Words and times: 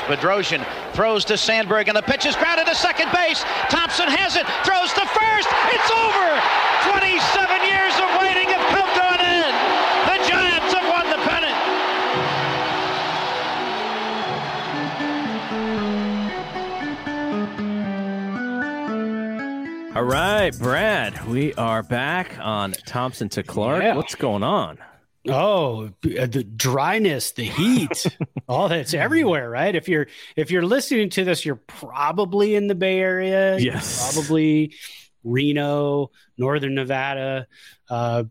Bedrosian 0.00 0.64
throws 0.92 1.24
to 1.26 1.36
Sandberg, 1.36 1.88
and 1.88 1.96
the 1.96 2.02
pitch 2.02 2.26
is 2.26 2.36
grounded 2.36 2.66
to 2.66 2.74
second 2.74 3.10
base. 3.12 3.44
Thompson 3.68 4.08
has 4.08 4.36
it, 4.36 4.46
throws 4.64 4.92
to 4.92 5.04
first. 5.06 5.48
It's 5.72 5.90
over. 5.90 6.28
27 6.90 7.62
years 7.68 7.94
of 8.00 8.08
waiting 8.20 8.48
have 8.50 8.66
come 8.74 8.90
to 8.90 9.04
an 9.14 9.22
end. 9.22 9.54
The 10.08 10.18
Giants 10.28 10.72
have 10.74 10.86
won 10.90 11.06
the 11.10 11.20
pennant. 11.28 11.58
All 19.96 20.04
right, 20.04 20.50
Brad, 20.58 21.26
we 21.26 21.54
are 21.54 21.82
back 21.82 22.38
on 22.40 22.72
Thompson 22.86 23.28
to 23.30 23.42
Clark. 23.42 23.82
Yeah. 23.82 23.94
What's 23.94 24.14
going 24.14 24.42
on? 24.42 24.78
Oh, 25.28 25.86
uh, 25.86 26.26
the 26.26 26.42
dryness, 26.44 27.32
the 27.32 27.44
heat, 27.44 28.06
all 28.48 28.68
that's 28.68 28.92
everywhere, 28.92 29.48
right? 29.48 29.74
If 29.74 29.88
you're 29.88 30.08
if 30.34 30.50
you're 30.50 30.66
listening 30.66 31.10
to 31.10 31.24
this, 31.24 31.44
you're 31.44 31.60
probably 31.66 32.54
in 32.56 32.66
the 32.66 32.74
Bay 32.74 32.98
Area. 32.98 33.56
Yes. 33.58 34.12
probably 34.12 34.74
Reno, 35.22 36.10
Northern 36.36 36.74
Nevada, 36.74 37.46
uh, 37.88 38.24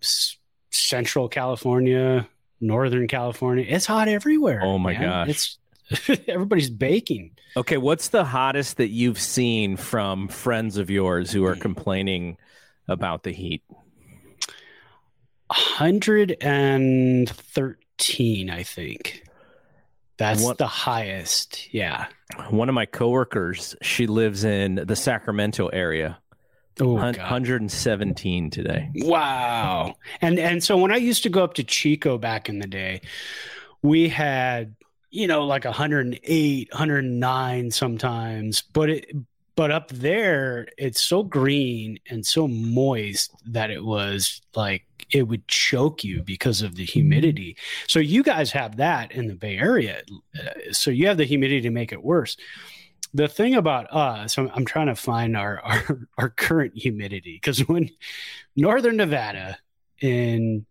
Central 0.69 1.30
California, 1.30 2.28
Northern 2.59 3.08
California. 3.08 3.66
It's 3.67 3.86
hot 3.86 4.09
everywhere. 4.09 4.59
Oh 4.62 4.78
my 4.78 4.94
man. 4.94 5.02
gosh. 5.02 5.30
It's 5.30 6.22
everybody's 6.28 6.69
baking. 6.69 7.31
Okay, 7.56 7.78
what's 7.78 8.09
the 8.09 8.23
hottest 8.23 8.78
that 8.78 8.89
you've 8.89 9.19
seen 9.19 9.75
from 9.75 10.28
friends 10.28 10.78
of 10.78 10.89
yours 10.89 11.31
who 11.31 11.45
are 11.45 11.56
complaining 11.56 12.38
about 12.88 13.23
the 13.23 13.31
heat? 13.31 13.64
113, 15.52 18.49
I 18.49 18.63
think. 18.63 19.23
That's 20.17 20.44
What- 20.44 20.57
the 20.57 20.67
highest. 20.67 21.73
Yeah. 21.73 22.07
One 22.49 22.69
of 22.69 22.75
my 22.75 22.85
coworkers, 22.85 23.75
she 23.81 24.07
lives 24.07 24.44
in 24.44 24.75
the 24.75 24.95
Sacramento 24.95 25.67
area. 25.67 26.19
Oh, 26.79 26.97
Hun- 26.97 27.13
God. 27.16 27.22
117 27.23 28.50
today. 28.50 28.89
Wow. 28.95 29.95
And 30.22 30.39
and 30.39 30.63
so 30.63 30.78
when 30.78 30.91
I 30.91 30.95
used 30.97 31.23
to 31.23 31.29
go 31.29 31.44
up 31.44 31.56
to 31.56 31.63
Chico 31.63 32.18
back 32.18 32.47
in 32.50 32.59
the 32.59 32.68
day, 32.68 33.01
we 33.81 34.07
had, 34.07 34.75
you 35.09 35.28
know, 35.28 35.45
like 35.45 35.66
108, 35.66 36.69
109 36.72 37.72
sometimes, 37.72 38.62
but 38.73 38.89
it 38.89 39.12
but 39.61 39.69
up 39.69 39.89
there 39.89 40.67
it's 40.75 40.99
so 40.99 41.22
green 41.22 41.99
and 42.09 42.25
so 42.25 42.47
moist 42.47 43.31
that 43.45 43.69
it 43.69 43.85
was 43.85 44.41
like 44.55 44.88
it 45.11 45.27
would 45.27 45.47
choke 45.47 46.03
you 46.03 46.23
because 46.23 46.63
of 46.63 46.73
the 46.73 46.83
humidity. 46.83 47.55
So 47.88 48.00
you 48.00 48.23
guys 48.23 48.51
have 48.53 48.77
that 48.77 49.11
in 49.11 49.27
the 49.27 49.35
Bay 49.35 49.59
Area. 49.59 50.01
Uh, 50.35 50.71
So 50.71 50.89
you 50.89 51.05
have 51.05 51.17
the 51.17 51.25
humidity 51.25 51.61
to 51.61 51.69
make 51.69 51.91
it 51.91 52.03
worse. 52.03 52.38
The 53.13 53.27
thing 53.27 53.53
about 53.53 53.85
us, 53.94 54.35
I'm, 54.35 54.50
I'm 54.55 54.66
trying 54.66 54.88
to 54.88 54.95
find 54.95 55.38
our 55.38 55.59
our, 55.63 56.00
our 56.17 56.29
current 56.29 56.75
humidity 56.75 57.35
because 57.35 57.59
when 57.67 57.91
Northern 58.55 58.97
Nevada 58.97 59.59
in 60.01 60.66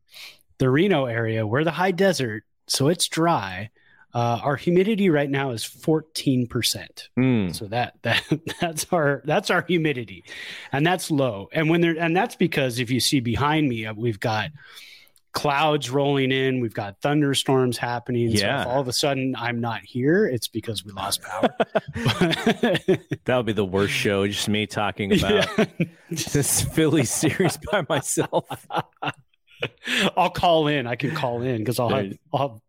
the 0.58 0.68
Reno 0.68 1.04
area, 1.04 1.46
we're 1.46 1.62
the 1.62 1.70
high 1.70 1.92
desert, 1.92 2.42
so 2.66 2.88
it's 2.88 3.06
dry. 3.06 3.70
Uh, 4.12 4.40
our 4.42 4.56
humidity 4.56 5.08
right 5.08 5.30
now 5.30 5.50
is 5.50 5.62
14%. 5.64 6.48
Mm. 7.18 7.54
So 7.54 7.66
that 7.66 7.94
that 8.02 8.22
that's 8.60 8.86
our 8.92 9.22
that's 9.24 9.50
our 9.50 9.62
humidity, 9.66 10.24
and 10.72 10.84
that's 10.86 11.10
low. 11.10 11.48
And 11.52 11.70
when 11.70 11.80
there 11.80 11.96
and 11.98 12.16
that's 12.16 12.34
because 12.36 12.78
if 12.80 12.90
you 12.90 12.98
see 13.00 13.20
behind 13.20 13.68
me, 13.68 13.86
uh, 13.86 13.94
we've 13.94 14.18
got 14.20 14.50
clouds 15.32 15.90
rolling 15.90 16.32
in, 16.32 16.58
we've 16.58 16.74
got 16.74 17.00
thunderstorms 17.02 17.78
happening. 17.78 18.36
So 18.36 18.44
Yeah. 18.44 18.62
if 18.62 18.66
all 18.66 18.80
of 18.80 18.88
a 18.88 18.92
sudden 18.92 19.36
I'm 19.38 19.60
not 19.60 19.82
here, 19.82 20.26
it's 20.26 20.48
because 20.48 20.84
we 20.84 20.90
lost 20.90 21.22
power. 21.22 21.48
That 23.26 23.36
would 23.36 23.46
be 23.46 23.52
the 23.52 23.64
worst 23.64 23.92
show, 23.92 24.26
just 24.26 24.48
me 24.48 24.66
talking 24.66 25.12
about 25.16 25.48
Yeah. 25.56 25.64
this 26.10 26.62
Philly 26.62 27.04
series 27.04 27.58
by 27.70 27.84
myself. 27.88 28.66
I'll 30.16 30.30
call 30.30 30.66
in. 30.66 30.86
I 30.88 30.96
can 30.96 31.14
call 31.14 31.42
in 31.42 31.58
because 31.58 31.78
I'll 31.78 31.90
have, 31.90 32.12
I'll 32.32 32.48
have 32.48 32.60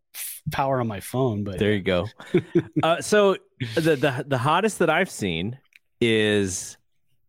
power 0.51 0.79
on 0.79 0.87
my 0.87 0.99
phone. 0.99 1.43
But 1.43 1.59
There 1.59 1.73
you 1.73 1.81
go. 1.81 2.07
uh, 2.83 3.01
so 3.01 3.37
the, 3.75 3.95
the 3.95 4.25
the 4.27 4.37
hottest 4.37 4.79
that 4.79 4.89
I've 4.89 5.09
seen 5.09 5.57
is 5.99 6.77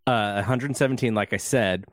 uh, 0.06 0.34
117, 0.34 1.15
like 1.15 1.32
I 1.32 1.37
said. 1.37 1.84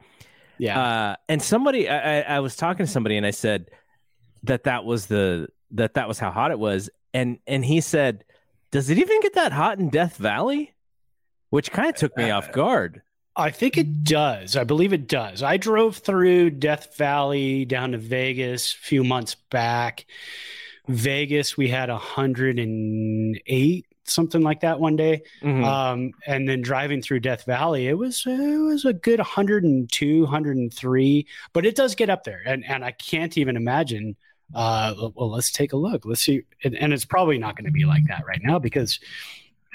yeah, 0.57 0.79
Uh, 0.79 1.15
and 1.27 1.41
somebody, 1.41 1.89
I, 1.89 2.19
I, 2.19 2.21
I 2.21 2.39
was 2.39 2.55
talking 2.55 2.85
to 2.85 2.91
somebody, 2.91 3.17
and 3.17 3.25
I 3.25 3.31
said 3.31 3.69
that 4.43 4.63
that 4.63 4.85
was 4.85 5.07
the 5.07 5.47
that 5.71 5.93
that 5.95 6.07
was 6.07 6.17
how 6.19 6.31
hot 6.31 6.51
it 6.51 6.59
was, 6.59 6.89
and 7.13 7.39
and 7.45 7.63
he 7.63 7.81
said, 7.81 8.23
"Does 8.71 8.89
it 8.89 8.97
even 8.97 9.21
get 9.21 9.35
that 9.35 9.51
hot 9.51 9.79
in 9.79 9.89
Death 9.89 10.17
Valley?" 10.17 10.73
Which 11.49 11.71
kind 11.71 11.89
of 11.89 11.95
took 11.95 12.15
me 12.15 12.29
off 12.29 12.51
guard. 12.51 13.01
I 13.35 13.49
think 13.51 13.77
it 13.77 14.03
does. 14.03 14.55
I 14.55 14.65
believe 14.65 14.93
it 14.93 15.07
does. 15.07 15.41
I 15.41 15.57
drove 15.57 15.97
through 15.97 16.51
Death 16.51 16.95
Valley 16.97 17.65
down 17.65 17.93
to 17.93 17.97
Vegas 17.97 18.73
a 18.73 18.77
few 18.77 19.03
months 19.03 19.35
back. 19.35 20.05
Vegas, 20.89 21.55
we 21.55 21.69
had 21.69 21.89
108, 21.89 23.85
something 24.05 24.41
like 24.41 24.61
that 24.61 24.79
one 24.79 24.95
day. 24.95 25.21
Mhm. 25.41 25.63
Um, 25.63 26.11
and 26.25 26.49
then 26.49 26.61
driving 26.61 27.01
through 27.01 27.19
Death 27.19 27.45
Valley, 27.45 27.87
it 27.87 27.93
was 27.93 28.23
it 28.25 28.57
was 28.59 28.85
a 28.85 28.93
good 28.93 29.19
102, 29.19 30.21
103, 30.23 31.27
but 31.53 31.65
it 31.65 31.75
does 31.75 31.95
get 31.95 32.09
up 32.09 32.23
there. 32.23 32.41
And 32.45 32.65
and 32.65 32.83
I 32.83 32.91
can't 32.91 33.37
even 33.37 33.55
imagine. 33.55 34.15
Uh, 34.51 35.11
well, 35.13 35.29
let's 35.29 35.51
take 35.51 35.73
a 35.73 35.77
look. 35.77 36.05
Let's 36.05 36.21
see. 36.21 36.41
And, 36.63 36.75
and 36.75 36.91
it's 36.91 37.05
probably 37.05 37.37
not 37.37 37.55
going 37.55 37.67
to 37.67 37.71
be 37.71 37.85
like 37.85 38.07
that 38.07 38.25
right 38.25 38.41
now 38.41 38.57
because 38.57 38.99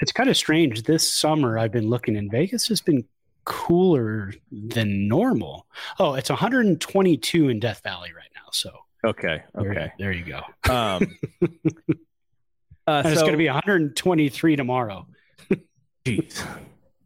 it's 0.01 0.11
kind 0.11 0.29
of 0.29 0.35
strange. 0.35 0.83
This 0.83 1.09
summer, 1.13 1.57
I've 1.57 1.71
been 1.71 1.89
looking 1.89 2.17
in 2.17 2.29
Vegas 2.29 2.67
has 2.67 2.81
been 2.81 3.05
cooler 3.45 4.33
than 4.51 5.07
normal. 5.07 5.65
Oh, 5.97 6.15
it's 6.15 6.29
122 6.29 7.47
in 7.47 7.59
Death 7.61 7.83
Valley 7.83 8.11
right 8.13 8.29
now. 8.35 8.49
So 8.51 8.71
okay, 9.05 9.43
okay. 9.57 9.91
there 9.99 10.11
you 10.11 10.23
go. 10.25 10.41
Um, 10.73 11.17
uh, 12.87 13.01
And 13.03 13.07
it's 13.07 13.21
going 13.21 13.31
to 13.33 13.37
be 13.37 13.47
123 13.47 14.55
tomorrow. 14.55 15.07
Jeez. 16.05 16.45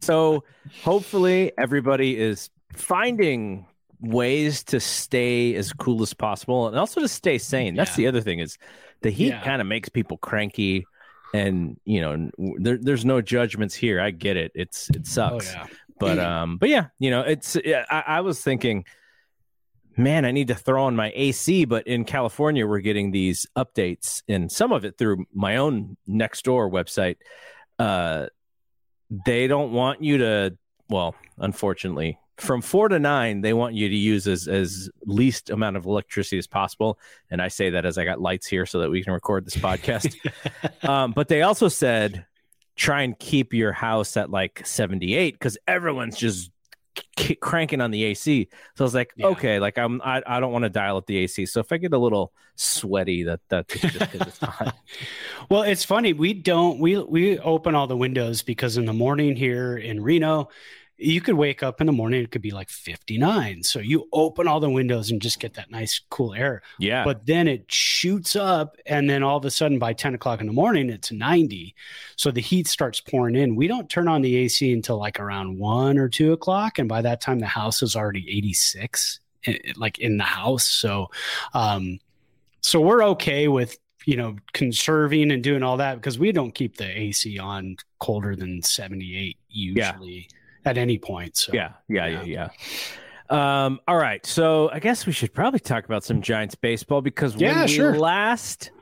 So 0.02 0.44
hopefully 0.82 1.52
everybody 1.58 2.18
is 2.18 2.50
finding 2.74 3.66
ways 4.00 4.62
to 4.64 4.80
stay 4.80 5.54
as 5.56 5.72
cool 5.74 6.02
as 6.02 6.14
possible 6.14 6.68
and 6.68 6.78
also 6.78 7.00
to 7.00 7.08
stay 7.08 7.38
sane. 7.38 7.74
That's 7.74 7.90
Yeah. 7.92 7.96
the 7.96 8.06
other 8.08 8.20
thing 8.22 8.38
is 8.38 8.56
the 9.02 9.10
heat 9.10 9.28
Yeah. 9.28 9.42
kind 9.42 9.60
of 9.60 9.66
makes 9.66 9.88
people 9.88 10.16
cranky 10.16 10.86
and 11.34 11.78
you 11.84 12.00
know 12.00 12.30
there, 12.58 12.78
there's 12.78 13.04
no 13.04 13.20
judgments 13.20 13.74
here. 13.74 14.00
I 14.00 14.10
get 14.10 14.36
it. 14.36 14.52
It's 14.54 14.88
it 14.90 15.06
sucks. 15.06 15.50
Oh 15.50 15.52
yeah. 15.58 15.66
But 15.98 16.18
um 16.18 16.56
but 16.56 16.70
yeah, 16.70 16.86
you 16.98 17.10
know, 17.10 17.20
it's 17.20 17.56
yeah, 17.64 17.84
I, 17.90 18.02
I 18.06 18.20
was 18.22 18.42
thinking 18.42 18.84
man, 20.02 20.24
I 20.24 20.30
need 20.30 20.48
to 20.48 20.54
throw 20.54 20.84
on 20.84 20.96
my 20.96 21.12
AC, 21.14 21.64
but 21.64 21.86
in 21.86 22.04
California 22.04 22.66
we're 22.66 22.80
getting 22.80 23.10
these 23.10 23.46
updates 23.56 24.22
and 24.28 24.50
some 24.50 24.72
of 24.72 24.84
it 24.84 24.98
through 24.98 25.26
my 25.34 25.56
own 25.56 25.96
next 26.06 26.44
door 26.44 26.70
website. 26.70 27.16
Uh 27.78 28.26
they 29.26 29.46
don't 29.46 29.72
want 29.72 30.02
you 30.02 30.18
to 30.18 30.56
well, 30.88 31.14
unfortunately 31.38 32.18
from 32.40 32.62
four 32.62 32.88
to 32.88 32.98
nine, 32.98 33.42
they 33.42 33.52
want 33.52 33.74
you 33.74 33.88
to 33.88 33.94
use 33.94 34.26
as 34.26 34.48
as 34.48 34.90
least 35.04 35.50
amount 35.50 35.76
of 35.76 35.86
electricity 35.86 36.38
as 36.38 36.46
possible. 36.46 36.98
And 37.30 37.40
I 37.40 37.48
say 37.48 37.70
that 37.70 37.84
as 37.84 37.98
I 37.98 38.04
got 38.04 38.20
lights 38.20 38.46
here 38.46 38.66
so 38.66 38.80
that 38.80 38.90
we 38.90 39.02
can 39.04 39.12
record 39.12 39.44
this 39.44 39.56
podcast. 39.56 40.16
um, 40.88 41.12
but 41.12 41.28
they 41.28 41.42
also 41.42 41.68
said 41.68 42.24
try 42.76 43.02
and 43.02 43.18
keep 43.18 43.52
your 43.52 43.72
house 43.72 44.16
at 44.16 44.30
like 44.30 44.66
78 44.66 45.34
because 45.34 45.58
everyone's 45.68 46.16
just 46.16 46.50
k- 47.16 47.34
cranking 47.36 47.80
on 47.80 47.90
the 47.90 48.04
AC. 48.04 48.48
So 48.76 48.84
I 48.84 48.86
was 48.86 48.94
like, 48.94 49.12
Yeah. 49.16 49.28
okay, 49.28 49.58
like 49.60 49.78
I'm 49.78 50.00
I, 50.02 50.22
I 50.26 50.40
don't 50.40 50.52
want 50.52 50.64
to 50.64 50.70
dial 50.70 50.96
up 50.96 51.06
the 51.06 51.18
AC. 51.18 51.46
So 51.46 51.60
if 51.60 51.72
I 51.72 51.76
get 51.78 51.92
a 51.92 51.98
little 51.98 52.32
sweaty, 52.56 53.24
that 53.24 53.40
that's 53.48 53.74
just 53.80 53.98
'cause 53.98 54.20
it's 54.26 54.38
hot. 54.38 54.76
Well, 55.48 55.62
it's 55.62 55.84
funny. 55.84 56.12
We 56.12 56.32
don't 56.34 56.78
we 56.80 56.98
we 56.98 57.38
open 57.38 57.74
all 57.74 57.86
the 57.86 57.96
windows 57.96 58.42
because 58.42 58.76
in 58.76 58.84
the 58.86 58.92
morning 58.92 59.36
here 59.36 59.76
in 59.76 60.02
Reno, 60.02 60.48
you 61.00 61.20
could 61.20 61.34
wake 61.34 61.62
up 61.62 61.80
in 61.80 61.86
the 61.86 61.92
morning, 61.92 62.22
it 62.22 62.30
could 62.30 62.42
be 62.42 62.50
like 62.50 62.68
59. 62.68 63.62
So 63.62 63.78
you 63.78 64.06
open 64.12 64.46
all 64.46 64.60
the 64.60 64.68
windows 64.68 65.10
and 65.10 65.20
just 65.20 65.40
get 65.40 65.54
that 65.54 65.70
nice 65.70 66.00
cool 66.10 66.34
air. 66.34 66.62
Yeah. 66.78 67.04
But 67.04 67.26
then 67.26 67.48
it 67.48 67.70
shoots 67.70 68.36
up, 68.36 68.76
and 68.86 69.08
then 69.08 69.22
all 69.22 69.38
of 69.38 69.44
a 69.44 69.50
sudden 69.50 69.78
by 69.78 69.92
10 69.92 70.14
o'clock 70.14 70.40
in 70.40 70.46
the 70.46 70.52
morning, 70.52 70.90
it's 70.90 71.10
90. 71.10 71.74
So 72.16 72.30
the 72.30 72.40
heat 72.40 72.68
starts 72.68 73.00
pouring 73.00 73.34
in. 73.34 73.56
We 73.56 73.66
don't 73.66 73.88
turn 73.88 74.08
on 74.08 74.22
the 74.22 74.36
AC 74.36 74.72
until 74.72 74.98
like 74.98 75.18
around 75.18 75.58
one 75.58 75.98
or 75.98 76.08
two 76.08 76.32
o'clock. 76.32 76.78
And 76.78 76.88
by 76.88 77.02
that 77.02 77.20
time, 77.20 77.38
the 77.38 77.46
house 77.46 77.82
is 77.82 77.96
already 77.96 78.26
86, 78.28 79.20
like 79.76 79.98
in 79.98 80.18
the 80.18 80.24
house. 80.24 80.66
So, 80.66 81.10
um, 81.54 81.98
so 82.60 82.80
we're 82.80 83.04
okay 83.04 83.48
with 83.48 83.78
you 84.06 84.16
know 84.16 84.34
conserving 84.54 85.30
and 85.30 85.42
doing 85.42 85.62
all 85.62 85.76
that 85.76 85.96
because 85.96 86.18
we 86.18 86.32
don't 86.32 86.54
keep 86.54 86.76
the 86.76 86.86
AC 86.86 87.38
on 87.38 87.76
colder 87.98 88.34
than 88.34 88.62
78 88.62 89.36
usually 89.50 90.28
at 90.64 90.78
any 90.78 90.98
point. 90.98 91.36
So 91.36 91.52
Yeah, 91.54 91.72
yeah, 91.88 92.06
yeah, 92.06 92.22
yeah. 92.22 92.48
Um, 93.30 93.78
all 93.86 93.96
right, 93.96 94.24
so 94.26 94.70
I 94.72 94.80
guess 94.80 95.06
we 95.06 95.12
should 95.12 95.32
probably 95.32 95.60
talk 95.60 95.84
about 95.84 96.02
some 96.02 96.20
Giants 96.20 96.56
baseball 96.56 97.00
because 97.00 97.34
when 97.36 97.44
Yeah, 97.44 97.62
we 97.62 97.68
sure. 97.68 97.96
last 97.96 98.72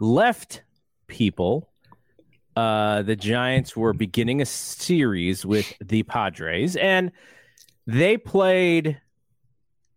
left 0.00 0.62
people, 1.06 1.70
uh, 2.56 3.02
the 3.02 3.14
Giants 3.14 3.76
were 3.76 3.92
beginning 3.92 4.42
a 4.42 4.46
series 4.46 5.46
with 5.46 5.72
the 5.80 6.02
Padres, 6.02 6.74
and 6.74 7.12
they 7.86 8.16
played 8.16 9.00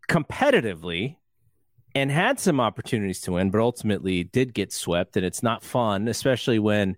competitively 0.08 1.18
and 1.96 2.12
had 2.12 2.40
some 2.40 2.60
opportunities 2.60 3.22
to 3.22 3.32
win, 3.32 3.50
but 3.50 3.60
ultimately 3.62 4.24
did 4.24 4.54
get 4.54 4.72
swept, 4.72 5.18
and 5.18 5.26
it's 5.26 5.42
not 5.42 5.64
fun, 5.64 6.08
especially 6.08 6.60
when 6.60 6.98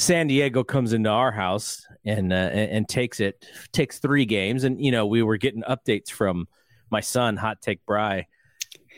San 0.00 0.28
Diego 0.28 0.64
comes 0.64 0.94
into 0.94 1.10
our 1.10 1.30
house 1.30 1.86
and 2.06 2.32
uh, 2.32 2.36
and, 2.36 2.88
takes 2.88 3.20
it 3.20 3.44
takes 3.72 3.98
three 3.98 4.24
games, 4.24 4.64
and 4.64 4.82
you 4.82 4.90
know 4.90 5.06
we 5.06 5.22
were 5.22 5.36
getting 5.36 5.62
updates 5.62 6.10
from 6.10 6.48
my 6.90 7.00
son, 7.00 7.36
Hot 7.36 7.60
Take 7.60 7.84
Bry, 7.84 8.26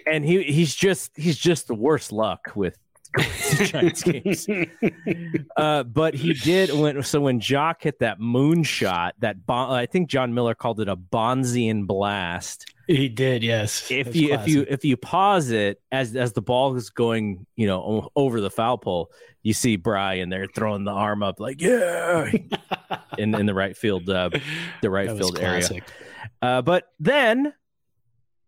and 0.06 0.25
he 0.25 0.44
he's 0.44 0.75
just 0.76 1.10
he's 1.16 1.37
just 1.37 1.66
the 1.66 1.75
worst 1.75 2.12
luck 2.12 2.52
with 2.54 2.78
Giants 3.19 4.02
games. 4.04 4.46
Uh, 5.56 5.82
but 5.82 6.14
he 6.14 6.34
did 6.34 6.72
when 6.72 7.02
so 7.02 7.20
when 7.20 7.40
Joc 7.40 7.82
hit 7.82 7.98
that 7.98 8.20
moonshot, 8.20 9.12
that 9.19 9.44
bon- 9.44 9.72
I 9.72 9.87
think 9.87 10.08
Jon 10.08 10.32
Miller 10.34 10.55
called 10.55 10.78
it 10.78 10.88
a 10.88 10.96
Bonzian 10.96 11.84
blast. 11.84 12.71
He 12.93 13.09
did, 13.09 13.43
yes. 13.43 13.91
If 13.91 14.15
you 14.15 14.33
if 14.33 14.47
you 14.47 14.67
if 14.69 14.85
you 14.85 14.97
pause 14.97 15.50
it 15.50 15.81
as 15.91 16.15
as 16.15 16.33
the 16.33 16.43
ball 16.43 16.77
is 16.77 16.91
going, 16.91 17.47
you 17.56 17.67
know, 17.67 18.11
over 18.15 18.41
the 18.41 18.50
foul 18.50 18.79
pole, 18.79 19.11
you 19.43 19.53
see 19.53 19.77
Brian 19.77 20.29
there 20.29 20.47
throwing 20.47 20.85
the 20.85 20.93
arm 20.93 21.23
up 21.23 21.41
like 21.41 21.61
yeah 21.61 22.31
in 23.19 23.35
in 23.35 23.47
the 23.47 23.55
right 23.55 23.77
field 23.77 24.09
uh, 24.09 24.31
the 24.81 24.91
right 24.91 25.09
That 25.09 25.19
field 25.19 25.39
area. 25.39 25.81
Uh, 26.41 26.62
but 26.62 26.93
then 27.00 27.53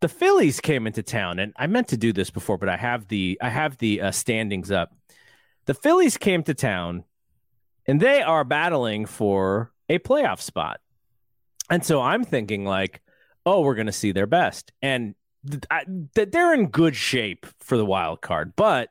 the 0.00 0.08
Phillies 0.08 0.61
came 0.61 0.87
into 0.87 1.02
town, 1.02 1.38
and 1.38 1.52
I 1.56 1.67
meant 1.67 1.88
to 1.88 1.96
do 1.96 2.12
this 2.12 2.31
before, 2.31 2.58
but 2.58 2.69
I 2.69 2.76
have 2.76 3.08
the 3.08 3.38
I 3.41 3.49
have 3.49 3.79
the 3.79 4.02
uh, 4.02 4.11
standings 4.11 4.70
up. 4.70 4.94
The 5.67 5.75
Phillies 5.75 6.19
came 6.19 6.43
to 6.43 6.55
town, 6.55 7.05
and 7.87 8.00
they 8.00 8.20
are 8.23 8.44
battling 8.44 9.06
for 9.06 9.73
a 9.88 9.99
playoff 9.99 10.41
spot. 10.41 10.81
And 11.70 11.85
so 11.85 12.02
I'm 12.02 12.25
thinking 12.25 12.64
like, 12.64 13.00
oh, 13.46 13.61
we're 13.61 13.75
going 13.75 13.87
to 13.87 13.93
see 13.93 14.12
their 14.12 14.26
best, 14.26 14.73
and 14.82 15.14
th- 15.50 15.64
I, 15.70 15.85
th- 16.14 16.31
they're 16.31 16.55
in 16.55 16.69
good 16.69 16.96
shape 16.96 17.46
for 17.61 17.76
the 17.76 17.85
wild 17.85 18.20
card, 18.20 18.55
but 18.56 18.91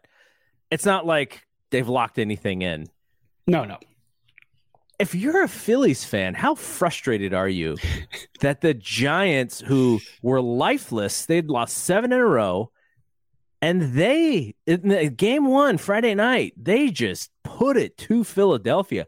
it's 0.72 0.86
not 0.86 1.06
like 1.06 1.46
they've 1.72 1.88
locked 1.88 2.20
anything 2.20 2.62
in 2.62 2.88
No, 3.48 3.64
no. 3.66 3.78
if 5.00 5.16
you're 5.16 5.44
a 5.44 5.48
Phillies 5.48 6.04
fan, 6.06 6.34
how 6.36 6.56
frustrated 6.56 7.34
are 7.34 7.50
you 7.50 7.78
that 8.42 8.62
the 8.62 8.74
Giants, 8.74 9.60
who 9.62 10.00
were 10.22 10.42
lifeless, 10.42 11.26
they'd 11.26 11.48
lost 11.50 11.78
seven 11.78 12.12
in 12.12 12.20
a 12.20 12.26
row, 12.26 12.72
and 13.62 13.94
they 13.94 14.56
in 14.68 14.90
the 14.90 15.10
game 15.10 15.46
one 15.46 15.78
Friday 15.78 16.14
night, 16.16 16.54
they 16.58 16.90
just 16.90 17.32
put 17.44 17.78
it 17.78 17.98
to 17.98 18.24
Philadelphia. 18.24 19.08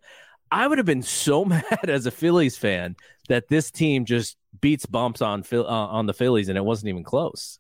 I 0.52 0.68
would 0.68 0.78
have 0.78 0.86
been 0.86 1.02
so 1.02 1.44
mad 1.56 1.90
as 1.90 2.06
a 2.06 2.12
Phillies 2.12 2.58
fan 2.58 2.96
that 3.30 3.48
this 3.48 3.72
team 3.72 4.06
just 4.06 4.38
beats 4.62 4.86
bumps 4.86 5.22
on 5.22 5.44
uh, 5.52 5.64
on 5.66 6.06
the 6.06 6.14
Phillies, 6.14 6.50
and 6.50 6.58
it 6.58 6.64
wasn't 6.66 6.90
even 6.90 7.04
close. 7.04 7.60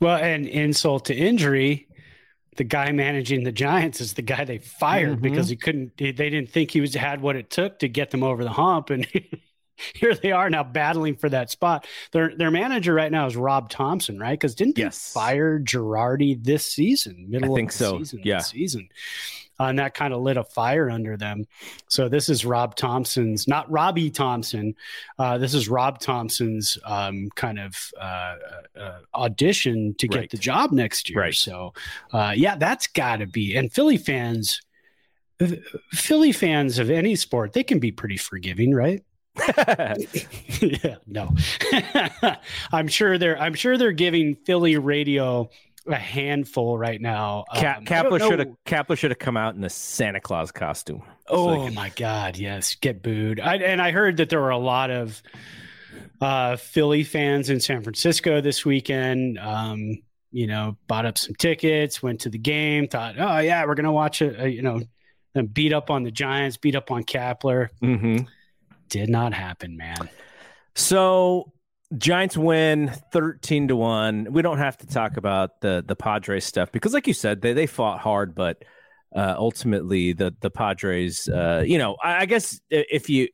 Well, 0.00 0.16
and 0.16 0.46
insult 0.46 1.04
to 1.06 1.14
injury, 1.14 1.88
the 2.56 2.64
guy 2.64 2.92
managing 2.92 3.44
the 3.44 3.52
Giants 3.52 4.00
is 4.00 4.14
the 4.14 4.22
guy 4.22 4.44
they 4.44 4.58
fired 4.58 5.18
Mhm. 5.18 5.22
because 5.22 5.48
he 5.48 5.56
couldn't. 5.56 5.96
They 5.96 6.12
didn't 6.12 6.50
think 6.50 6.70
he 6.70 6.80
was 6.80 6.94
had 6.94 7.20
what 7.20 7.36
it 7.36 7.50
took 7.50 7.78
to 7.80 7.88
get 7.88 8.10
them 8.10 8.22
over 8.22 8.44
the 8.44 8.50
hump, 8.50 8.90
and 8.90 9.06
here 9.94 10.14
they 10.14 10.30
are 10.32 10.50
now 10.50 10.62
battling 10.62 11.16
for 11.16 11.28
that 11.28 11.50
spot. 11.50 11.86
Their 12.12 12.36
their 12.36 12.50
manager 12.50 12.94
right 12.94 13.10
now 13.10 13.26
is 13.26 13.36
Rob 13.36 13.70
Thomson, 13.70 14.18
right? 14.18 14.38
Because 14.38 14.54
didn't 14.54 14.78
Yes. 14.78 15.12
they 15.12 15.20
fire 15.20 15.58
Girardi 15.60 16.42
this 16.42 16.66
season, 16.66 17.26
middle 17.28 17.52
I 17.54 17.56
think 17.56 17.72
of 17.72 17.78
the 17.78 17.84
so, 17.84 17.98
season, 17.98 18.20
yeah. 18.24 18.38
season, 18.38 18.88
Uh, 19.60 19.64
and 19.66 19.78
that 19.78 19.94
kind 19.94 20.12
of 20.12 20.20
lit 20.20 20.36
a 20.36 20.44
fire 20.44 20.90
under 20.90 21.16
them. 21.16 21.44
So 21.88 22.08
this 22.08 22.28
is 22.28 22.44
Rob 22.44 22.74
Thomson's, 22.74 23.46
not 23.46 23.70
Robby 23.70 24.10
Thompson. 24.10 24.74
Uh, 25.18 25.38
this 25.38 25.54
is 25.54 25.68
Rob 25.68 26.00
Thomson's 26.00 26.76
um, 26.84 27.28
kind 27.36 27.58
of 27.60 27.76
uh, 28.00 28.36
uh, 28.78 28.98
audition 29.14 29.94
to 29.98 30.08
get 30.08 30.18
Right. 30.18 30.30
the 30.30 30.38
job 30.38 30.72
next 30.72 31.08
year. 31.08 31.20
Right. 31.20 31.34
So, 31.34 31.72
uh, 32.12 32.32
yeah, 32.36 32.56
that's 32.56 32.86
got 32.88 33.18
to 33.18 33.26
be. 33.26 33.54
And 33.56 33.72
Philly 33.72 33.96
fans, 33.96 34.60
Philly 35.92 36.32
fans 36.32 36.78
of 36.78 36.90
any 36.90 37.16
sport, 37.16 37.52
they 37.52 37.62
can 37.64 37.78
be 37.78 37.92
pretty 37.92 38.16
forgiving, 38.16 38.74
right? 38.74 39.02
yeah, 40.60 40.96
no. 41.06 41.30
I'm 42.72 42.86
sure 42.88 43.18
they're. 43.18 43.38
I'm 43.40 43.54
sure 43.54 43.76
they're 43.76 43.92
giving 43.92 44.36
Philly 44.36 44.76
radio 44.76 45.50
a 45.86 45.96
handful 45.96 46.78
right 46.78 47.00
now. 47.00 47.44
Cap- 47.54 47.78
Um, 47.78 47.82
I 47.82 47.86
Kapler 47.90 48.18
should 48.20 48.38
have 48.38 48.48
Kapler 48.66 48.96
should 48.98 49.10
have 49.10 49.18
come 49.18 49.36
out 49.36 49.54
in 49.54 49.62
a 49.64 49.70
Santa 49.70 50.20
Claus 50.20 50.50
costume. 50.52 51.02
Oh 51.28 51.66
So- 51.68 51.74
my 51.74 51.90
God! 51.90 52.36
Yes, 52.36 52.74
get 52.76 53.02
booed. 53.02 53.40
I, 53.40 53.56
and 53.56 53.80
I 53.82 53.90
heard 53.90 54.16
that 54.18 54.28
there 54.30 54.40
were 54.40 54.50
a 54.50 54.58
lot 54.58 54.90
of 54.90 55.22
uh, 56.20 56.56
Philly 56.56 57.04
fans 57.04 57.50
in 57.50 57.60
San 57.60 57.82
Francisco 57.82 58.40
this 58.40 58.64
weekend. 58.64 59.38
Um, 59.38 59.98
you 60.32 60.46
know, 60.46 60.76
bought 60.88 61.06
up 61.06 61.16
some 61.16 61.34
tickets, 61.36 62.02
went 62.02 62.22
to 62.22 62.28
the 62.28 62.38
game, 62.38 62.88
thought, 62.88 63.14
oh 63.18 63.38
yeah, 63.38 63.64
we're 63.66 63.74
gonna 63.76 63.92
watch 63.92 64.20
it. 64.22 64.40
Uh, 64.40 64.44
you 64.44 64.62
know, 64.62 64.80
then 65.34 65.46
beat 65.46 65.72
up 65.72 65.90
on 65.90 66.02
the 66.02 66.10
Giants, 66.10 66.56
beat 66.56 66.74
up 66.74 66.90
on 66.90 67.04
Kapler. 67.04 67.68
Mm-hmm. 67.82 68.24
Did 68.88 69.08
not 69.10 69.32
happen, 69.32 69.76
man. 69.76 70.08
So 70.74 71.52
Giants 71.96 72.36
win 72.36 72.92
13 73.12 73.68
to 73.68 73.76
1. 73.76 74.28
We 74.30 74.42
don't 74.42 74.58
have 74.58 74.76
to 74.78 74.86
talk 74.86 75.16
about 75.16 75.60
the 75.60 75.84
the 75.86 75.96
Padres 75.96 76.44
stuff 76.44 76.72
because 76.72 76.92
like 76.92 77.06
you 77.06 77.14
said, 77.14 77.40
they 77.40 77.52
they 77.52 77.66
fought 77.66 78.00
hard, 78.00 78.34
but 78.34 78.64
uh, 79.14 79.34
ultimately 79.36 80.12
the 80.12 80.34
the 80.40 80.50
Padres 80.50 81.28
uh, 81.28 81.62
you 81.66 81.78
know, 81.78 81.96
I, 82.02 82.22
I 82.22 82.26
guess 82.26 82.60
if 82.70 83.08
you 83.08 83.28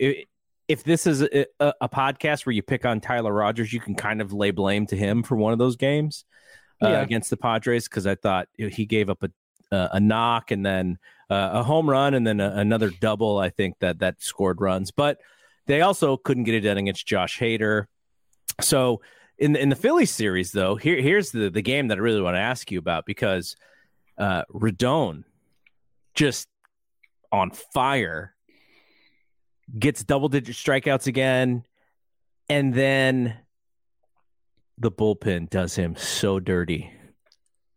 if 0.69 0.85
this 0.85 1.07
is 1.07 1.23
a, 1.23 1.47
a, 1.59 1.89
podcast 1.89 2.47
where 2.47 2.53
you 2.53 2.63
pick 2.63 2.85
on 2.85 3.01
Tyler 3.01 3.33
Rogers, 3.33 3.73
you 3.73 3.81
can 3.81 3.97
kind 3.97 4.21
of 4.21 4.33
lay 4.33 4.53
blame 4.53 4.87
to 4.87 4.97
him 4.97 5.25
for 5.25 5.37
one 5.37 5.53
of 5.53 5.59
those 5.59 5.75
games 5.75 6.25
uh, 6.81 6.91
Yeah. 6.91 7.01
against 7.01 7.29
the 7.31 7.37
Padres 7.37 7.89
because 7.89 8.07
I 8.07 8.15
thought 8.15 8.47
he 8.57 8.87
gave 8.87 9.11
up 9.11 9.23
a 9.23 9.31
uh, 9.73 9.89
a 9.93 10.01
knock 10.01 10.51
and 10.51 10.67
then 10.67 10.99
uh, 11.31 11.51
a 11.55 11.63
home 11.63 11.89
run 11.89 12.15
and 12.15 12.27
then 12.27 12.41
a, 12.41 12.51
another 12.51 12.91
double. 13.01 13.39
I 13.39 13.51
think 13.51 13.77
that 13.81 14.01
that 14.01 14.21
scored 14.21 14.61
runs, 14.61 14.91
but 14.91 15.19
they 15.67 15.81
also 15.81 16.17
couldn't 16.17 16.45
get 16.45 16.55
it 16.55 16.61
done 16.61 16.79
against 16.79 17.07
Josh 17.07 17.39
Hader. 17.39 17.87
So 18.61 19.01
in 19.39 19.53
the, 19.53 19.61
in 19.63 19.69
the 19.69 19.77
Phillies 19.77 20.11
series, 20.11 20.53
though, 20.53 20.77
here 20.77 21.01
here's 21.01 21.31
the 21.31 21.51
the 21.51 21.63
game 21.63 21.89
that 21.89 21.99
I 21.99 22.01
really 22.01 22.21
want 22.21 22.37
to 22.37 22.41
ask 22.41 22.71
you 22.71 22.79
about 22.79 23.07
because 23.07 23.57
uh, 24.19 24.45
Rodón 24.53 25.25
just 26.15 26.49
on 27.33 27.51
fire 27.51 28.35
gets 29.79 30.03
double 30.05 30.29
digit 30.29 30.57
strikeouts 30.57 31.07
again, 31.07 31.65
and 32.49 32.75
then 32.75 33.37
the 34.79 34.91
bullpen 34.91 35.49
does 35.51 35.75
him 35.75 35.95
so 35.97 36.41
dirty. 36.41 36.91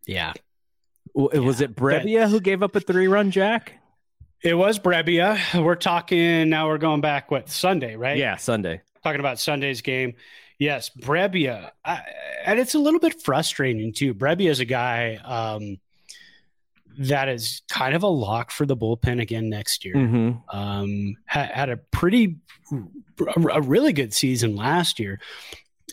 Yeah, 0.06 0.34
Was 1.14 1.60
Yeah, 1.62 1.66
it 1.66 1.76
Brebbia 1.76 2.30
who 2.30 2.40
gave 2.42 2.64
up 2.64 2.76
a 2.76 2.80
three 2.80 3.08
run 3.08 3.32
jack? 3.32 3.80
it 4.44 4.56
was 4.56 4.78
Brebbia. 4.80 5.38
We're 5.64 5.76
talking 5.76 6.50
now. 6.50 6.68
We're 6.68 6.78
going 6.78 7.00
back 7.02 7.32
what 7.32 7.50
Sunday, 7.50 7.96
right? 7.96 8.18
Yeah, 8.18 8.36
Sunday. 8.36 8.82
talking 9.04 9.22
about 9.22 9.40
Sunday's 9.40 9.82
game. 9.82 10.16
Yes, 10.64 10.90
Brebbia, 10.98 11.72
I, 11.84 12.04
and 12.46 12.58
it's 12.58 12.74
a 12.74 12.80
little 12.80 13.02
bit 13.02 13.22
frustrating 13.22 13.92
too. 13.92 14.14
Brebbia 14.14 14.50
is 14.50 14.62
a 14.62 14.66
guy 14.66 15.16
um, 15.16 15.78
that 17.00 17.28
is 17.28 17.64
kind 17.70 17.94
of 17.94 18.04
a 18.04 18.08
lock 18.08 18.50
for 18.50 18.66
the 18.66 18.78
bullpen 18.78 19.22
again 19.22 19.50
next 19.50 19.84
year. 19.84 19.96
Mm-hmm. 19.96 20.58
Um, 20.58 21.18
had, 21.26 21.50
had 21.50 21.70
a 21.70 21.76
pretty, 21.76 22.38
a 23.36 23.62
really 23.62 23.92
good 23.92 24.14
season 24.14 24.56
last 24.56 25.02
year, 25.02 25.20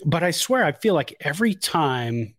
but 0.07 0.23
I 0.23 0.31
swear 0.31 0.65
I 0.65 0.71
feel 0.71 0.95
like 0.95 1.17
every 1.21 1.55
time, 1.55 2.37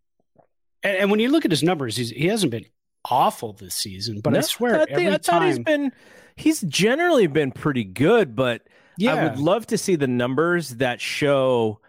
and, 0.84 0.98
and 0.98 1.12
when 1.12 1.20
you 1.20 1.28
look 1.28 1.44
at 1.44 1.52
his 1.52 1.64
numbers, 1.64 1.98
he 1.98 2.28
hasn't 2.28 2.52
been 2.52 2.66
awful 3.04 3.52
this 3.52 3.76
season. 3.76 4.22
But 4.22 4.32
no, 4.32 4.40
I 4.40 4.42
swear, 4.44 4.76
I, 4.76 4.86
think, 4.86 4.92
every 4.92 5.08
I 5.08 5.12
thought 5.18 5.40
time, 5.40 5.48
he's 5.48 5.60
been, 5.60 5.92
he's 6.38 6.62
generally 6.62 7.28
been 7.28 7.52
pretty 7.52 7.84
good. 7.84 8.38
But 8.38 8.62
yeah. 8.98 9.16
I 9.16 9.24
would 9.26 9.38
love 9.38 9.68
to 9.68 9.78
see 9.78 9.98
the 9.98 10.08
numbers 10.08 10.70
that 10.78 11.02
show, 11.02 11.82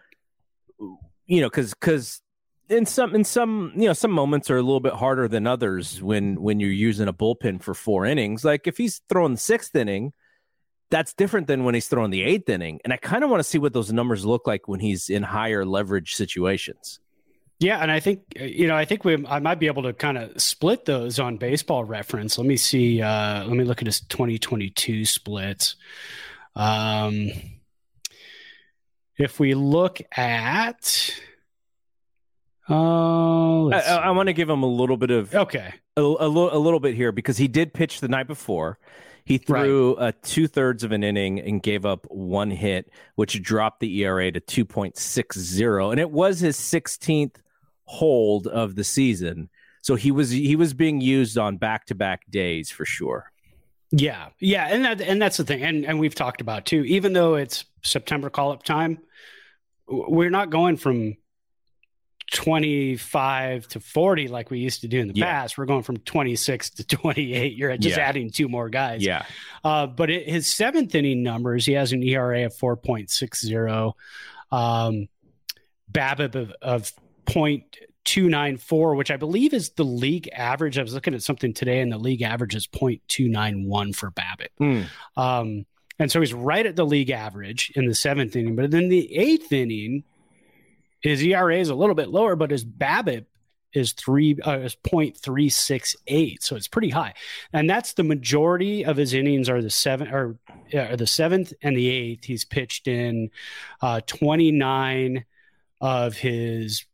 you 1.26 1.40
know, 1.40 1.48
because 1.48 1.74
because 1.74 2.20
in 2.68 2.86
some 2.86 3.14
in 3.14 3.24
some 3.24 3.72
you 3.76 3.86
know 3.86 3.92
some 3.92 4.10
moments 4.10 4.50
are 4.50 4.56
a 4.56 4.62
little 4.62 4.80
bit 4.80 4.94
harder 4.94 5.28
than 5.28 5.46
others 5.46 6.02
when 6.02 6.40
when 6.40 6.60
you're 6.60 6.70
using 6.70 7.08
a 7.08 7.12
bullpen 7.12 7.62
for 7.62 7.74
four 7.74 8.06
innings. 8.06 8.44
Like 8.44 8.66
if 8.66 8.76
he's 8.76 9.00
throwing 9.08 9.32
the 9.32 9.38
sixth 9.38 9.74
inning, 9.74 10.12
that's 10.90 11.14
different 11.14 11.46
than 11.46 11.64
when 11.64 11.74
he's 11.74 11.88
throwing 11.88 12.10
the 12.10 12.22
eighth 12.22 12.48
inning. 12.48 12.80
And 12.84 12.92
I 12.92 12.96
kind 12.96 13.24
of 13.24 13.30
want 13.30 13.40
to 13.40 13.44
see 13.44 13.58
what 13.58 13.72
those 13.72 13.92
numbers 13.92 14.24
look 14.24 14.46
like 14.46 14.68
when 14.68 14.80
he's 14.80 15.10
in 15.10 15.22
higher 15.22 15.64
leverage 15.64 16.14
situations. 16.14 17.00
Yeah, 17.58 17.78
and 17.78 17.92
I 17.92 18.00
think 18.00 18.22
you 18.36 18.66
know 18.66 18.74
I 18.74 18.84
think 18.84 19.04
we 19.04 19.24
I 19.26 19.38
might 19.38 19.60
be 19.60 19.68
able 19.68 19.84
to 19.84 19.92
kind 19.92 20.18
of 20.18 20.40
split 20.40 20.84
those 20.84 21.18
on 21.18 21.36
Baseball 21.36 21.84
Reference. 21.84 22.36
Let 22.36 22.46
me 22.46 22.56
see. 22.56 23.00
Uh, 23.00 23.44
let 23.44 23.56
me 23.56 23.64
look 23.64 23.80
at 23.80 23.86
his 23.86 24.00
2022 24.00 25.04
splits. 25.04 25.76
Um, 26.56 27.30
if 29.19 29.38
we 29.38 29.54
look 29.54 30.00
at 30.16 31.12
Oh, 32.69 33.73
I, 33.73 33.81
I, 33.81 34.11
want 34.12 34.28
to 34.28 34.33
give 34.33 34.49
him 34.49 34.62
a 34.62 34.66
little 34.66 34.97
bit 34.97 35.11
of 35.11 35.35
okay, 35.35 35.75
a, 35.97 36.00
a, 36.00 36.02
little 36.02 36.54
a 36.54 36.59
little 36.59 36.78
bit 36.78 36.95
here 36.95 37.11
because 37.11 37.37
he 37.37 37.49
did 37.49 37.75
pitch 37.75 38.00
the 38.00 38.09
night 38.09 38.28
before. 38.28 38.78
He 39.25 39.38
threw 39.38 39.97
right. 39.97 40.09
uh, 40.09 40.12
two 40.23 40.47
thirds 40.47 40.85
of 40.85 40.92
an 40.92 41.02
inning 41.02 41.40
and 41.40 41.62
gave 41.62 41.85
up 41.85 42.07
one 42.09 42.50
hit, 42.50 42.90
which 43.16 43.42
dropped 43.42 43.81
the 43.81 44.02
ERA 44.02 44.31
to 44.31 44.40
two 44.40 44.64
point 44.64 44.97
six 44.97 45.38
zero, 45.38 45.90
and 45.90 45.99
it 45.99 46.11
was 46.11 46.38
his 46.38 46.57
sixteenth 46.57 47.40
hold 47.85 48.47
of 48.47 48.76
the 48.76 48.85
season. 48.85 49.50
So 49.81 49.97
he 49.97 50.12
was 50.12 50.31
he 50.31 50.54
was 50.54 50.73
being 50.73 51.00
used 51.00 51.37
on 51.37 51.57
back 51.57 51.87
to 51.87 51.97
back 51.97 52.23
days 52.31 52.71
for 52.71 52.85
sure. 52.85 53.31
Yeah, 53.92 54.28
yeah, 54.40 54.68
and 54.68 54.84
that 54.84 55.00
and 55.02 55.20
that's 55.20 55.37
the 55.37 55.44
thing, 55.44 55.62
and 55.62 55.84
and 55.84 56.00
we've 56.00 56.14
talked 56.14 56.40
about 56.40 56.64
too. 56.64 56.82
Even 56.84 57.12
though 57.12 57.34
it's 57.34 57.66
September 57.82 58.30
call 58.30 58.50
up 58.52 58.62
time, 58.62 58.99
we're 59.87 60.30
not 60.30 60.49
going 60.49 60.78
from 60.78 61.16
25 62.32 63.68
to 63.68 63.80
40 63.80 64.28
like 64.28 64.50
we 64.50 64.58
used 64.58 64.80
to 64.80 64.88
do 64.88 64.99
in 64.99 65.08
the 65.08 65.14
yeah. 65.14 65.26
past. 65.26 65.58
We're 65.58 65.66
going 65.66 65.82
from 65.82 65.99
26 65.99 66.70
to 66.70 66.84
28. 66.84 67.56
You're 67.56 67.76
just 67.76 67.99
yeah. 67.99 68.02
adding 68.02 68.30
two 68.30 68.49
more 68.49 68.70
guys. 68.70 69.04
Yeah. 69.04 69.25
Uh, 69.62 69.87
but 69.87 70.11
it, 70.11 70.26
his 70.26 70.46
seventh 70.46 70.94
inning 70.94 71.22
numbers, 71.22 71.66
he 71.66 71.75
has 71.75 71.92
an 71.92 72.02
ERA 72.02 72.46
of 72.46 72.54
4.60, 72.54 73.92
um, 74.50 75.08
BABIP 75.92 76.34
of, 76.34 76.52
of 76.62 76.92
0.294, 78.04 78.97
which 78.97 79.11
I 79.11 79.16
believe 79.16 79.54
is 79.54 79.71
the 79.71 79.85
league 79.85 80.28
average. 80.32 80.78
I 80.78 80.82
was 80.82 80.94
looking 80.94 81.14
at 81.14 81.23
something 81.23 81.52
today, 81.52 81.80
and 81.80 81.92
the 81.92 81.99
league 81.99 82.23
average 82.23 82.54
is 82.54 82.66
0.291 82.66 83.94
for 83.94 84.11
BABIP. 84.11 84.49
Mm. 84.61 84.87
Um, 85.16 85.66
and 85.99 86.11
so 86.11 86.21
he's 86.21 86.35
right 86.35 86.64
at 86.64 86.76
the 86.76 86.87
league 86.87 87.11
average 87.11 87.73
in 87.76 87.87
the 87.87 87.94
seventh 87.94 88.35
inning. 88.35 88.56
But 88.56 88.71
then 88.71 88.88
the 88.88 89.14
eighth 89.16 89.52
inning, 89.52 90.04
his 91.00 91.23
ERA 91.23 91.56
is 91.56 91.68
a 91.68 91.75
little 91.75 91.94
bit 91.94 92.09
lower, 92.09 92.37
but 92.37 92.50
his 92.50 92.64
BABIP 92.64 93.26
is 93.73 93.92
three 93.92 94.38
uh, 94.47 94.59
is 94.59 94.75
point 94.75 95.16
three 95.16 95.49
six 95.49 95.97
eight, 96.06 96.42
so 96.42 96.56
it's 96.56 96.68
pretty 96.68 96.90
high, 96.90 97.14
and 97.52 97.68
that's 97.68 97.94
the 97.94 98.02
majority 98.02 98.85
of 98.85 98.97
his 98.97 99.14
innings 99.14 99.49
are 99.49 99.62
the 99.62 99.71
seven 99.71 100.09
or 100.09 100.37
uh, 100.75 100.94
the 100.97 101.06
seventh 101.06 101.52
and 101.62 101.76
the 101.76 101.88
eighth. 101.88 102.25
He's 102.25 102.44
pitched 102.44 102.87
in 102.87 103.30
uh, 103.80 104.02
twenty 104.06 104.52
nine 104.52 105.25
of 105.80 106.16
his 106.16 106.85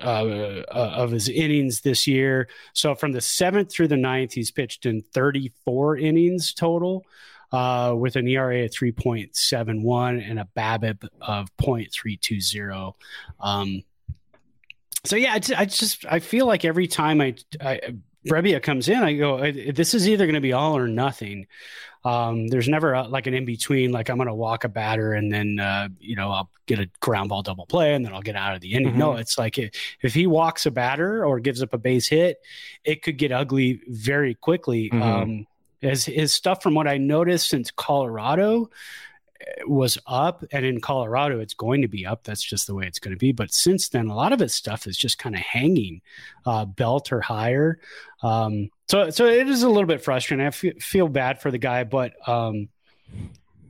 uh, 0.00 0.64
uh, 0.68 0.92
of 0.96 1.10
his 1.10 1.28
innings 1.28 1.80
this 1.80 2.06
year. 2.06 2.48
So 2.72 2.94
from 2.94 3.12
the 3.12 3.20
seventh 3.20 3.72
through 3.72 3.88
the 3.88 3.96
ninth, 3.96 4.32
he's 4.32 4.50
pitched 4.50 4.86
in 4.86 5.02
34 5.02 5.98
innings 5.98 6.52
total 6.54 7.04
uh, 7.52 7.94
with 7.96 8.16
an 8.16 8.28
ERA 8.28 8.64
of 8.64 8.70
3.71 8.70 10.30
and 10.30 10.38
a 10.38 10.48
BABIP 10.56 11.08
of 11.20 11.54
0.320. 11.56 12.94
Um, 13.40 13.82
so 15.04 15.16
yeah, 15.16 15.32
I, 15.32 15.40
I, 15.56 15.64
just 15.64 16.04
I 16.06 16.18
feel 16.18 16.46
like 16.46 16.64
every 16.64 16.86
time 16.86 17.20
I, 17.20 17.36
I 17.60 17.80
Brebbia 18.26 18.62
comes 18.62 18.88
in, 18.88 18.98
I 18.98 19.14
go, 19.14 19.50
this 19.50 19.94
is 19.94 20.08
either 20.08 20.26
going 20.26 20.34
to 20.34 20.40
be 20.40 20.52
all 20.52 20.76
or 20.76 20.88
nothing. 20.88 21.46
Um, 22.08 22.48
there's 22.48 22.68
never 22.68 22.94
a, 22.94 23.06
like 23.06 23.26
an 23.26 23.34
in 23.34 23.44
between. 23.44 23.92
Like 23.92 24.08
I'm 24.08 24.16
going 24.16 24.28
to 24.28 24.34
walk 24.34 24.64
a 24.64 24.68
batter 24.68 25.12
and 25.12 25.30
then 25.30 25.60
uh, 25.60 25.88
you 26.00 26.16
know 26.16 26.30
I'll 26.30 26.50
get 26.64 26.78
a 26.78 26.88
ground 27.00 27.28
ball 27.28 27.42
double 27.42 27.66
play 27.66 27.94
and 27.94 28.04
then 28.04 28.14
I'll 28.14 28.22
get 28.22 28.34
out 28.34 28.54
of 28.54 28.62
the 28.62 28.72
inning. 28.72 28.90
Mm-hmm. 28.90 28.98
No, 28.98 29.16
it's 29.16 29.36
like 29.36 29.58
if 29.58 30.14
he 30.14 30.26
walks 30.26 30.64
a 30.64 30.70
batter 30.70 31.24
or 31.24 31.38
gives 31.38 31.62
up 31.62 31.74
a 31.74 31.78
base 31.78 32.08
hit, 32.08 32.38
it 32.82 33.02
could 33.02 33.18
get 33.18 33.30
ugly 33.30 33.82
very 33.88 34.34
quickly. 34.34 34.88
Mm-hmm. 34.88 35.02
Um, 35.02 35.46
his, 35.80 36.06
his 36.06 36.32
stuff, 36.32 36.62
from 36.62 36.74
what 36.74 36.88
I 36.88 36.96
noticed 36.96 37.48
since 37.48 37.70
Colorado, 37.70 38.70
eh, 39.40 39.62
was 39.66 39.98
up 40.06 40.42
and 40.50 40.64
in 40.64 40.80
Colorado 40.80 41.40
it's 41.40 41.54
going 41.54 41.82
to 41.82 41.88
be 41.88 42.06
up 42.06 42.24
that's 42.24 42.42
just 42.42 42.66
the 42.66 42.74
way 42.74 42.86
it's 42.86 42.98
going 42.98 43.14
to 43.14 43.18
be 43.18 43.30
but 43.30 43.52
since 43.52 43.90
then 43.90 44.08
a 44.08 44.16
lot 44.16 44.32
of 44.32 44.40
his 44.40 44.52
stuff 44.52 44.88
is 44.88 44.96
just 44.96 45.18
kind 45.18 45.36
of 45.36 45.40
hanging 45.40 46.00
uh, 46.46 46.64
belt 46.64 47.12
or 47.12 47.20
higher 47.20 47.78
um, 48.22 48.70
so 48.90 49.10
so 49.10 49.26
it 49.26 49.48
is 49.48 49.62
a 49.62 49.68
little 49.68 49.86
bit 49.86 50.02
frustrating 50.02 50.44
I 50.44 50.48
f- 50.48 50.82
feel 50.82 51.08
bad 51.08 51.40
for 51.40 51.50
the 51.50 51.58
guy 51.58 51.84
but 51.84 52.12
um, 52.28 52.68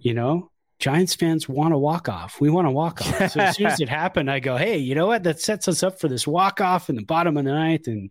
you 0.01 0.15
know 0.15 0.51
Giants 0.79 1.17
fans 1.17 1.49
want 1.49 1.73
to 1.75 1.79
walk 1.79 2.09
off. 2.09 2.41
We 2.41 2.51
want 2.51 2.67
to 2.67 2.71
walk 2.71 3.01
off. 3.01 3.33
So 3.33 3.41
as 3.41 3.57
soon 3.57 3.67
as 3.67 3.81
it 3.81 3.89
happened, 3.89 4.31
I 4.31 4.39
go, 4.39 4.57
hey, 4.57 4.79
you 4.79 4.95
know 4.95 5.09
what? 5.09 5.25
That 5.25 5.41
sets 5.41 5.67
us 5.67 5.83
up 5.83 5.99
for 5.99 6.07
this 6.07 6.25
walk 6.25 6.61
off 6.61 6.89
in 6.89 6.95
the 6.95 7.05
bottom 7.05 7.37
of 7.37 7.45
the 7.45 7.51
ninth. 7.51 7.89
And 7.89 8.11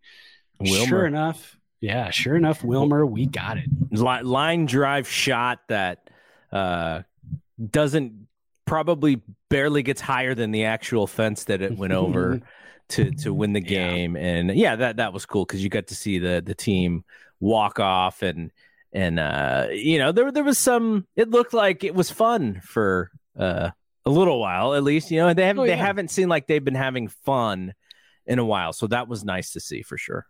Wilmer. 0.60 0.86
sure 0.86 1.06
enough, 1.06 1.58
yeah, 1.80 2.10
sure 2.10 2.36
enough, 2.36 2.64
Wilmer, 2.64 3.06
we 3.06 3.26
got 3.26 3.58
it. 3.58 3.70
Line 3.92 4.66
drive 4.66 5.08
shot 5.08 5.60
that 5.70 6.10
uh, 6.52 7.04
doesn't 7.72 8.28
probably 8.66 9.22
barely 9.50 9.84
gets 9.84 10.02
higher 10.02 10.36
than 10.36 10.52
the 10.52 10.66
actual 10.66 11.08
fence 11.08 11.46
that 11.46 11.62
it 11.62 11.78
went 11.78 11.94
over 11.94 12.42
to 12.90 13.12
to 13.12 13.34
win 13.34 13.54
the 13.54 13.62
game. 13.62 14.16
Yeah. 14.16 14.24
And 14.24 14.56
yeah, 14.56 14.76
that 14.76 14.98
that 14.98 15.14
was 15.14 15.26
cool 15.26 15.46
because 15.46 15.64
you 15.64 15.70
got 15.70 15.88
to 15.88 15.96
see 15.96 16.20
the 16.20 16.42
the 16.46 16.56
team 16.56 17.04
walk 17.40 17.80
off 17.80 18.22
and 18.22 18.52
and 18.94 19.20
uh, 19.20 19.68
you 19.72 20.00
know 20.00 20.12
there 20.12 20.32
there 20.32 20.44
was 20.44 20.58
some. 20.58 21.06
It 21.16 21.30
looked 21.30 21.54
like 21.54 21.84
it 21.84 21.94
was 21.94 22.10
fun 22.10 22.62
for 22.64 23.12
uh, 23.38 23.70
a 24.06 24.10
little 24.10 24.40
while 24.40 24.74
at 24.74 24.84
least. 24.84 25.12
You 25.12 25.20
know 25.20 25.34
they 25.34 25.46
haven't 25.46 25.62
oh, 25.62 25.66
yeah. 25.66 25.76
they 25.76 25.82
haven't 25.82 26.12
seen 26.12 26.30
like 26.30 26.48
they've 26.48 26.64
been 26.64 26.76
having 26.76 27.08
fun 27.08 27.74
in 28.26 28.40
a 28.40 28.46
while, 28.46 28.74
so 28.74 28.88
that 28.88 29.08
was 29.08 29.24
nice 29.24 29.52
to 29.54 29.60
see 29.60 29.82
for 29.82 29.98
sure. 29.98 30.26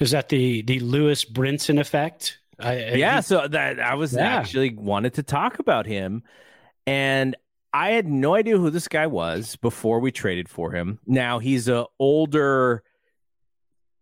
Is 0.00 0.12
that 0.12 0.28
the 0.28 0.62
the 0.62 0.80
Lewis 0.80 1.24
Brinson 1.24 1.78
effect? 1.78 2.38
I, 2.58 2.94
yeah, 2.94 3.16
he, 3.16 3.22
so 3.22 3.48
that 3.48 3.80
I 3.80 3.94
was 3.94 4.14
yeah. 4.14 4.36
actually 4.36 4.74
wanted 4.74 5.14
to 5.14 5.22
talk 5.22 5.58
about 5.58 5.86
him, 5.86 6.22
and 6.86 7.36
I 7.74 7.90
had 7.90 8.06
no 8.06 8.34
idea 8.34 8.58
who 8.58 8.70
this 8.70 8.88
guy 8.88 9.06
was 9.06 9.56
before 9.56 10.00
we 10.00 10.12
traded 10.12 10.48
for 10.48 10.72
him. 10.72 10.98
Now 11.06 11.38
he's 11.38 11.68
an 11.68 11.86
older 11.98 12.82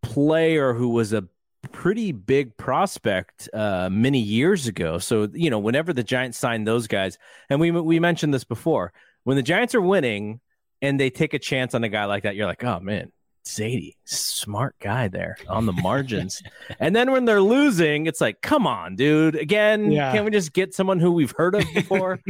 player 0.02 0.74
who 0.74 0.88
was 0.88 1.12
a 1.12 1.28
pretty 1.72 2.12
big 2.12 2.56
prospect 2.56 3.48
uh, 3.52 3.88
many 3.90 4.18
years 4.18 4.66
ago. 4.66 4.98
So 4.98 5.28
you 5.32 5.50
know, 5.50 5.58
whenever 5.58 5.92
the 5.92 6.02
Giants 6.02 6.38
signed 6.38 6.66
those 6.66 6.86
guys, 6.86 7.18
and 7.48 7.60
we 7.60 7.70
we 7.70 8.00
mentioned 8.00 8.34
this 8.34 8.44
before, 8.44 8.92
when 9.24 9.36
the 9.36 9.42
Giants 9.42 9.74
are 9.74 9.80
winning 9.80 10.40
and 10.82 10.98
they 10.98 11.10
take 11.10 11.34
a 11.34 11.38
chance 11.38 11.74
on 11.74 11.84
a 11.84 11.88
guy 11.88 12.06
like 12.06 12.24
that, 12.24 12.34
you're 12.34 12.46
like, 12.46 12.64
oh 12.64 12.80
man, 12.80 13.12
Zaidi, 13.44 13.94
smart 14.04 14.76
guy 14.80 15.09
there 15.09 15.37
on 15.49 15.66
the 15.66 15.73
margins. 15.73 16.42
and 16.80 16.94
then 16.94 17.11
when 17.12 17.25
they're 17.25 17.40
losing, 17.40 18.06
it's 18.06 18.20
like, 18.20 18.42
come 18.42 18.66
on, 18.66 18.97
dude. 18.97 19.35
Again, 19.35 19.90
yeah. 19.90 20.12
can't 20.12 20.25
we 20.25 20.30
just 20.30 20.52
get 20.52 20.75
someone 20.75 21.00
who 21.00 21.12
we've 21.12 21.35
heard 21.37 21.54
of 21.54 21.64
before? 21.75 22.20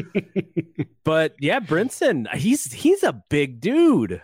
but 1.05 1.35
yeah, 1.41 1.61
Brinson, 1.61 2.33
he's 2.35 2.73
he's 2.73 3.03
a 3.03 3.23
big 3.29 3.61
dude. 3.61 4.23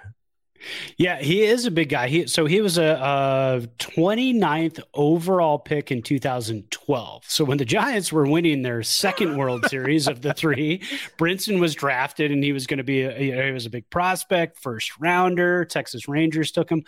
Yeah, 0.96 1.20
he 1.20 1.42
is 1.42 1.66
a 1.66 1.70
big 1.70 1.88
guy. 1.88 2.08
He 2.08 2.26
so 2.26 2.46
he 2.46 2.60
was 2.60 2.78
a, 2.78 2.84
a 2.84 3.68
29th 3.78 4.80
overall 4.94 5.58
pick 5.58 5.90
in 5.90 6.02
2012. 6.02 7.24
So 7.26 7.44
when 7.44 7.58
the 7.58 7.64
Giants 7.64 8.12
were 8.12 8.26
winning 8.26 8.62
their 8.62 8.82
second 8.82 9.36
World 9.36 9.66
Series 9.68 10.08
of 10.08 10.22
the 10.22 10.34
three, 10.34 10.78
Brinson 11.18 11.60
was 11.60 11.74
drafted 11.74 12.30
and 12.30 12.42
he 12.42 12.52
was 12.52 12.66
going 12.66 12.78
to 12.78 12.84
be 12.84 13.02
a, 13.02 13.46
he 13.46 13.52
was 13.52 13.66
a 13.66 13.70
big 13.70 13.88
prospect, 13.90 14.58
first 14.58 14.98
rounder. 14.98 15.64
Texas 15.64 16.08
Rangers 16.08 16.52
took 16.52 16.70
him. 16.70 16.84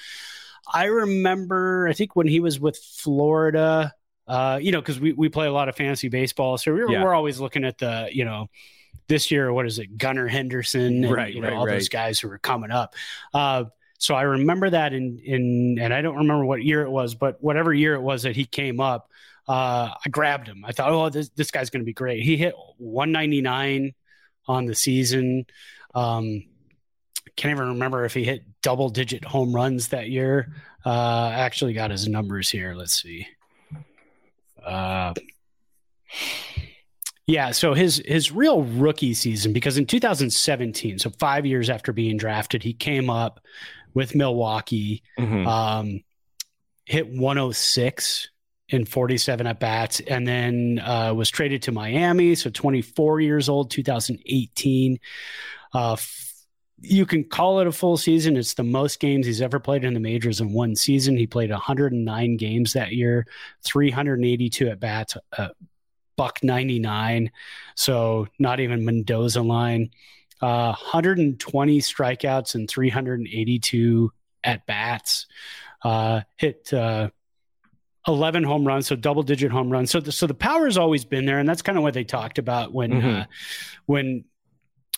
I 0.73 0.85
remember, 0.85 1.89
I 1.89 1.93
think 1.95 2.15
when 2.15 2.27
he 2.27 2.41
was 2.41 2.61
with 2.61 2.77
Florida, 2.77 3.95
uh, 4.27 4.59
you 4.61 4.73
know, 4.73 4.81
because 4.81 5.01
we, 5.01 5.13
we 5.13 5.29
play 5.29 5.47
a 5.47 5.53
lot 5.53 5.69
of 5.69 5.77
fantasy 5.77 6.09
baseball, 6.09 6.59
so 6.59 6.73
we're, 6.73 6.91
yeah. 6.91 7.03
we're 7.03 7.15
always 7.15 7.41
looking 7.41 7.65
at 7.65 7.79
the 7.79 8.09
you 8.13 8.25
know 8.27 8.49
this 9.07 9.31
year, 9.31 9.53
what 9.53 9.67
is 9.67 9.79
it, 9.79 9.97
Gunnar 9.99 10.29
Henderson, 10.29 11.05
and, 11.05 11.13
Right, 11.13 11.33
you 11.33 11.41
know, 11.41 11.49
right, 11.49 11.57
all 11.57 11.67
right. 11.67 11.73
those 11.75 11.89
guys 11.89 12.19
who 12.19 12.29
were 12.29 12.39
coming 12.39 12.71
up. 12.71 12.95
Uh, 13.33 13.65
so 13.99 14.15
I 14.15 14.23
remember 14.23 14.71
that 14.71 14.93
in 14.93 15.19
in, 15.25 15.79
and 15.81 15.93
I 15.93 16.03
don't 16.03 16.17
remember 16.17 16.45
what 16.45 16.63
year 16.63 16.83
it 16.83 16.91
was, 16.91 17.15
but 17.15 17.43
whatever 17.43 17.75
year 17.75 17.95
it 17.95 18.01
was 18.01 18.23
that 18.23 18.37
he 18.37 18.45
came 18.45 18.81
up, 18.81 19.11
uh, 19.49 19.91
I 20.05 20.09
grabbed 20.11 20.47
him. 20.47 20.65
I 20.65 20.73
thought, 20.73 20.91
oh, 20.93 21.09
this 21.11 21.31
this 21.31 21.51
guy's 21.51 21.71
going 21.71 21.81
to 21.83 21.87
be 21.87 21.93
great. 21.93 22.23
He 22.23 22.37
hit 22.37 22.55
199 22.79 23.95
on 24.47 24.67
the 24.67 24.75
season. 24.75 25.47
Um, 25.95 26.45
can't 27.37 27.53
even 27.53 27.69
remember 27.69 28.05
if 28.05 28.15
he 28.15 28.25
hit 28.25 28.45
double 28.63 28.89
digit 28.89 29.25
home 29.25 29.55
runs 29.55 29.89
that 29.89 30.11
year. 30.11 30.53
Uh, 30.85 30.91
I 30.91 31.41
actually 31.41 31.73
got 31.73 31.91
his 31.91 32.09
numbers 32.09 32.51
here. 32.51 32.75
Let's 32.75 33.01
see. 33.01 33.27
Uh, 34.65 35.15
yeah, 37.29 37.51
so 37.53 37.75
his 37.75 38.03
his 38.07 38.33
real 38.33 38.63
rookie 38.63 39.15
season 39.15 39.53
because 39.53 39.79
in 39.79 39.87
2017, 39.87 40.99
so 40.99 41.11
5 41.11 41.47
years 41.47 41.71
after 41.71 41.93
being 41.93 42.17
drafted, 42.17 42.63
he 42.63 42.73
came 42.73 43.09
up 43.11 43.39
with 43.95 44.15
Milwaukee, 44.15 45.03
Mhm. 45.19 45.47
um, 45.47 46.01
hit 46.87 47.07
106 47.09 48.29
in 48.71 48.85
47 48.85 49.47
at 49.47 49.61
bats, 49.61 50.01
and 50.01 50.27
then 50.27 50.79
uh, 50.79 51.13
was 51.15 51.31
traded 51.31 51.63
to 51.63 51.73
Miami. 51.73 52.35
So 52.35 52.51
24 52.51 53.21
years 53.21 53.49
old, 53.49 53.71
2018. 53.71 54.99
Uh, 55.75 55.93
f- 55.93 56.35
you 56.81 57.05
can 57.07 57.25
call 57.25 57.61
it 57.61 57.67
a 57.67 57.73
full 57.73 57.97
season. 57.97 58.37
It's 58.37 58.55
the 58.55 58.63
most 58.63 59.01
games 59.01 59.27
he's 59.27 59.41
ever 59.43 59.59
played 59.59 59.85
in 59.85 59.95
the 59.95 60.01
majors 60.01 60.41
in 60.41 60.53
one 60.53 60.77
season. 60.77 61.17
He 61.17 61.27
played 61.27 61.51
109 61.51 62.37
games 62.37 62.73
that 62.75 62.93
year, 62.93 63.27
382 63.65 64.69
at 64.69 64.81
bats, 64.81 65.17
uh, 65.37 65.49
buck 66.19 66.41
99. 66.43 67.31
So 67.77 68.27
not 68.39 68.61
even 68.61 68.85
Mendoza 68.85 69.41
line. 69.41 69.91
Uh, 70.43 70.75
120 70.77 71.79
strikeouts 71.81 72.55
and 72.55 72.69
382 72.69 74.13
at 74.45 74.67
bats. 74.67 75.27
Uh, 75.83 76.21
hit 76.37 76.73
uh, 76.75 77.09
11 78.07 78.43
home 78.45 78.67
runs, 78.67 78.87
so 78.87 78.97
double 78.97 79.23
digit 79.23 79.51
home 79.51 79.71
runs. 79.71 79.91
So 79.91 80.01
the, 80.01 80.13
so 80.13 80.27
the 80.27 80.35
power 80.35 80.65
has 80.67 80.77
always 80.77 81.05
been 81.05 81.25
there, 81.25 81.39
and 81.39 81.49
that's 81.49 81.63
kind 81.63 81.79
of 81.79 81.83
what 81.85 81.95
they 81.95 82.05
talked 82.05 82.39
about 82.39 82.73
when 82.75 82.91
Mhm. 82.93 83.23
uh, 83.23 83.27
when 83.87 84.25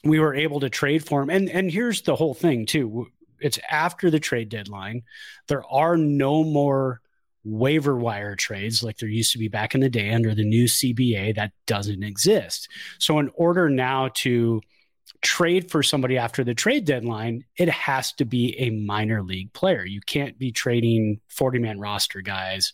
we 0.05 0.19
were 0.19 0.35
able 0.35 0.61
to 0.61 0.71
trade 0.71 1.05
for 1.07 1.23
him. 1.23 1.29
And 1.31 1.49
and 1.51 1.71
here's 1.71 2.03
the 2.03 2.17
whole 2.17 2.35
thing 2.35 2.65
too. 2.67 3.09
It's 3.41 3.59
after 3.71 4.11
the 4.11 4.21
trade 4.21 4.49
deadline. 4.49 5.03
There 5.49 5.65
are 5.71 5.97
no 5.97 6.45
more 6.45 7.01
waiver 7.45 7.97
wire 7.97 8.37
trades 8.37 8.83
like 8.83 8.99
there 8.99 9.09
used 9.09 9.33
to 9.33 9.39
be 9.39 9.49
back 9.49 9.75
in 9.75 9.81
the 9.81 9.89
day 9.89 10.13
under 10.13 10.35
the 10.35 10.45
new 10.45 10.65
CBA 10.65 11.35
that 11.37 11.53
doesn't 11.67 12.03
exist. 12.03 12.69
So 12.99 13.19
in 13.19 13.31
order 13.35 13.71
now 13.71 14.11
to 14.17 14.61
trade 15.23 15.71
for 15.71 15.83
somebody 15.83 16.17
after 16.19 16.45
the 16.45 16.55
trade 16.55 16.85
deadline, 16.85 17.45
it 17.57 17.69
has 17.69 18.13
to 18.15 18.25
be 18.25 18.59
a 18.59 18.71
minor 18.71 19.23
league 19.23 19.53
player. 19.53 19.85
You 19.85 20.01
can't 20.01 20.39
be 20.39 20.53
trading 20.53 21.21
40 21.29 21.59
man 21.59 21.81
roster 21.81 22.21
guys 22.21 22.73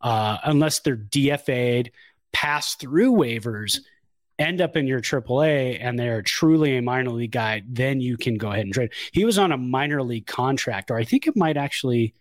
uh, 0.00 0.38
unless 0.44 0.80
they're 0.80 0.96
DFA'd, 0.96 1.90
pass 2.32 2.74
through 2.74 3.12
waivers, 3.12 3.78
end 4.38 4.60
up 4.60 4.76
in 4.76 4.86
your 4.86 5.00
AAA, 5.00 5.78
and 5.80 5.98
they're 5.98 6.22
truly 6.22 6.76
a 6.76 6.82
minor 6.82 7.10
league 7.10 7.32
guy. 7.32 7.62
Then 7.68 8.00
you 8.00 8.16
can 8.16 8.36
go 8.36 8.50
ahead 8.50 8.64
and 8.64 8.74
trade. 8.74 8.92
He 9.12 9.24
was 9.24 9.38
on 9.38 9.52
a 9.52 9.58
minor 9.58 10.02
league 10.02 10.26
contract, 10.26 10.90
or 10.90 10.96
I 10.96 11.04
think 11.04 11.26
it 11.26 11.36
might 11.36 11.56
actually. 11.56 12.14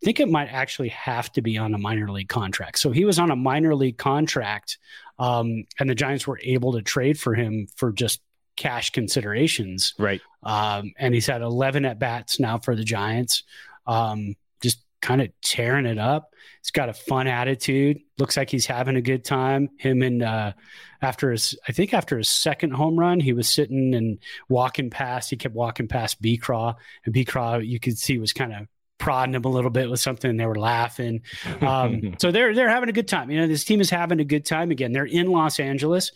I 0.00 0.04
think 0.04 0.20
it 0.20 0.28
might 0.28 0.48
actually 0.48 0.90
have 0.90 1.32
to 1.32 1.42
be 1.42 1.58
on 1.58 1.74
a 1.74 1.78
minor 1.78 2.10
league 2.10 2.28
contract. 2.28 2.78
So 2.78 2.90
he 2.90 3.04
was 3.04 3.18
on 3.18 3.32
a 3.32 3.36
minor 3.36 3.74
league 3.74 3.98
contract, 3.98 4.78
um, 5.18 5.64
and 5.80 5.90
the 5.90 5.94
Giants 5.94 6.26
were 6.26 6.38
able 6.42 6.72
to 6.74 6.82
trade 6.82 7.18
for 7.18 7.34
him 7.34 7.66
for 7.74 7.90
just 7.92 8.20
cash 8.56 8.90
considerations. 8.90 9.94
Right. 9.98 10.20
Um, 10.42 10.92
and 10.98 11.14
he's 11.14 11.26
had 11.26 11.42
11 11.42 11.84
at 11.84 11.98
bats 11.98 12.38
now 12.38 12.58
for 12.58 12.76
the 12.76 12.84
Giants. 12.84 13.42
Um, 13.86 14.36
just 14.60 14.84
kind 15.00 15.20
of 15.20 15.30
tearing 15.42 15.86
it 15.86 15.98
up. 15.98 16.34
He's 16.60 16.70
got 16.70 16.88
a 16.88 16.94
fun 16.94 17.26
attitude. 17.26 18.00
Looks 18.18 18.36
like 18.36 18.50
he's 18.50 18.66
having 18.66 18.96
a 18.96 19.00
good 19.00 19.24
time. 19.24 19.70
Him 19.78 20.02
and 20.02 20.22
uh, 20.22 20.52
after 21.00 21.30
his, 21.30 21.58
I 21.66 21.72
think 21.72 21.94
after 21.94 22.18
his 22.18 22.28
second 22.28 22.72
home 22.72 22.98
run, 22.98 23.20
he 23.20 23.32
was 23.32 23.48
sitting 23.48 23.94
and 23.94 24.18
walking 24.48 24.90
past. 24.90 25.30
He 25.30 25.36
kept 25.36 25.54
walking 25.54 25.88
past 25.88 26.20
B 26.20 26.36
Craw, 26.36 26.74
and 27.04 27.14
B 27.14 27.24
Craw, 27.24 27.58
you 27.58 27.80
could 27.80 27.96
see 27.96 28.18
was 28.18 28.32
kind 28.32 28.52
of 28.52 28.66
prodding 28.98 29.32
them 29.32 29.44
a 29.44 29.48
little 29.48 29.70
bit 29.70 29.88
with 29.90 30.00
something. 30.00 30.30
And 30.30 30.38
they 30.38 30.46
were 30.46 30.58
laughing. 30.58 31.22
Um, 31.60 32.16
so 32.18 32.30
they're 32.30 32.54
they're 32.54 32.68
having 32.68 32.88
a 32.88 32.92
good 32.92 33.08
time. 33.08 33.30
You 33.30 33.40
know, 33.40 33.46
this 33.46 33.64
team 33.64 33.80
is 33.80 33.90
having 33.90 34.20
a 34.20 34.24
good 34.24 34.44
time 34.44 34.70
again. 34.70 34.92
They're 34.92 35.04
in 35.04 35.30
Los 35.30 35.60
Angeles, 35.60 36.12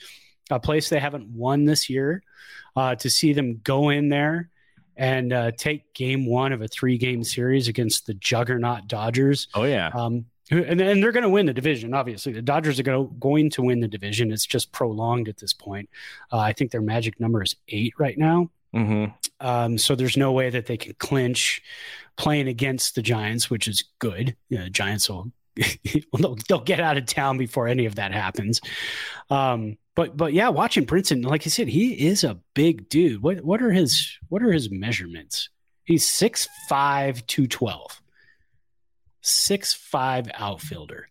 a 0.51 0.61
place 0.61 0.88
they 0.88 1.01
haven't 1.01 1.29
won 1.29 1.64
this 1.64 1.88
year. 1.88 2.23
Uh, 2.75 2.95
to 2.95 3.11
see 3.11 3.35
them 3.35 3.61
go 3.62 3.90
in 3.90 4.09
there 4.09 4.49
and 4.97 5.33
uh, 5.33 5.51
take 5.53 5.92
game 5.95 6.27
one 6.27 6.53
of 6.53 6.62
a 6.62 6.68
three 6.68 6.97
game 6.97 7.23
series 7.23 7.68
against 7.68 8.07
the 8.07 8.14
juggernaut 8.14 8.87
Dodgers. 8.88 9.49
oh 9.55 9.64
yeah. 9.64 9.90
Um, 9.95 10.27
and, 10.51 10.81
and 10.81 11.03
they're 11.03 11.12
going 11.12 11.23
to 11.23 11.31
win 11.31 11.47
the 11.47 11.55
division. 11.55 11.95
Obviously, 11.95 12.33
the 12.33 12.42
Dodgers 12.42 12.79
are 12.79 12.83
going 12.83 13.09
to, 13.09 13.14
going 13.14 13.51
to 13.51 13.62
win 13.62 13.81
the 13.81 13.88
division. 13.88 14.31
It's 14.33 14.45
just 14.45 14.73
prolonged 14.73 15.29
at 15.29 15.38
this 15.38 15.53
point. 15.53 15.88
Uh, 16.31 16.38
I 16.38 16.53
think 16.53 16.71
their 16.71 16.83
magic 16.83 17.21
number 17.21 17.42
is 17.42 17.57
eight 17.68 17.95
right 17.99 18.18
now. 18.18 18.51
Hmm 18.72 19.06
Um, 19.40 19.78
so 19.78 19.94
there's 19.94 20.16
no 20.16 20.32
way 20.32 20.50
that 20.50 20.66
they 20.66 20.76
can 20.76 20.94
clinch 20.98 21.62
playing 22.16 22.48
against 22.48 22.94
the 22.94 23.02
Giants, 23.02 23.50
which 23.50 23.68
is 23.68 23.85
good. 23.98 24.37
You 24.48 24.58
know, 24.58 24.68
Giants 24.68 25.08
will 25.08 25.32
they'll, 26.18 26.37
they'll 26.48 26.61
get 26.61 26.80
out 26.80 26.96
of 26.96 27.06
town 27.06 27.37
before 27.38 27.68
any 27.68 27.85
of 27.87 27.96
that 27.96 28.12
happens. 28.12 28.61
Um, 29.30 29.76
but 29.94 30.16
but 30.16 30.32
yeah, 30.32 30.48
watching 30.48 30.87
Brinson, 30.87 31.24
like 31.24 31.46
I 31.46 31.50
said, 31.50 31.68
he 31.68 32.06
is 32.08 32.24
a 32.24 32.38
big 32.54 32.88
dude. 32.88 33.22
What 33.22 33.44
what 33.44 33.62
are 33.62 33.70
his 33.72 34.18
what 34.28 34.42
are 34.42 34.52
his 34.52 34.70
measurements? 34.70 35.50
He's 35.85 36.06
6'5", 36.06 37.26
212. 37.26 38.00
6'5", 39.22 40.30
outfielder. 40.35 41.08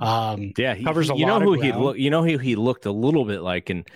Um, 0.00 0.52
Yeah, 0.56 0.74
he 0.74 0.84
Covers 0.84 1.10
a 1.10 1.16
you 1.16 1.26
know 1.26 1.32
lot 1.34 1.42
of 1.42 1.48
who 1.48 1.54
he 1.54 1.68
ground. 1.70 1.84
look. 1.84 1.98
You 1.98 2.10
know 2.10 2.24
who 2.24 2.38
he 2.38 2.54
looked 2.56 2.86
a 2.86 2.92
little 2.92 3.24
bit 3.24 3.40
like, 3.40 3.70
and 3.70 3.88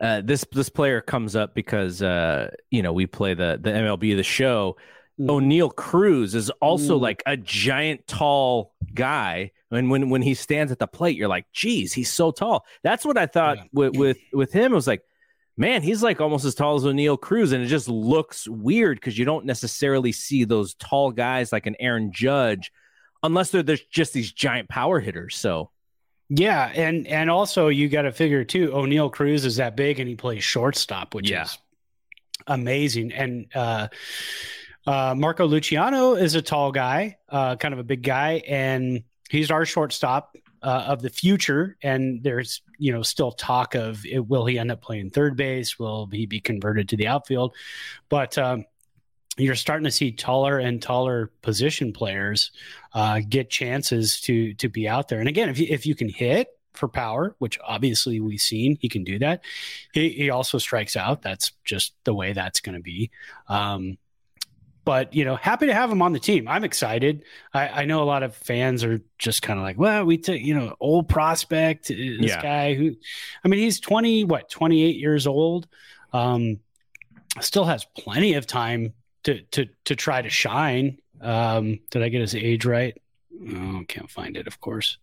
uh, 0.00 0.22
this 0.22 0.44
this 0.52 0.68
player 0.68 1.00
comes 1.00 1.36
up 1.36 1.54
because 1.54 2.02
uh, 2.02 2.50
you 2.70 2.82
know 2.82 2.92
we 2.92 3.06
play 3.06 3.34
the 3.34 3.58
the 3.60 3.70
MLB 3.70 4.16
the 4.16 4.22
show. 4.22 4.76
Mm. 5.20 5.26
Oneil 5.28 5.74
Cruz 5.74 6.34
is 6.34 6.48
also 6.62 6.98
Mm. 6.98 7.02
like 7.02 7.22
a 7.26 7.36
giant, 7.36 8.06
tall 8.06 8.72
guy, 8.94 9.52
and 9.70 9.90
when 9.90 10.08
when 10.08 10.22
he 10.22 10.32
stands 10.34 10.72
at 10.72 10.78
the 10.78 10.86
plate, 10.86 11.16
you're 11.16 11.28
like, 11.28 11.44
"Geez, 11.52 11.92
he's 11.92 12.10
so 12.10 12.30
tall." 12.30 12.64
That's 12.82 13.04
what 13.04 13.18
I 13.18 13.26
thought 13.26 13.58
Yeah. 13.58 13.64
with 13.72 13.96
with 13.96 14.16
with 14.32 14.52
him. 14.52 14.72
It 14.72 14.76
was 14.76 14.86
like, 14.86 15.02
man, 15.58 15.82
he's 15.82 16.02
like 16.02 16.22
almost 16.22 16.46
as 16.46 16.54
tall 16.54 16.76
as 16.76 16.84
Oneil 16.84 17.20
Cruz, 17.20 17.52
and 17.52 17.62
it 17.62 17.66
just 17.66 17.88
looks 17.88 18.48
weird 18.48 18.96
because 18.98 19.18
you 19.18 19.26
don't 19.26 19.44
necessarily 19.44 20.12
see 20.12 20.44
those 20.44 20.72
tall 20.74 21.10
guys 21.10 21.52
like 21.52 21.66
an 21.66 21.76
Aaron 21.80 22.10
Judge, 22.12 22.72
unless 23.22 23.50
they're 23.50 23.62
there's 23.62 23.84
just 23.84 24.14
these 24.14 24.32
giant 24.32 24.70
power 24.70 25.00
hitters. 25.00 25.36
So 25.36 25.70
Yeah, 26.32 26.70
and 26.74 27.08
and 27.08 27.28
also 27.28 27.68
you 27.68 27.88
got 27.88 28.02
to 28.02 28.12
figure 28.12 28.44
too. 28.44 28.68
Oneil 28.70 29.10
Cruz 29.10 29.44
is 29.44 29.56
that 29.56 29.76
big, 29.76 29.98
and 29.98 30.08
he 30.08 30.14
plays 30.14 30.44
shortstop, 30.44 31.12
which 31.14 31.28
Yeah. 31.28 31.42
is 31.42 31.58
amazing. 32.46 33.12
And 33.12 33.46
uh, 33.54 33.88
uh, 34.86 35.14
Marco 35.16 35.44
Luciano 35.46 36.14
is 36.14 36.36
a 36.36 36.42
tall 36.42 36.70
guy, 36.70 37.18
uh, 37.28 37.56
kind 37.56 37.74
of 37.74 37.80
a 37.80 37.84
big 37.84 38.02
guy, 38.04 38.42
and 38.46 39.02
he's 39.28 39.50
our 39.50 39.66
shortstop 39.66 40.36
uh, 40.62 40.84
of 40.88 41.02
the 41.02 41.10
future. 41.10 41.76
And 41.82 42.22
there's 42.22 42.62
you 42.78 42.92
know 42.92 43.02
still 43.02 43.32
talk 43.32 43.74
of 43.74 44.06
it, 44.06 44.20
will 44.20 44.46
he 44.46 44.56
end 44.56 44.70
up 44.70 44.80
playing 44.82 45.10
third 45.10 45.36
base? 45.36 45.80
Will 45.80 46.06
he 46.06 46.26
be 46.26 46.40
converted 46.40 46.88
to 46.90 46.96
the 46.96 47.08
outfield? 47.08 47.56
But 48.08 48.38
um, 48.38 48.66
you're 49.42 49.54
starting 49.54 49.84
to 49.84 49.90
see 49.90 50.12
taller 50.12 50.58
and 50.58 50.82
taller 50.82 51.30
position 51.42 51.92
players 51.92 52.50
uh, 52.94 53.20
get 53.28 53.50
chances 53.50 54.20
to 54.22 54.54
to 54.54 54.68
be 54.68 54.88
out 54.88 55.08
there. 55.08 55.20
And 55.20 55.28
again, 55.28 55.48
if 55.48 55.58
you 55.58 55.66
if 55.70 55.86
you 55.86 55.94
can 55.94 56.08
hit 56.08 56.48
for 56.74 56.88
power, 56.88 57.34
which 57.38 57.58
obviously 57.66 58.20
we've 58.20 58.40
seen 58.40 58.76
he 58.80 58.88
can 58.88 59.04
do 59.04 59.18
that, 59.18 59.42
he 59.92 60.10
he 60.10 60.30
also 60.30 60.58
strikes 60.58 60.96
out. 60.96 61.22
That's 61.22 61.52
just 61.64 61.94
the 62.04 62.14
way 62.14 62.32
that's 62.32 62.60
going 62.60 62.76
to 62.76 62.82
be. 62.82 63.10
Um, 63.48 63.98
but 64.84 65.14
you 65.14 65.24
know, 65.24 65.36
happy 65.36 65.66
to 65.66 65.74
have 65.74 65.90
him 65.90 66.00
on 66.02 66.12
the 66.12 66.18
team. 66.18 66.48
I'm 66.48 66.64
excited. 66.64 67.22
I, 67.52 67.68
I 67.68 67.84
know 67.84 68.02
a 68.02 68.04
lot 68.04 68.22
of 68.22 68.34
fans 68.34 68.82
are 68.82 69.00
just 69.18 69.42
kind 69.42 69.58
of 69.58 69.62
like, 69.62 69.78
well, 69.78 70.04
we 70.04 70.16
took 70.18 70.40
you 70.40 70.54
know 70.54 70.74
old 70.80 71.08
prospect, 71.08 71.90
uh, 71.90 71.94
this 71.94 72.30
Yeah. 72.30 72.42
guy 72.42 72.74
who, 72.74 72.96
I 73.44 73.48
mean, 73.48 73.60
he's 73.60 73.78
20, 73.78 74.24
what 74.24 74.48
28 74.50 74.96
years 74.96 75.26
old. 75.26 75.68
Um, 76.12 76.60
still 77.40 77.64
has 77.64 77.86
plenty 77.96 78.34
of 78.34 78.46
time 78.46 78.94
to 79.24 79.42
to 79.42 79.66
to 79.84 79.96
try 79.96 80.22
to 80.22 80.30
shine. 80.30 80.98
Um, 81.20 81.80
did 81.90 82.02
I 82.02 82.08
get 82.08 82.20
his 82.20 82.34
age 82.34 82.64
right? 82.64 82.96
Oh, 83.48 83.82
can't 83.88 84.10
find 84.10 84.36
it, 84.36 84.46
of 84.46 84.60
course. 84.60 84.98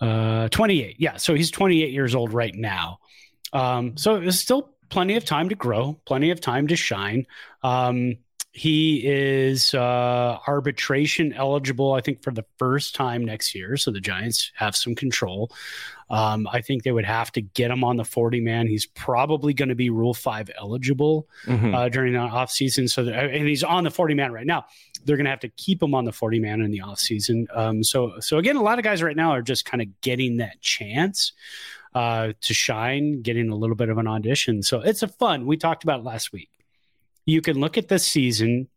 Uh, 0.00 0.48
28. 0.48 0.96
Yeah, 0.98 1.16
so 1.16 1.34
he's 1.34 1.50
28 1.50 1.90
years 1.92 2.14
old 2.14 2.32
right 2.32 2.54
now. 2.54 2.98
Um, 3.52 3.96
so 3.96 4.20
there's 4.20 4.38
still 4.38 4.74
plenty 4.90 5.16
of 5.16 5.24
time 5.24 5.48
to 5.48 5.54
grow, 5.54 5.98
plenty 6.06 6.30
of 6.30 6.40
time 6.40 6.68
to 6.68 6.76
shine. 6.76 7.26
Um, 7.62 8.18
he 8.52 9.02
is 9.04 9.74
uh, 9.74 10.38
arbitration 10.46 11.32
eligible, 11.32 11.92
I 11.92 12.00
think, 12.00 12.22
for 12.22 12.32
the 12.32 12.44
first 12.58 12.94
time 12.94 13.24
next 13.24 13.54
year. 13.54 13.76
So 13.76 13.90
the 13.90 14.00
Giants 14.00 14.52
have 14.54 14.74
some 14.74 14.94
control. 14.94 15.52
Um, 16.10 16.48
I 16.50 16.62
think 16.62 16.84
they 16.84 16.92
would 16.92 17.04
have 17.04 17.30
to 17.32 17.42
get 17.42 17.70
him 17.70 17.84
on 17.84 17.96
the 17.96 18.04
40 18.04 18.40
man. 18.40 18.66
He's 18.66 18.86
probably 18.86 19.52
going 19.52 19.68
to 19.68 19.74
be 19.74 19.90
Rule 19.90 20.14
5 20.14 20.50
eligible 20.58 21.28
Mhm. 21.46 21.74
uh, 21.74 21.88
during 21.90 22.14
the 22.14 22.18
offseason. 22.20 22.88
So, 22.88 23.06
and 23.06 23.46
he's 23.46 23.62
on 23.62 23.84
the 23.84 23.90
40 23.90 24.14
man 24.14 24.32
right 24.32 24.46
now. 24.46 24.64
They're 25.04 25.16
going 25.16 25.26
to 25.26 25.30
have 25.30 25.40
to 25.40 25.48
keep 25.50 25.82
him 25.82 25.94
on 25.94 26.04
the 26.06 26.12
40 26.12 26.40
man 26.40 26.60
in 26.62 26.70
the 26.70 26.80
offseason. 26.80 27.46
Um, 27.54 27.84
so, 27.84 28.20
so 28.20 28.38
again, 28.38 28.56
a 28.56 28.62
lot 28.62 28.78
of 28.78 28.84
guys 28.84 29.02
right 29.02 29.16
now 29.16 29.32
are 29.32 29.42
just 29.42 29.64
kind 29.66 29.82
of 29.82 30.00
getting 30.00 30.38
that 30.38 30.60
chance 30.62 31.32
uh, 31.94 32.32
to 32.42 32.54
shine, 32.54 33.22
getting 33.22 33.50
a 33.50 33.54
little 33.56 33.76
bit 33.76 33.88
of 33.88 33.98
an 33.98 34.06
audition. 34.06 34.62
So 34.62 34.80
it's 34.80 35.02
a 35.02 35.08
fun. 35.08 35.46
We 35.46 35.56
talked 35.56 35.84
about 35.84 36.00
it 36.00 36.04
last 36.04 36.32
week. 36.32 36.50
You 37.26 37.40
can 37.42 37.58
look 37.60 37.76
at 37.76 37.88
this 37.88 38.06
season, 38.06 38.68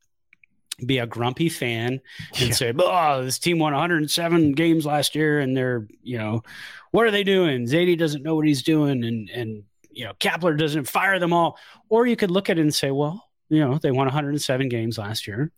be 0.86 0.98
a 1.00 1.06
grumpy 1.08 1.50
fan, 1.50 2.02
and 2.40 2.50
Yeah. 2.50 2.54
say, 2.54 2.74
"Oh, 2.78 3.24
this 3.24 3.40
team 3.40 3.60
won 3.60 3.74
107 3.74 4.54
games 4.54 4.86
last 4.86 5.16
year, 5.16 5.40
and 5.40 5.56
they're, 5.56 5.88
you 6.04 6.18
know, 6.18 6.44
what 6.92 7.06
are 7.06 7.12
they 7.12 7.24
doing? 7.24 7.66
Zaidi 7.66 7.98
doesn't 7.98 8.24
know 8.24 8.36
what 8.36 8.48
he's 8.48 8.64
doing, 8.64 9.04
and 9.04 9.30
and 9.30 9.64
you 9.94 10.06
know, 10.06 10.14
Kapler 10.20 10.58
doesn't 10.58 10.86
fire 10.88 11.20
them 11.20 11.34
all." 11.34 11.58
Or 11.90 12.06
you 12.08 12.16
could 12.16 12.32
look 12.32 12.50
at 12.50 12.58
it 12.58 12.62
and 12.62 12.74
say, 12.74 12.92
"Well, 12.92 13.24
you 13.50 13.60
know, 13.60 13.78
they 13.78 13.92
won 13.92 14.08
107 14.08 14.70
games 14.70 14.98
last 14.98 15.28
year. 15.28 15.52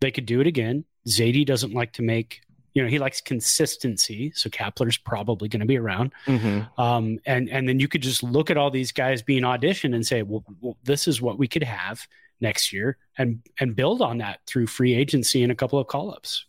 They 0.00 0.10
could 0.10 0.26
do 0.26 0.40
it 0.40 0.46
again. 0.46 0.84
Zaidi 1.08 1.44
doesn't 1.46 1.72
like 1.74 1.92
to 1.94 2.02
make." 2.02 2.40
You 2.74 2.82
know, 2.82 2.88
he 2.88 2.98
likes 2.98 3.20
consistency, 3.20 4.32
so 4.34 4.48
Kapler's 4.48 4.96
probably 4.96 5.46
going 5.48 5.60
to 5.60 5.66
be 5.66 5.76
around. 5.76 6.12
Mhm. 6.26 6.78
Um, 6.78 7.18
and 7.26 7.50
and 7.50 7.68
then 7.68 7.78
you 7.80 7.86
could 7.86 8.00
just 8.02 8.22
look 8.22 8.50
at 8.50 8.56
all 8.56 8.70
these 8.70 8.92
guys 8.92 9.20
being 9.22 9.42
auditioned 9.42 9.94
and 9.94 10.06
say, 10.06 10.22
well, 10.22 10.42
well, 10.62 10.78
this 10.82 11.06
is 11.06 11.20
what 11.20 11.38
we 11.38 11.46
could 11.46 11.62
have 11.64 12.06
next 12.42 12.72
year, 12.72 12.98
and 13.16 13.40
and 13.58 13.74
build 13.74 14.02
on 14.02 14.18
that 14.18 14.40
through 14.46 14.66
free 14.66 14.94
agency 14.94 15.42
and 15.42 15.50
a 15.50 15.54
couple 15.54 15.78
of 15.78 15.86
call 15.86 16.10
ups. 16.12 16.44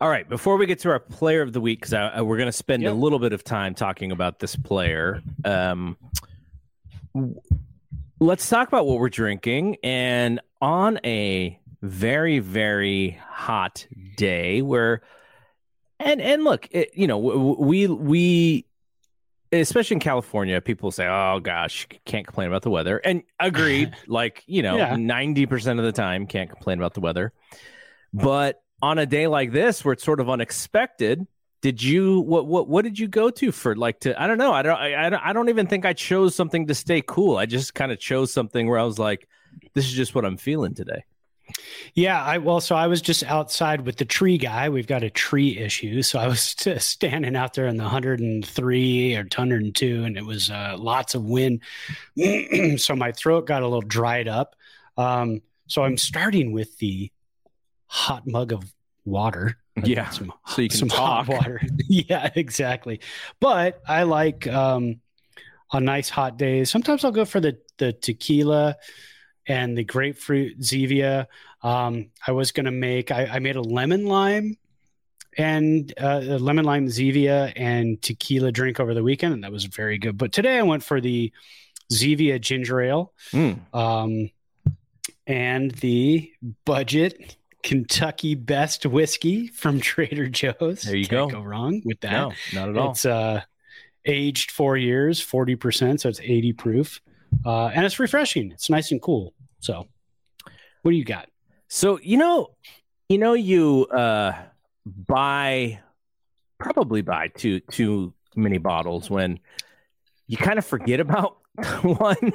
All 0.00 0.10
right, 0.10 0.28
before 0.28 0.58
we 0.58 0.66
get 0.66 0.78
to 0.80 0.90
our 0.90 1.00
player 1.00 1.40
of 1.40 1.54
the 1.54 1.60
week, 1.60 1.80
because 1.80 1.92
we're 2.22 2.36
going 2.36 2.46
to 2.48 2.52
spend 2.52 2.82
Yep. 2.82 2.92
a 2.92 2.94
little 2.94 3.18
bit 3.18 3.32
of 3.32 3.42
time 3.42 3.74
talking 3.74 4.12
about 4.12 4.38
this 4.40 4.54
player. 4.54 5.22
Um, 5.42 5.96
let's 8.20 8.48
talk 8.48 8.68
about 8.68 8.86
what 8.86 8.98
we're 8.98 9.08
drinking. 9.08 9.76
And 9.82 10.40
on 10.60 11.00
a 11.04 11.58
very, 11.82 12.40
very 12.40 13.18
hot 13.26 13.86
day, 14.16 14.60
where 14.62 15.02
and 15.98 16.20
and 16.20 16.44
look, 16.44 16.68
it, 16.72 16.90
you 16.94 17.06
know, 17.06 17.20
w- 17.22 17.56
we 17.58 17.86
we 17.86 18.66
especially 19.52 19.94
in 19.96 20.00
California, 20.00 20.60
people 20.60 20.90
say, 20.90 21.06
"Oh 21.06 21.40
gosh, 21.42 21.86
can't 22.04 22.26
complain 22.26 22.48
about 22.48 22.62
the 22.62 22.70
weather," 22.70 22.98
and 22.98 23.22
agreed. 23.40 23.94
like 24.06 24.42
you 24.46 24.62
know, 24.62 24.76
Yeah. 24.76 24.96
ninety 24.96 25.46
percent 25.46 25.78
of 25.78 25.84
the 25.84 25.92
time, 25.92 26.26
can't 26.26 26.50
complain 26.50 26.78
about 26.78 26.94
the 26.94 27.00
weather. 27.00 27.32
But 28.12 28.62
on 28.82 28.98
a 28.98 29.06
day 29.06 29.26
like 29.26 29.52
this, 29.52 29.84
where 29.84 29.92
it's 29.92 30.04
sort 30.04 30.20
of 30.20 30.28
unexpected, 30.30 31.26
did 31.62 31.82
you 31.82 32.20
what 32.20 32.46
what 32.46 32.68
what 32.68 32.84
did 32.84 32.98
you 32.98 33.08
go 33.08 33.30
to 33.30 33.52
for 33.52 33.74
like 33.74 34.00
to 34.00 34.20
I 34.20 34.26
don't 34.26 34.38
know 34.38 34.52
I 34.52 34.62
don't 34.62 34.76
I, 34.78 35.06
I 35.06 35.10
don't 35.10 35.20
I 35.26 35.32
don't 35.32 35.48
even 35.48 35.66
think 35.66 35.84
I 35.86 35.92
chose 35.92 36.34
something 36.34 36.66
to 36.66 36.74
stay 36.74 37.02
cool. 37.02 37.36
I 37.36 37.46
just 37.46 37.74
kind 37.74 37.90
of 37.92 37.98
chose 37.98 38.32
something 38.32 38.68
where 38.68 38.78
I 38.78 38.84
was 38.84 38.98
like, 38.98 39.26
this 39.74 39.86
is 39.86 39.92
just 39.92 40.14
what 40.14 40.24
I'm 40.24 40.36
feeling 40.36 40.74
today. 40.74 41.04
Yeah, 41.94 42.22
I 42.22 42.38
well, 42.38 42.60
so 42.60 42.74
I 42.74 42.86
was 42.86 43.00
just 43.00 43.22
outside 43.24 43.86
with 43.86 43.96
the 43.96 44.04
tree 44.04 44.38
guy. 44.38 44.68
We've 44.68 44.86
got 44.86 45.02
a 45.02 45.10
tree 45.10 45.56
issue, 45.58 46.02
so 46.02 46.18
I 46.18 46.26
was 46.26 46.54
just 46.58 46.88
standing 46.88 47.36
out 47.36 47.54
there 47.54 47.66
in 47.66 47.76
the 47.76 47.84
103 47.84 49.16
or 49.16 49.20
102, 49.20 50.04
and 50.04 50.16
it 50.16 50.24
was 50.24 50.50
uh, 50.50 50.76
lots 50.78 51.14
of 51.14 51.24
wind. 51.24 51.62
so 52.76 52.96
my 52.96 53.12
throat 53.12 53.46
got 53.46 53.62
a 53.62 53.66
little 53.66 53.80
dried 53.80 54.28
up. 54.28 54.56
Um, 54.96 55.42
so 55.66 55.84
I'm 55.84 55.96
starting 55.96 56.52
with 56.52 56.76
the 56.78 57.10
hot 57.86 58.26
mug 58.26 58.52
of 58.52 58.72
water. 59.04 59.56
Yeah, 59.84 60.08
some, 60.08 60.32
so 60.46 60.62
you 60.62 60.70
can 60.70 60.78
some 60.78 60.88
talk. 60.88 61.26
hot 61.26 61.28
water. 61.28 61.60
yeah, 61.86 62.30
exactly. 62.34 63.00
But 63.40 63.82
I 63.86 64.04
like 64.04 64.46
um, 64.46 65.02
a 65.70 65.78
nice 65.80 66.08
hot 66.08 66.38
day. 66.38 66.64
Sometimes 66.64 67.04
I'll 67.04 67.12
go 67.12 67.26
for 67.26 67.40
the 67.40 67.58
the 67.76 67.92
tequila 67.92 68.76
and 69.48 69.76
the 69.76 69.84
grapefruit 69.84 70.60
Zevia. 70.60 71.26
Um, 71.62 72.10
I 72.26 72.32
was 72.32 72.52
going 72.52 72.66
to 72.66 72.70
make. 72.72 73.10
I, 73.10 73.26
I 73.26 73.38
made 73.38 73.56
a 73.56 73.62
lemon 73.62 74.06
lime 74.06 74.56
and 75.38 75.92
uh, 76.00 76.20
a 76.22 76.38
lemon 76.38 76.64
lime 76.64 76.86
Zevia 76.86 77.52
and 77.56 78.00
tequila 78.00 78.52
drink 78.52 78.80
over 78.80 78.94
the 78.94 79.02
weekend, 79.02 79.34
and 79.34 79.44
that 79.44 79.52
was 79.52 79.64
very 79.64 79.98
good. 79.98 80.16
But 80.16 80.32
today 80.32 80.58
I 80.58 80.62
went 80.62 80.82
for 80.84 81.00
the 81.00 81.32
Zevia 81.92 82.40
ginger 82.40 82.80
ale 82.80 83.12
Mm. 83.32 83.58
um, 83.74 84.30
and 85.26 85.70
the 85.72 86.30
budget 86.64 87.36
Kentucky 87.62 88.34
best 88.34 88.86
whiskey 88.86 89.48
from 89.48 89.80
Trader 89.90 90.28
Joe's. 90.28 90.82
There 90.82 90.96
you 90.96 91.06
Can't 91.06 91.30
go. 91.32 91.38
go 91.40 91.44
wrong 91.44 91.82
with 91.84 92.00
that. 92.00 92.12
No, 92.12 92.32
not 92.54 92.68
at 92.68 92.76
all. 92.76 92.90
It's 92.92 93.04
uh, 93.04 93.42
aged 94.04 94.50
four 94.52 94.76
years, 94.76 95.20
forty 95.20 95.56
percent, 95.56 96.00
so 96.00 96.08
it's 96.08 96.20
eighty 96.20 96.52
proof, 96.52 97.00
uh, 97.44 97.66
and 97.66 97.84
it's 97.84 97.98
refreshing. 97.98 98.52
It's 98.52 98.70
nice 98.70 98.90
and 98.92 99.02
cool. 99.02 99.34
So, 99.66 99.88
what 100.82 100.92
do 100.92 100.96
you 100.96 101.04
got? 101.04 101.28
So 101.68 101.98
you 102.00 102.16
know, 102.16 102.50
you 103.08 103.18
know, 103.18 103.32
you 103.32 103.86
uh, 103.86 104.32
buy 104.86 105.80
probably 106.58 107.02
buy 107.02 107.28
two 107.28 107.58
too 107.60 108.14
many 108.36 108.58
bottles 108.58 109.10
when 109.10 109.40
you 110.28 110.36
kind 110.36 110.58
of 110.58 110.64
forget 110.64 111.00
about 111.00 111.38
one, 111.82 112.32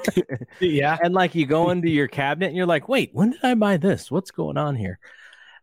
Yeah, 0.60 0.98
and 1.02 1.13
like 1.13 1.34
you 1.34 1.46
go 1.46 1.70
into 1.70 1.89
your 1.89 2.10
cabinet 2.10 2.48
and 2.48 2.58
you're 2.58 2.65
like, 2.65 2.89
wait, 2.89 3.12
when 3.13 3.32
did 3.32 3.44
I 3.44 3.54
buy 3.56 3.78
this? 3.78 4.12
What's 4.12 4.32
going 4.32 4.58
on 4.58 4.76
here? 4.76 5.00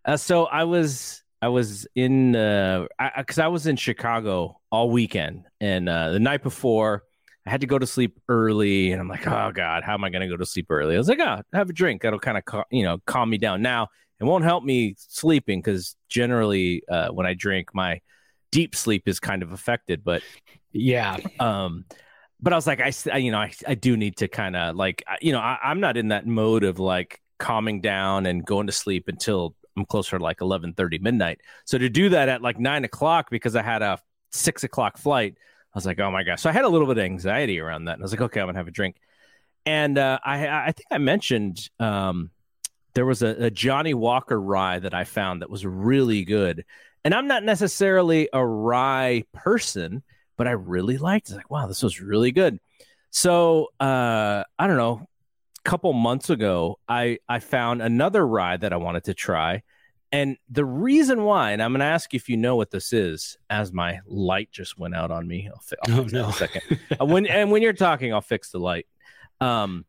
Uh, 0.07 0.17
so 0.17 0.47
I 0.47 0.65
was 0.65 1.23
I 1.43 1.49
was 1.49 1.87
in 1.95 2.35
uh, 2.35 2.87
because 3.19 3.39
I, 3.39 3.49
was 3.49 3.67
in 3.67 3.77
Chicago 3.77 4.59
all 4.73 4.89
weekend, 4.89 5.45
and 5.61 5.87
uh, 5.87 6.13
the 6.13 6.21
night 6.21 6.43
before. 6.43 7.05
I 7.49 7.51
had 7.51 7.63
to 7.63 7.67
go 7.67 7.79
to 7.79 7.87
sleep 7.87 8.21
early, 8.29 8.93
and 8.93 9.01
I'm 9.01 9.09
like, 9.09 9.27
oh 9.27 9.51
god, 9.53 9.83
how 9.83 9.95
am 9.95 10.05
I 10.05 10.11
going 10.11 10.21
to 10.21 10.29
go 10.29 10.37
to 10.37 10.45
sleep 10.45 10.67
early? 10.69 10.95
I 10.95 10.99
was 10.99 11.09
like, 11.09 11.19
oh, 11.19 11.41
have 11.55 11.71
a 11.71 11.73
drink. 11.73 12.03
That'll 12.03 12.19
kind 12.19 12.37
of, 12.37 12.45
cal- 12.45 12.67
you 12.71 12.83
know, 12.83 12.99
calm 13.07 13.31
me 13.31 13.39
down. 13.39 13.63
Now 13.63 13.89
it 14.21 14.25
won't 14.25 14.45
help 14.45 14.65
me 14.65 14.97
sleeping 14.99 15.61
because 15.61 15.97
generally, 16.11 16.83
uh, 16.91 17.09
when 17.09 17.25
I 17.25 17.33
drink, 17.33 17.71
my 17.73 18.03
deep 18.53 18.77
sleep 18.77 19.09
is 19.09 19.19
kind 19.19 19.43
of 19.43 19.53
affected. 19.53 20.05
But, 20.05 20.23
yeah, 20.73 21.17
um, 21.41 21.87
but 22.39 22.53
I 22.53 22.57
was 22.57 22.67
like, 22.67 22.83
I 22.83 23.17
you 23.17 23.33
know, 23.33 23.39
I, 23.39 23.51
I 23.67 23.75
do 23.75 23.97
need 23.97 24.19
to 24.19 24.29
kind 24.29 24.55
of 24.55 24.77
like, 24.77 25.03
you 25.23 25.33
know, 25.33 25.41
I, 25.41 25.59
I'm 25.63 25.81
not 25.81 25.97
in 25.97 26.09
that 26.09 26.27
mode 26.27 26.65
of 26.65 26.79
like 26.79 27.23
calming 27.39 27.81
down 27.81 28.27
and 28.27 28.45
going 28.45 28.67
to 28.67 28.73
sleep 28.73 29.09
until 29.09 29.57
I'm 29.75 29.87
closer 29.87 30.19
to 30.19 30.23
like 30.23 30.39
11:30 30.39 31.01
midnight. 31.01 31.41
So 31.65 31.79
to 31.79 31.89
do 31.89 32.11
that 32.11 32.29
at 32.29 32.43
like 32.43 32.59
nine 32.59 32.85
o'clock 32.85 33.31
because 33.31 33.57
I 33.57 33.63
had 33.63 33.81
a 33.81 33.99
six 34.33 34.65
o'clock 34.65 34.99
flight. 34.99 35.39
I 35.75 35.77
was 35.79 35.87
like, 35.87 36.01
oh 36.01 36.11
my 36.11 36.23
gosh. 36.23 36.43
So 36.43 36.51
I 36.51 36.53
had 36.53 36.65
a 36.65 36.69
little 36.69 36.87
bit 36.87 36.99
of 36.99 37.05
anxiety 37.05 37.61
around 37.61 37.85
that. 37.85 37.95
And 37.95 38.03
I 38.03 38.05
was 38.05 38.13
like, 38.13 38.23
okay, 38.23 38.41
I'm 38.41 38.47
going 38.47 38.55
to 38.55 38.61
have 38.61 38.69
a 38.69 38.73
drink. 38.73 38.97
And 39.67 39.99
uh, 39.99 40.19
I, 40.25 40.49
I 40.49 40.73
think 40.73 40.87
I 40.91 40.99
mentioned 40.99 41.69
um, 41.79 42.31
there 42.95 43.05
was 43.05 43.23
a, 43.23 43.45
a 43.45 43.51
Johnnie 43.51 43.95
Walker 43.95 44.41
rye 44.41 44.79
that 44.79 44.95
I 44.95 45.05
found 45.05 45.43
that 45.43 45.51
was 45.51 45.67
really 45.67 46.25
good. 46.25 46.65
And 47.05 47.15
I'm 47.15 47.29
not 47.29 47.45
necessarily 47.45 48.29
a 48.33 48.45
rye 48.45 49.25
person, 49.33 50.03
but 50.37 50.49
I 50.49 50.53
really 50.53 50.99
liked 50.99 51.29
it. 51.29 51.33
It's 51.33 51.37
like, 51.37 51.51
wow, 51.51 51.67
this 51.67 51.83
was 51.83 52.01
really 52.01 52.33
good. 52.33 52.59
So 53.11 53.69
uh, 53.79 54.45
I 54.59 54.67
don't 54.67 54.77
know. 54.77 55.07
A 55.65 55.69
couple 55.69 55.93
months 55.93 56.31
ago, 56.31 56.79
I, 56.89 57.19
I 57.29 57.41
found 57.41 57.83
another 57.83 58.27
rye 58.27 58.57
that 58.57 58.73
I 58.73 58.77
wanted 58.77 59.05
to 59.05 59.15
try. 59.15 59.63
And 60.11 60.39
the 60.49 60.65
reason 60.65 61.25
why, 61.25 61.51
and 61.51 61.63
I'm 61.63 61.73
going 61.73 61.81
to 61.81 61.85
ask 61.87 62.13
you 62.13 62.17
if 62.17 62.29
you 62.31 62.37
know 62.39 62.57
what 62.57 62.71
this 62.71 62.93
is, 62.95 63.37
as 63.51 63.73
my 63.73 64.01
light 64.07 64.51
just 64.51 64.79
went 64.79 64.95
out 64.95 65.11
on 65.11 65.29
me. 65.29 65.51
I'll, 65.53 65.61
fi- 65.61 65.77
I'll 65.87 66.01
Oh, 66.01 66.03
fix 66.05 66.13
in 66.13 66.19
no. 66.19 66.29
a 66.29 66.33
second. 66.33 66.79
Uh, 67.01 67.05
when 67.05 67.27
and 67.29 67.51
when 67.51 67.61
you're 67.63 67.75
talking, 67.75 68.15
I'll 68.15 68.21
fix 68.23 68.51
the 68.51 68.59
light. 68.59 68.87
Um, 69.41 69.85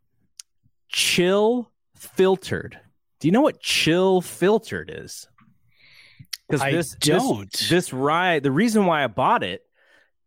chill 0.90 1.72
filtered. 1.96 2.80
Do 3.20 3.28
you 3.28 3.32
know 3.32 3.42
what 3.42 3.60
chill 3.62 4.22
filtered 4.22 4.92
is? 4.94 5.28
Because 6.48 6.62
I 6.62 6.72
this 6.72 6.96
don't. 6.96 7.52
This, 7.52 7.70
this 7.70 7.94
rye. 7.94 8.40
The 8.40 8.52
reason 8.52 8.86
why 8.86 9.04
I 9.04 9.08
bought 9.08 9.44
it 9.44 9.62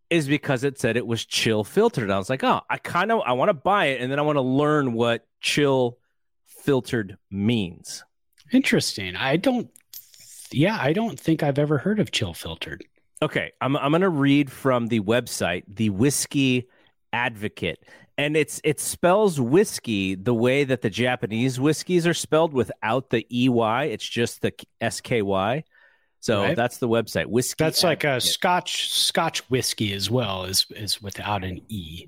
is 0.09 0.27
because 0.29 0.63
it 0.63 0.79
said 0.79 0.97
it 0.97 1.07
was 1.07 1.25
chill 1.25 1.65
filtered. 1.65 2.11
I 2.11 2.19
was 2.19 2.31
like, 2.31 2.45
oh, 2.45 2.61
I 2.71 2.77
kind 2.79 3.11
of 3.11 3.23
I 3.27 3.33
want 3.33 3.49
to 3.49 3.55
buy 3.55 3.87
it, 3.87 4.01
and 4.01 4.11
then 4.13 4.19
I 4.19 4.23
want 4.23 4.37
to 4.37 4.43
learn 4.43 4.93
what 4.93 5.27
chill 5.41 5.99
filtered 6.47 7.17
means. 7.31 8.05
Interesting. 8.53 9.17
I 9.17 9.37
don't. 9.37 9.69
Yeah, 10.55 10.79
I 10.81 10.93
don't 10.93 11.19
think 11.19 11.43
I've 11.43 11.59
ever 11.59 11.79
heard 11.79 11.99
of 12.01 12.11
chill 12.11 12.35
filtered. 12.35 12.85
Okay, 13.21 13.53
I'm 13.61 13.77
I'm 13.77 13.93
gonna 13.93 14.09
read 14.09 14.51
from 14.51 14.89
the 14.89 15.01
website, 15.01 15.65
the 15.69 15.91
Whisky 15.91 16.69
Advocate, 17.13 17.85
and 18.19 18.37
it's 18.37 18.61
it 18.65 18.81
spells 18.81 19.41
whiskey 19.41 20.15
the 20.15 20.35
way 20.35 20.65
that 20.65 20.83
the 20.83 20.91
Japanese 20.91 21.61
whiskeys 21.61 22.07
are 22.07 22.15
spelled 22.15 22.53
without 22.53 23.11
the 23.11 23.27
ey. 23.31 23.93
It's 23.93 24.09
just 24.09 24.43
the 24.43 24.53
s 24.81 25.01
k 25.01 25.23
y. 25.23 25.65
So 26.21 26.43
Right. 26.43 26.57
that's 26.57 26.79
the 26.79 26.89
website. 26.89 27.27
Whiskey. 27.27 27.65
That's 27.65 27.83
like 27.83 28.05
a 28.05 28.21
Scotch 28.21 28.91
Scotch 28.91 29.41
whiskey 29.51 29.93
as 29.93 30.11
well 30.11 30.45
is 30.45 30.67
is 30.71 31.03
without 31.03 31.45
an 31.45 31.61
e. 31.69 32.07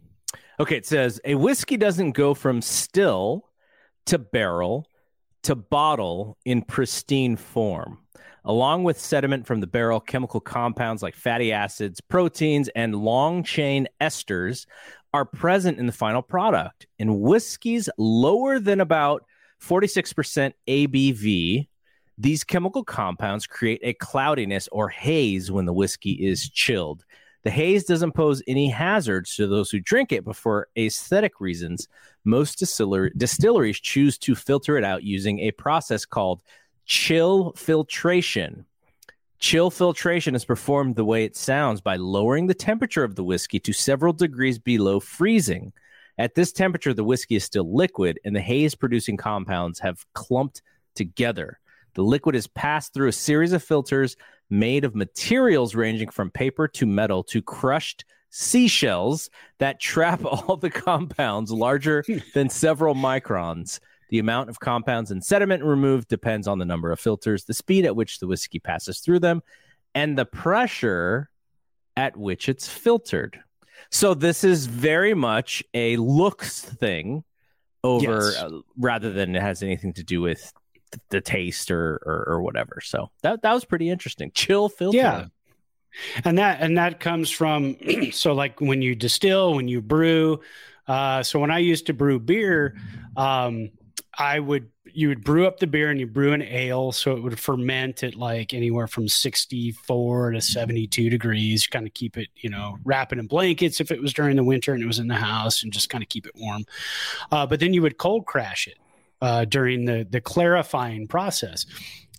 Okay, 0.60 0.76
it 0.76 0.86
says 0.86 1.20
a 1.24 1.34
whiskey 1.34 1.76
doesn't 1.76 2.12
go 2.12 2.32
from 2.34 2.62
still 2.62 3.50
to 4.06 4.18
barrel 4.18 4.86
to 5.42 5.54
bottle 5.54 6.38
in 6.44 6.62
pristine 6.62 7.36
form. 7.36 7.98
Along 8.44 8.84
with 8.84 9.00
sediment 9.00 9.46
from 9.46 9.60
the 9.60 9.66
barrel, 9.66 10.00
chemical 10.00 10.40
compounds 10.40 11.02
like 11.02 11.14
fatty 11.14 11.52
acids, 11.52 12.00
proteins, 12.00 12.68
and 12.76 12.94
long 12.94 13.42
chain 13.42 13.88
esters 14.00 14.66
are 15.14 15.24
present 15.24 15.78
in 15.78 15.86
the 15.86 15.92
final 15.92 16.20
product. 16.20 16.86
In 16.98 17.20
whiskeys 17.20 17.88
lower 17.96 18.58
than 18.58 18.80
about 18.80 19.24
46% 19.62 20.52
ABV, 20.68 21.68
these 22.18 22.44
chemical 22.44 22.84
compounds 22.84 23.46
create 23.46 23.80
a 23.82 23.94
cloudiness 23.94 24.68
or 24.70 24.88
haze 24.88 25.50
when 25.50 25.64
the 25.64 25.72
whiskey 25.72 26.12
is 26.12 26.50
chilled. 26.50 27.04
The 27.44 27.50
haze 27.50 27.84
doesn't 27.84 28.12
pose 28.12 28.42
any 28.46 28.68
hazards 28.68 29.36
to 29.36 29.46
those 29.46 29.70
who 29.70 29.80
drink 29.80 30.12
it, 30.12 30.24
but 30.24 30.36
for 30.36 30.68
aesthetic 30.78 31.40
reasons, 31.40 31.88
most 32.24 32.58
distiller- 32.58 33.10
distilleries 33.10 33.80
choose 33.80 34.16
to 34.18 34.34
filter 34.34 34.78
it 34.78 34.84
out 34.84 35.02
using 35.02 35.40
a 35.40 35.50
process 35.50 36.04
called 36.04 36.40
chill 36.84 37.52
filtration. 37.56 38.66
Chill 39.38 39.70
filtration 39.70 40.34
is 40.34 40.44
performed 40.44 40.96
the 40.96 41.04
way 41.04 41.24
it 41.24 41.36
sounds 41.36 41.80
by 41.80 41.96
lowering 41.96 42.46
the 42.46 42.54
temperature 42.54 43.04
of 43.04 43.14
the 43.14 43.24
whiskey 43.24 43.58
to 43.60 43.72
several 43.72 44.12
degrees 44.12 44.58
below 44.58 45.00
freezing. 45.00 45.72
At 46.16 46.34
this 46.34 46.52
temperature, 46.52 46.94
the 46.94 47.04
whiskey 47.04 47.36
is 47.36 47.44
still 47.44 47.74
liquid 47.74 48.20
and 48.24 48.34
the 48.34 48.40
haze 48.40 48.74
producing 48.74 49.16
compounds 49.16 49.80
have 49.80 50.04
clumped 50.14 50.62
together. 50.94 51.58
The 51.94 52.02
liquid 52.02 52.34
is 52.34 52.46
passed 52.46 52.94
through 52.94 53.08
a 53.08 53.12
series 53.12 53.52
of 53.52 53.62
filters 53.62 54.16
made 54.50 54.84
of 54.84 54.94
materials 54.94 55.74
ranging 55.74 56.10
from 56.10 56.30
paper 56.30 56.68
to 56.68 56.86
metal 56.86 57.22
to 57.24 57.42
crushed 57.42 58.04
seashells 58.30 59.30
that 59.58 59.80
trap 59.80 60.24
all 60.24 60.56
the 60.56 60.70
compounds 60.70 61.50
larger 61.50 62.04
than 62.34 62.48
several 62.48 62.94
microns. 62.94 63.80
The 64.14 64.20
amount 64.20 64.48
of 64.48 64.60
compounds 64.60 65.10
and 65.10 65.24
sediment 65.24 65.64
removed 65.64 66.06
depends 66.06 66.46
on 66.46 66.60
the 66.60 66.64
number 66.64 66.92
of 66.92 67.00
filters, 67.00 67.46
the 67.46 67.52
speed 67.52 67.84
at 67.84 67.96
which 67.96 68.20
the 68.20 68.28
whiskey 68.28 68.60
passes 68.60 69.00
through 69.00 69.18
them, 69.18 69.42
and 69.92 70.16
the 70.16 70.24
pressure 70.24 71.30
at 71.96 72.16
which 72.16 72.48
it's 72.48 72.68
filtered. 72.68 73.40
So 73.90 74.14
this 74.14 74.44
is 74.44 74.66
very 74.66 75.14
much 75.14 75.64
a 75.74 75.96
looks 75.96 76.62
thing 76.62 77.24
over 77.82 78.04
Yes. 78.30 78.36
uh, 78.36 78.60
rather 78.78 79.10
than 79.12 79.34
it 79.34 79.42
has 79.42 79.64
anything 79.64 79.92
to 79.94 80.04
do 80.04 80.20
with 80.20 80.52
th- 80.92 81.02
the 81.08 81.20
taste 81.20 81.72
or, 81.72 81.96
or 82.06 82.24
or 82.34 82.40
whatever. 82.42 82.80
So 82.84 83.10
that 83.22 83.42
that 83.42 83.52
was 83.52 83.64
pretty 83.64 83.90
interesting. 83.90 84.30
Chill 84.32 84.68
filter. 84.68 84.96
Yeah. 84.96 85.24
and 86.24 86.38
that 86.38 86.60
and 86.60 86.78
that 86.78 87.00
comes 87.00 87.32
from 87.32 87.76
so 88.12 88.32
like 88.32 88.60
when 88.60 88.80
you 88.80 88.94
distill 88.94 89.54
when 89.54 89.66
you 89.66 89.82
brew 89.82 90.38
uh 90.86 91.22
so 91.24 91.40
when 91.40 91.50
i 91.50 91.58
used 91.58 91.86
to 91.86 91.94
brew 91.94 92.20
beer 92.20 92.76
um 93.16 93.70
i 94.18 94.38
would 94.38 94.68
you 94.94 95.08
would 95.08 95.24
brew 95.24 95.46
up 95.46 95.58
the 95.58 95.66
beer 95.66 95.90
and 95.90 95.98
you 95.98 96.06
brew 96.06 96.32
an 96.32 96.42
ale 96.42 96.92
so 96.92 97.16
it 97.16 97.22
would 97.22 97.38
ferment 97.38 98.02
at 98.02 98.14
like 98.14 98.52
anywhere 98.52 98.86
from 98.86 99.08
64 99.08 100.32
to 100.32 100.40
72 100.40 101.10
degrees. 101.10 101.66
Kind 101.66 101.86
of 101.86 101.94
keep 101.94 102.16
it 102.16 102.28
you 102.36 102.50
know 102.50 102.78
wrap 102.84 103.12
it 103.12 103.18
in 103.18 103.26
blankets 103.26 103.80
if 103.80 103.90
it 103.90 104.00
was 104.00 104.12
during 104.12 104.36
the 104.36 104.44
winter 104.44 104.72
and 104.72 104.82
it 104.82 104.86
was 104.86 104.98
in 104.98 105.08
the 105.08 105.14
house 105.14 105.62
and 105.62 105.72
just 105.72 105.90
kind 105.90 106.02
of 106.02 106.08
keep 106.08 106.26
it 106.26 106.32
warm. 106.36 106.64
Uh, 107.32 107.46
but 107.46 107.60
then 107.60 107.72
you 107.72 107.82
would 107.82 107.98
cold 107.98 108.26
crash 108.26 108.68
it 108.68 108.78
uh, 109.20 109.44
during 109.44 109.84
the 109.84 110.06
the 110.08 110.20
clarifying 110.20 111.06
process. 111.06 111.66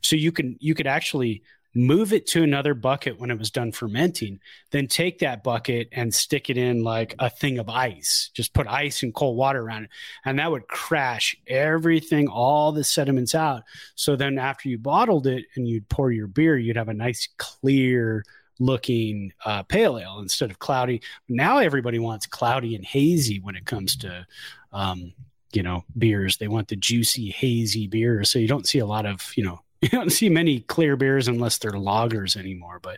So 0.01 0.15
you 0.15 0.31
can 0.31 0.57
you 0.59 0.75
could 0.75 0.87
actually 0.87 1.43
move 1.75 2.13
it 2.13 2.25
to 2.25 2.41
another 2.41 2.73
bucket 2.73 3.19
when 3.19 3.29
it 3.29 3.37
was 3.37 3.51
done 3.51 3.71
fermenting, 3.71 4.39
then 4.71 4.87
take 4.87 5.19
that 5.19 5.43
bucket 5.43 5.89
and 5.91 6.13
stick 6.13 6.49
it 6.49 6.57
in 6.57 6.83
like 6.83 7.13
a 7.19 7.29
thing 7.29 7.59
of 7.59 7.69
ice. 7.69 8.31
Just 8.33 8.53
put 8.53 8.65
ice 8.65 9.03
and 9.03 9.13
cold 9.13 9.37
water 9.37 9.61
around 9.61 9.83
it. 9.83 9.89
And 10.23 10.39
that 10.39 10.49
would 10.49 10.67
crash 10.69 11.35
everything, 11.47 12.29
all 12.29 12.71
the 12.71 12.83
sediments 12.83 13.35
out. 13.35 13.63
So 13.95 14.15
then 14.15 14.39
after 14.39 14.69
you 14.69 14.77
bottled 14.77 15.27
it 15.27 15.45
and 15.55 15.67
you'd 15.67 15.89
pour 15.89 16.11
your 16.11 16.27
beer, 16.27 16.57
you'd 16.57 16.77
have 16.77 16.89
a 16.89 16.93
nice 16.93 17.27
clear 17.37 18.23
looking 18.57 19.33
uh, 19.43 19.63
pale 19.63 19.99
ale 19.99 20.19
instead 20.19 20.49
of 20.49 20.59
cloudy. 20.59 21.01
Now 21.27 21.57
everybody 21.57 21.99
wants 21.99 22.25
cloudy 22.25 22.75
and 22.75 22.85
hazy 22.85 23.41
when 23.41 23.57
it 23.57 23.65
comes 23.65 23.97
to 23.97 24.25
um, 24.71 25.13
you 25.51 25.63
know, 25.63 25.85
beers. 25.97 26.37
They 26.37 26.47
want 26.47 26.67
the 26.67 26.75
juicy, 26.75 27.29
hazy 27.31 27.87
beer. 27.87 28.23
So 28.23 28.39
you 28.39 28.47
don't 28.47 28.67
see 28.67 28.79
a 28.79 28.85
lot 28.85 29.05
of, 29.05 29.31
you 29.35 29.43
know, 29.43 29.61
you 29.91 29.99
don't 29.99 30.11
see 30.11 30.29
many 30.29 30.61
clear 30.61 30.95
beers 30.95 31.27
unless 31.27 31.59
they're 31.59 31.71
lagers 31.71 32.35
anymore. 32.35 32.79
But 32.81 32.97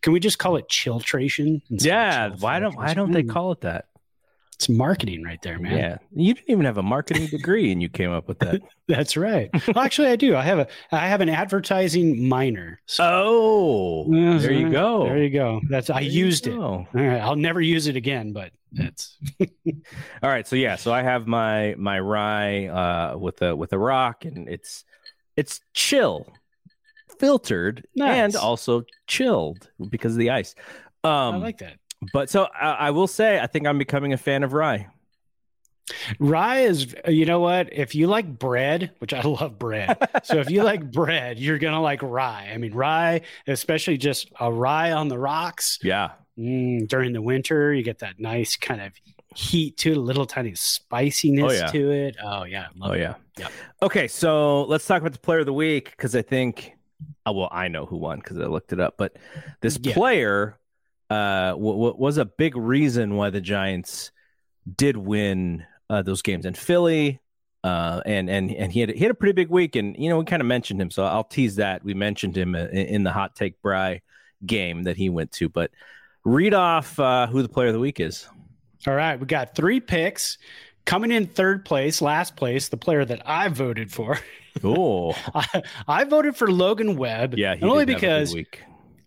can 0.00 0.12
we 0.12 0.20
just 0.20 0.38
call 0.38 0.56
it 0.56 0.68
chiltration? 0.68 1.60
Yeah. 1.68 2.30
Why 2.38 2.60
don't 2.60 2.76
why 2.76 2.94
don't 2.94 3.10
they 3.10 3.24
call 3.24 3.52
it 3.52 3.62
that? 3.62 3.86
It's 4.54 4.68
marketing 4.68 5.24
right 5.24 5.40
there, 5.42 5.58
man. 5.58 5.76
Yeah. 5.76 5.96
You 6.14 6.34
didn't 6.34 6.50
even 6.50 6.66
have 6.66 6.76
a 6.76 6.82
marketing 6.82 7.26
degree 7.28 7.72
and 7.72 7.80
you 7.80 7.88
came 7.88 8.12
up 8.12 8.28
with 8.28 8.40
that. 8.40 8.60
That's 8.88 9.16
right. 9.16 9.50
Well, 9.66 9.82
actually, 9.82 10.08
I 10.08 10.16
do. 10.16 10.36
I 10.36 10.42
have 10.42 10.58
a 10.58 10.68
I 10.92 11.08
have 11.08 11.20
an 11.20 11.30
advertising 11.30 12.28
minor. 12.28 12.80
So 12.86 13.04
oh. 13.04 14.06
Yeah, 14.12 14.38
There 14.38 14.52
you 14.52 14.70
go. 14.70 15.04
There 15.04 15.18
you 15.18 15.30
go. 15.30 15.62
That's 15.68 15.90
I 15.90 15.94
There 15.94 16.02
you 16.02 16.26
used 16.26 16.46
it. 16.46 16.56
All 16.56 16.86
right, 16.92 17.20
I'll 17.20 17.36
never 17.36 17.60
use 17.60 17.86
it 17.86 17.96
again, 17.96 18.32
but 18.32 18.52
that's 18.70 19.18
All 20.22 20.30
right, 20.30 20.46
so 20.46 20.54
yeah, 20.54 20.76
so 20.76 20.92
I 20.92 21.02
have 21.02 21.26
my 21.26 21.74
my 21.76 21.98
rye 21.98 22.66
uh, 22.66 23.16
with 23.16 23.42
a 23.42 23.56
with 23.56 23.72
a 23.72 23.78
rock, 23.78 24.26
and 24.26 24.48
it's 24.48 24.84
it's 25.40 25.60
chill, 25.74 26.26
filtered, 27.18 27.86
Nice. 27.96 28.16
and 28.16 28.36
also 28.36 28.84
chilled 29.06 29.68
because 29.88 30.12
of 30.12 30.18
the 30.18 30.30
ice. 30.30 30.54
Um, 31.02 31.34
I 31.34 31.36
like 31.36 31.58
that. 31.58 31.74
but 32.12 32.28
so 32.30 32.46
I, 32.54 32.72
I 32.72 32.90
will 32.90 33.06
say, 33.06 33.40
I 33.40 33.46
think 33.46 33.66
I'm 33.66 33.78
becoming 33.78 34.12
a 34.12 34.18
fan 34.18 34.42
of 34.42 34.52
rye. 34.52 34.86
Rye 36.20 36.60
is, 36.60 36.94
you 37.08 37.24
know 37.26 37.40
what? 37.40 37.72
If 37.72 37.94
you 37.96 38.06
like 38.06 38.38
bread, 38.38 38.92
which 38.98 39.12
I 39.12 39.22
love 39.40 39.58
bread, 39.58 39.96
so 40.22 40.36
if 40.38 40.50
you 40.50 40.62
like 40.62 40.92
bread, 40.92 41.38
you're 41.38 41.58
gonna 41.58 41.82
like 41.82 42.02
rye. 42.02 42.50
I 42.52 42.58
mean, 42.58 42.72
rye, 42.74 43.22
especially 43.46 43.96
just 43.98 44.30
a 44.38 44.52
rye 44.52 44.92
on 44.92 45.08
the 45.08 45.18
rocks 45.18 45.78
Yeah, 45.82 46.10
mm, 46.38 46.86
during 46.86 47.12
the 47.12 47.22
winter, 47.22 47.74
you 47.74 47.82
get 47.82 47.98
that 48.00 48.20
nice 48.20 48.56
kind 48.56 48.80
of 48.80 48.92
heat 49.36 49.76
to 49.78 49.92
it, 49.92 49.96
a 49.96 50.00
little 50.00 50.26
tiny 50.26 50.54
spiciness 50.54 51.52
Oh, 51.52 51.54
yeah. 51.54 51.66
to 51.70 51.90
it. 51.90 52.16
Oh 52.22 52.44
yeah, 52.44 52.66
love 52.76 52.90
oh 52.90 52.94
it. 52.94 53.00
yeah, 53.00 53.14
Yeah. 53.38 53.48
Okay, 53.82 54.08
so 54.08 54.64
let's 54.64 54.86
talk 54.86 55.00
about 55.00 55.12
the 55.12 55.18
player 55.18 55.40
of 55.40 55.46
the 55.46 55.52
week 55.52 55.90
because 55.92 56.14
I 56.16 56.22
think, 56.22 56.72
oh, 57.26 57.32
well, 57.32 57.48
I 57.52 57.68
know 57.68 57.86
who 57.86 57.96
won 57.96 58.18
because 58.18 58.38
I 58.38 58.44
looked 58.46 58.72
it 58.72 58.80
up, 58.80 58.94
but 58.96 59.16
this 59.60 59.78
Yeah. 59.82 59.94
player 59.94 60.56
uh, 61.10 61.50
w- 61.50 61.72
w- 61.72 61.94
was 61.96 62.18
a 62.18 62.24
big 62.24 62.56
reason 62.56 63.16
why 63.16 63.30
the 63.30 63.40
Giants 63.40 64.12
did 64.76 64.96
win 64.96 65.64
uh, 65.88 66.02
those 66.02 66.22
games 66.22 66.44
in 66.46 66.54
Philly. 66.54 67.20
Uh, 67.64 68.00
and 68.06 68.30
and 68.30 68.50
and 68.52 68.72
he 68.72 68.80
had 68.80 68.88
he 68.90 69.00
had 69.00 69.10
a 69.10 69.14
pretty 69.14 69.32
big 69.32 69.50
week, 69.50 69.76
and 69.76 69.94
you 69.98 70.08
know 70.08 70.18
we 70.18 70.24
kind 70.24 70.40
of 70.40 70.46
mentioned 70.46 70.80
him, 70.80 70.90
so 70.90 71.04
I'll 71.04 71.24
tease 71.24 71.56
that. 71.56 71.84
We 71.84 71.92
mentioned 71.92 72.34
him 72.34 72.54
in, 72.54 72.68
in 72.70 73.02
the 73.02 73.12
hot 73.12 73.36
take 73.36 73.60
Bry 73.60 74.00
game 74.46 74.84
that 74.84 74.96
he 74.96 75.10
went 75.10 75.30
to, 75.32 75.50
but 75.50 75.70
read 76.24 76.54
off 76.54 76.98
uh, 76.98 77.26
who 77.26 77.42
the 77.42 77.50
player 77.50 77.66
of 77.68 77.74
the 77.74 77.78
week 77.80 78.00
is. 78.00 78.26
All 78.86 78.94
right, 78.94 79.18
we 79.18 79.26
got 79.26 79.54
three 79.54 79.80
picks 79.80 80.38
coming 80.84 81.10
in 81.12 81.26
third 81.26 81.64
place, 81.64 82.00
last 82.00 82.36
place. 82.36 82.68
The 82.68 82.76
player 82.76 83.04
that 83.04 83.22
I 83.28 83.48
voted 83.48 83.92
for, 83.92 84.18
Oh, 84.64 85.12
I, 85.34 85.62
I 85.86 86.04
voted 86.04 86.36
for 86.36 86.50
Logan 86.50 86.96
Webb. 86.96 87.34
yeah, 87.36 87.56
only 87.62 87.84
did 87.86 87.94
have 87.94 88.02
a 88.02 88.06
good 88.06 88.20
because. 88.20 88.34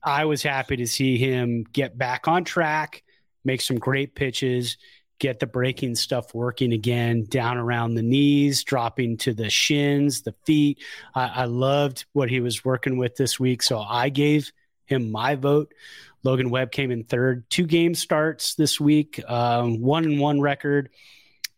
I 0.06 0.26
was 0.26 0.44
happy 0.44 0.76
to 0.78 0.88
see 0.88 1.18
him 1.18 1.64
get 1.72 1.98
back 1.98 2.28
on 2.28 2.44
track, 2.44 3.04
make 3.46 3.62
some 3.62 3.78
great 3.78 4.16
pitches, 4.16 4.78
get 5.20 5.40
the 5.40 5.48
breaking 5.48 5.96
stuff 5.96 6.34
working 6.34 6.74
again, 6.74 7.26
down 7.30 7.58
around 7.58 7.94
the 7.96 8.02
knees, 8.04 8.64
dropping 8.66 9.16
to 9.18 9.34
the 9.34 9.50
shins, 9.50 10.24
the 10.24 10.36
feet. 10.46 10.82
I, 11.16 11.28
I 11.28 11.46
loved 11.46 12.06
what 12.12 12.30
he 12.30 12.42
was 12.42 12.66
working 12.66 12.98
with 12.98 13.16
this 13.16 13.40
week. 13.40 13.64
So 13.64 13.80
I 13.80 14.10
gave 14.10 14.52
him 14.86 15.10
my 15.12 15.36
vote. 15.36 15.74
Logan 16.24 16.50
Webb 16.50 16.72
came 16.72 16.92
in 16.92 17.04
third, 17.04 17.50
two 17.50 17.66
game 17.66 17.94
starts 17.94 18.56
this 18.56 18.80
week, 18.80 19.22
um, 19.30 19.82
one 19.82 20.06
and 20.06 20.20
one 20.20 20.40
record, 20.40 20.90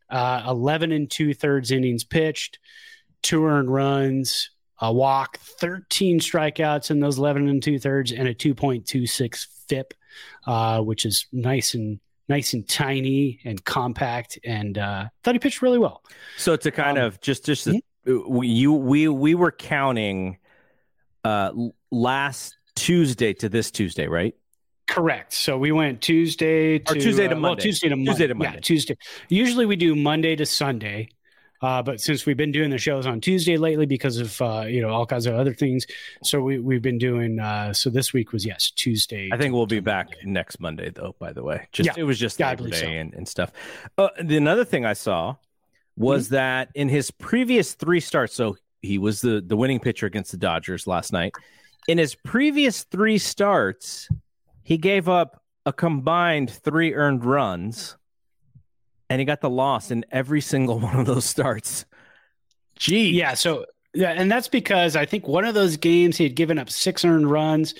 uh, 0.09 0.43
11 0.47 0.91
and 0.91 1.09
two 1.09 1.33
thirds 1.33 1.71
innings 1.71 2.03
pitched, 2.03 2.59
two 3.21 3.45
earned 3.45 3.71
runs, 3.71 4.49
a 4.81 4.91
walk, 4.91 5.37
13 5.37 6.19
strikeouts 6.19 6.91
in 6.91 6.99
those 6.99 7.17
11 7.17 7.47
and 7.47 7.61
two 7.61 7.79
thirds, 7.79 8.11
and 8.11 8.27
a 8.27 8.33
2.26 8.33 9.47
FIP, 9.67 9.93
uh, 10.47 10.81
which 10.81 11.05
is 11.05 11.27
nice 11.31 11.73
and 11.75 11.99
nice 12.27 12.53
and 12.53 12.67
tiny 12.67 13.39
and 13.45 13.63
compact. 13.63 14.39
And 14.43 14.77
uh, 14.77 15.05
thought 15.23 15.35
he 15.35 15.39
pitched 15.39 15.61
really 15.61 15.77
well. 15.77 16.03
So 16.37 16.55
to 16.55 16.71
kind 16.71 16.97
Um, 16.97 17.05
of 17.05 17.21
just 17.21 17.45
just 17.45 17.69
we, 18.05 18.47
you 18.47 18.73
we 18.73 19.07
we 19.07 19.35
were 19.35 19.51
counting 19.51 20.37
uh 21.23 21.51
last 21.91 22.57
Tuesday 22.75 23.33
to 23.33 23.49
this 23.49 23.71
Tuesday, 23.71 24.07
right? 24.07 24.35
Correct. 24.87 25.33
So 25.33 25.57
we 25.57 25.71
went 25.71 26.01
Tuesday 26.01 26.79
to 26.79 26.91
Or 26.91 26.95
Tuesday 26.95 27.23
to 27.27 27.31
uh, 27.35 27.39
well, 27.39 27.51
Monday. 27.51 27.63
Tuesday 27.63 27.89
to 27.89 27.95
Monday. 27.95 28.11
Tuesday 28.11 28.27
to 28.27 28.35
Yeah, 28.39 28.59
Tuesday. 28.59 28.97
Usually 29.29 29.65
we 29.65 29.75
do 29.75 29.95
Monday 29.95 30.35
to 30.35 30.45
Sunday. 30.45 31.09
Uh, 31.61 31.81
but 31.81 31.99
since 31.99 32.25
we've 32.25 32.37
been 32.37 32.51
doing 32.51 32.69
the 32.69 32.77
shows 32.77 33.07
on 33.07 33.19
Tuesday 33.19 33.57
lately 33.57 33.85
because 33.87 34.17
of 34.19 34.39
uh, 34.41 34.65
you 34.67 34.81
know 34.81 34.89
all 34.89 35.05
kinds 35.05 35.25
of 35.25 35.33
other 35.35 35.53
things, 35.53 35.87
so 36.21 36.41
we 36.41 36.59
we've 36.59 36.81
been 36.81 36.97
doing. 36.99 37.39
Uh, 37.39 37.73
so 37.73 37.89
this 37.89 38.13
week 38.13 38.31
was 38.33 38.45
yes 38.45 38.69
Tuesday. 38.71 39.29
I 39.31 39.37
think 39.37 39.53
we'll 39.53 39.65
be 39.65 39.79
back 39.79 40.07
Monday. 40.11 40.29
next 40.31 40.59
Monday 40.59 40.91
though, 40.91 41.15
by 41.17 41.31
the 41.33 41.41
way. 41.43 41.67
Just 41.71 41.87
Yeah. 41.87 41.93
it 41.97 42.03
was 42.03 42.19
just 42.19 42.39
Yeah, 42.39 42.49
Labor 42.49 42.69
Day 42.69 42.81
so. 42.81 42.87
and, 42.87 43.13
and 43.15 43.27
stuff. 43.27 43.51
Uh, 43.97 44.09
the 44.21 44.37
another 44.37 44.65
thing 44.65 44.85
I 44.85 44.93
saw 44.93 45.37
was 45.95 46.25
Mm-hmm. 46.27 46.35
that 46.35 46.69
in 46.75 46.89
his 46.89 47.09
previous 47.09 47.73
three 47.73 48.01
starts, 48.01 48.35
so 48.35 48.57
he 48.81 48.97
was 48.99 49.21
the 49.21 49.41
the 49.41 49.55
winning 49.57 49.79
pitcher 49.79 50.05
against 50.05 50.31
the 50.31 50.37
Dodgers 50.37 50.85
last 50.85 51.11
night. 51.13 51.31
In 51.87 51.97
his 51.97 52.15
previous 52.15 52.83
three 52.83 53.17
starts, 53.17 54.09
he 54.65 54.77
gave 54.77 55.07
up 55.07 55.41
a 55.65 55.71
combined 55.71 56.49
three 56.49 56.93
earned 56.95 57.23
runs, 57.23 57.95
and 59.09 59.19
he 59.19 59.25
got 59.25 59.39
the 59.39 59.49
loss 59.49 59.91
in 59.91 60.03
every 60.11 60.41
single 60.41 60.79
one 60.81 60.99
of 60.99 61.05
those 61.05 61.23
starts. 61.23 61.85
Gee, 62.77 63.11
Yeah, 63.11 63.35
so 63.35 63.65
yeah, 63.93 64.09
and 64.09 64.29
that's 64.29 64.49
because 64.49 64.97
I 64.97 65.05
think 65.05 65.27
one 65.27 65.45
of 65.45 65.53
those 65.53 65.77
games 65.77 66.17
he 66.17 66.25
had 66.25 66.35
given 66.35 66.57
up 66.59 66.69
six 66.69 67.05
earned 67.05 67.29
runs. 67.31 67.75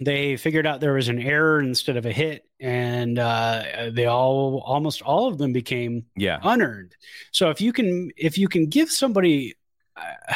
They 0.00 0.36
figured 0.36 0.66
out 0.66 0.80
there 0.80 0.94
was 0.94 1.08
an 1.08 1.20
error 1.20 1.60
instead 1.60 1.96
of 1.96 2.04
a 2.06 2.12
hit, 2.12 2.44
and 2.60 3.18
uh, 3.20 3.90
they 3.92 4.06
all 4.06 4.62
almost 4.66 5.00
all 5.00 5.28
of 5.28 5.38
them 5.38 5.52
became 5.52 6.06
yeah, 6.16 6.40
unearned. 6.42 6.96
So 7.30 7.50
if 7.50 7.60
you 7.60 7.72
can 7.72 8.10
if 8.16 8.36
you 8.36 8.48
can 8.48 8.66
give 8.66 8.90
somebody 8.90 9.54
uh, 9.96 10.34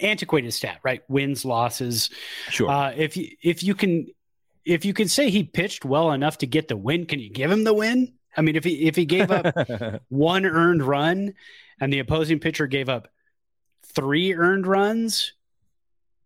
antiquated 0.00 0.52
stat, 0.52 0.78
right? 0.82 1.02
Wins, 1.08 1.44
losses. 1.44 2.10
sure. 2.50 2.70
Uh, 2.70 2.92
if 2.96 3.16
you 3.16 3.30
if 3.42 3.62
you 3.62 3.74
can 3.74 4.06
if 4.64 4.84
you 4.84 4.92
can 4.92 5.08
say 5.08 5.30
he 5.30 5.44
pitched 5.44 5.84
well 5.84 6.12
enough 6.12 6.38
to 6.38 6.46
get 6.46 6.68
the 6.68 6.76
win, 6.76 7.06
can 7.06 7.20
you 7.20 7.30
give 7.30 7.50
him 7.50 7.64
the 7.64 7.74
win? 7.74 8.12
I 8.36 8.42
mean, 8.42 8.56
if 8.56 8.64
he 8.64 8.86
if 8.86 8.96
he 8.96 9.04
gave 9.04 9.30
up 9.30 9.54
one 10.08 10.44
earned 10.46 10.82
run 10.82 11.34
and 11.80 11.92
the 11.92 11.98
opposing 12.00 12.38
pitcher 12.38 12.66
gave 12.66 12.88
up 12.88 13.08
three 13.94 14.34
earned 14.34 14.66
runs, 14.66 15.32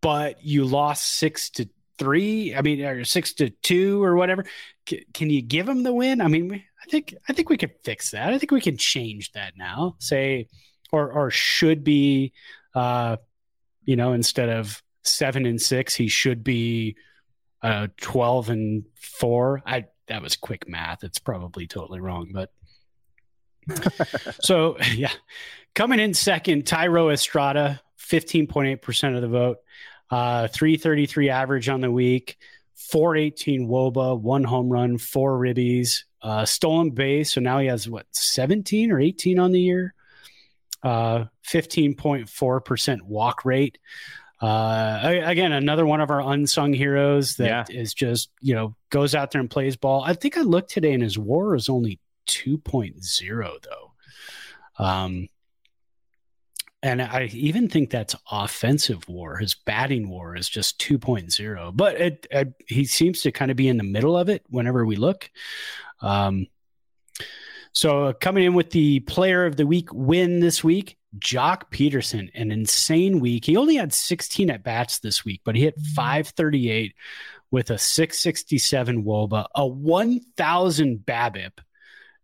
but 0.01 0.45
you 0.45 0.65
lost 0.65 1.07
six 1.07 1.51
to 1.51 1.69
three, 1.99 2.55
I 2.55 2.63
mean, 2.63 2.85
or 2.85 3.05
six 3.05 3.33
to 3.35 3.51
two 3.51 4.03
or 4.03 4.17
whatever, 4.17 4.45
c- 4.89 5.07
can 5.15 5.31
you 5.31 5.41
give 5.41 5.69
him 5.69 5.85
the 5.85 5.93
win? 5.93 6.21
I 6.21 6.29
mean, 6.29 6.53
I 6.83 6.91
think 6.91 7.15
I 7.29 7.33
think 7.33 7.49
we 7.49 7.57
could 7.57 7.75
fix 7.85 8.11
that. 8.11 8.33
I 8.33 8.39
think 8.39 8.51
we 8.51 8.61
can 8.61 8.77
change 8.77 9.33
that 9.33 9.57
now. 9.57 9.97
Say, 9.99 10.49
or 10.91 11.11
or 11.13 11.31
should 11.31 11.85
be, 11.85 12.33
uh, 12.75 13.17
you 13.85 13.97
know, 13.97 14.13
instead 14.13 14.49
of 14.49 14.83
seven 15.03 15.47
and 15.47 15.61
six, 15.61 15.95
he 15.95 16.09
should 16.09 16.45
be 16.45 16.97
uh, 17.63 17.89
twelve 18.01 18.49
and 18.49 18.85
four. 18.95 19.63
I 19.67 19.87
that 20.09 20.23
was 20.23 20.37
quick 20.37 20.69
math. 20.69 21.05
It's 21.05 21.19
probably 21.19 21.67
totally 21.67 22.01
wrong, 22.01 22.31
but 22.33 22.51
so 24.41 24.77
yeah, 24.95 25.13
coming 25.75 26.01
in 26.01 26.15
second, 26.15 26.65
Thairo 26.65 27.13
Estrada, 27.13 27.81
fifteen 27.97 28.47
point 28.47 28.69
eight 28.69 28.83
percent 28.83 29.17
of 29.17 29.23
the 29.23 29.29
vote, 29.29 29.59
uh, 30.11 30.49
three 30.49 30.77
thirty 30.77 31.07
three 31.07 31.31
average 31.31 31.69
on 31.69 31.81
the 31.81 31.91
week, 31.91 32.37
four 32.75 33.17
eighteen 33.17 33.69
WOBA, 33.69 34.21
one 34.21 34.45
home 34.45 34.69
run, 34.69 34.99
four 34.99 35.39
ribbies, 35.39 36.05
uh, 36.23 36.45
stolen 36.45 36.91
base. 36.91 37.33
So 37.33 37.41
now 37.41 37.59
he 37.59 37.67
has 37.69 37.89
what 37.89 38.07
seventeen 38.11 38.91
or 38.91 39.01
eighteen 39.01 39.39
on 39.39 39.53
the 39.53 39.61
year, 39.61 39.95
uh, 40.83 41.25
fifteen 41.43 41.95
point 41.95 42.29
four 42.29 42.61
percent 42.61 43.05
walk 43.07 43.45
rate. 43.45 43.79
Uh, 44.41 45.21
again, 45.25 45.53
another 45.53 45.87
one 45.87 46.01
of 46.01 46.11
our 46.11 46.21
unsung 46.21 46.73
heroes 46.73 47.37
that 47.37 47.71
is 47.71 47.95
just 47.95 48.31
you 48.41 48.55
know 48.55 48.75
goes 48.91 49.15
out 49.15 49.31
there 49.31 49.41
and 49.41 49.51
plays 49.51 49.77
ball. 49.77 50.03
I 50.05 50.15
think 50.15 50.37
I 50.37 50.41
looked 50.41 50.71
today, 50.71 50.93
and 50.93 51.03
his 51.03 51.19
WAR 51.19 51.55
is 51.55 51.69
only 51.69 52.01
2.0 52.27 53.57
though. 53.63 54.85
Um, 54.85 55.29
and 56.83 57.01
I 57.01 57.31
even 57.33 57.69
think 57.69 57.91
that's 57.91 58.17
offensive 58.31 59.09
war. 59.09 59.37
His 59.37 59.55
batting 59.55 60.09
war 60.09 60.35
is 60.35 60.49
just 60.49 60.81
2.0, 60.81 61.77
but 61.77 62.01
it, 62.01 62.27
it, 62.31 62.55
he 62.67 62.85
seems 62.85 63.23
to 63.23 63.31
kind 63.31 63.53
of 63.53 63.57
be 63.57 63.69
in 63.69 63.77
the 63.77 63.85
middle 63.85 64.17
of 64.17 64.29
it 64.29 64.45
whenever 64.49 64.85
we 64.85 64.97
look. 64.97 65.31
Um, 66.01 66.49
so 67.73 68.05
uh, 68.05 68.13
coming 68.13 68.45
in 68.45 68.55
with 68.55 68.71
the 68.71 69.01
player 69.01 69.47
of 69.47 69.57
the 69.57 69.67
week 69.67 69.89
win 69.93 70.41
this 70.41 70.63
week, 70.63 70.99
Joc 71.19 71.71
Pederson, 71.71 72.31
an 72.35 72.51
insane 72.51 73.21
week. 73.21 73.45
He 73.45 73.57
only 73.57 73.77
had 73.77 73.93
16 73.93 74.51
at 74.51 74.63
bats 74.63 74.99
this 75.01 75.25
week, 75.25 75.41
but 75.45 75.55
he 75.55 75.63
hit 75.63 75.79
538 75.95 76.95
with 77.51 77.71
a 77.71 77.79
667 77.79 79.05
Woba, 79.05 79.47
a 79.55 79.67
1000 79.67 80.99
BABIP, 81.07 81.59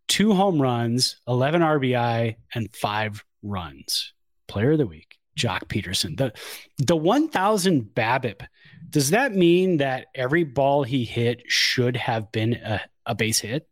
two 0.06 0.32
home 0.32 0.60
runs, 0.60 1.20
11 1.28 1.60
RBI, 1.60 2.36
and 2.54 2.74
five 2.74 3.24
runs. 3.42 4.14
Player 4.46 4.72
of 4.72 4.78
the 4.78 4.86
week, 4.86 5.18
Joc 5.38 5.64
Pederson. 5.64 6.16
The 6.16 6.32
the 6.78 6.96
1000 6.96 7.94
BABIP. 7.94 8.46
Does 8.88 9.10
that 9.10 9.34
mean 9.34 9.78
that 9.78 10.06
every 10.14 10.44
ball 10.44 10.82
he 10.82 11.04
hit 11.04 11.42
should 11.46 11.96
have 11.96 12.32
been 12.32 12.54
a, 12.54 12.80
a 13.04 13.14
base 13.14 13.40
hit 13.40 13.68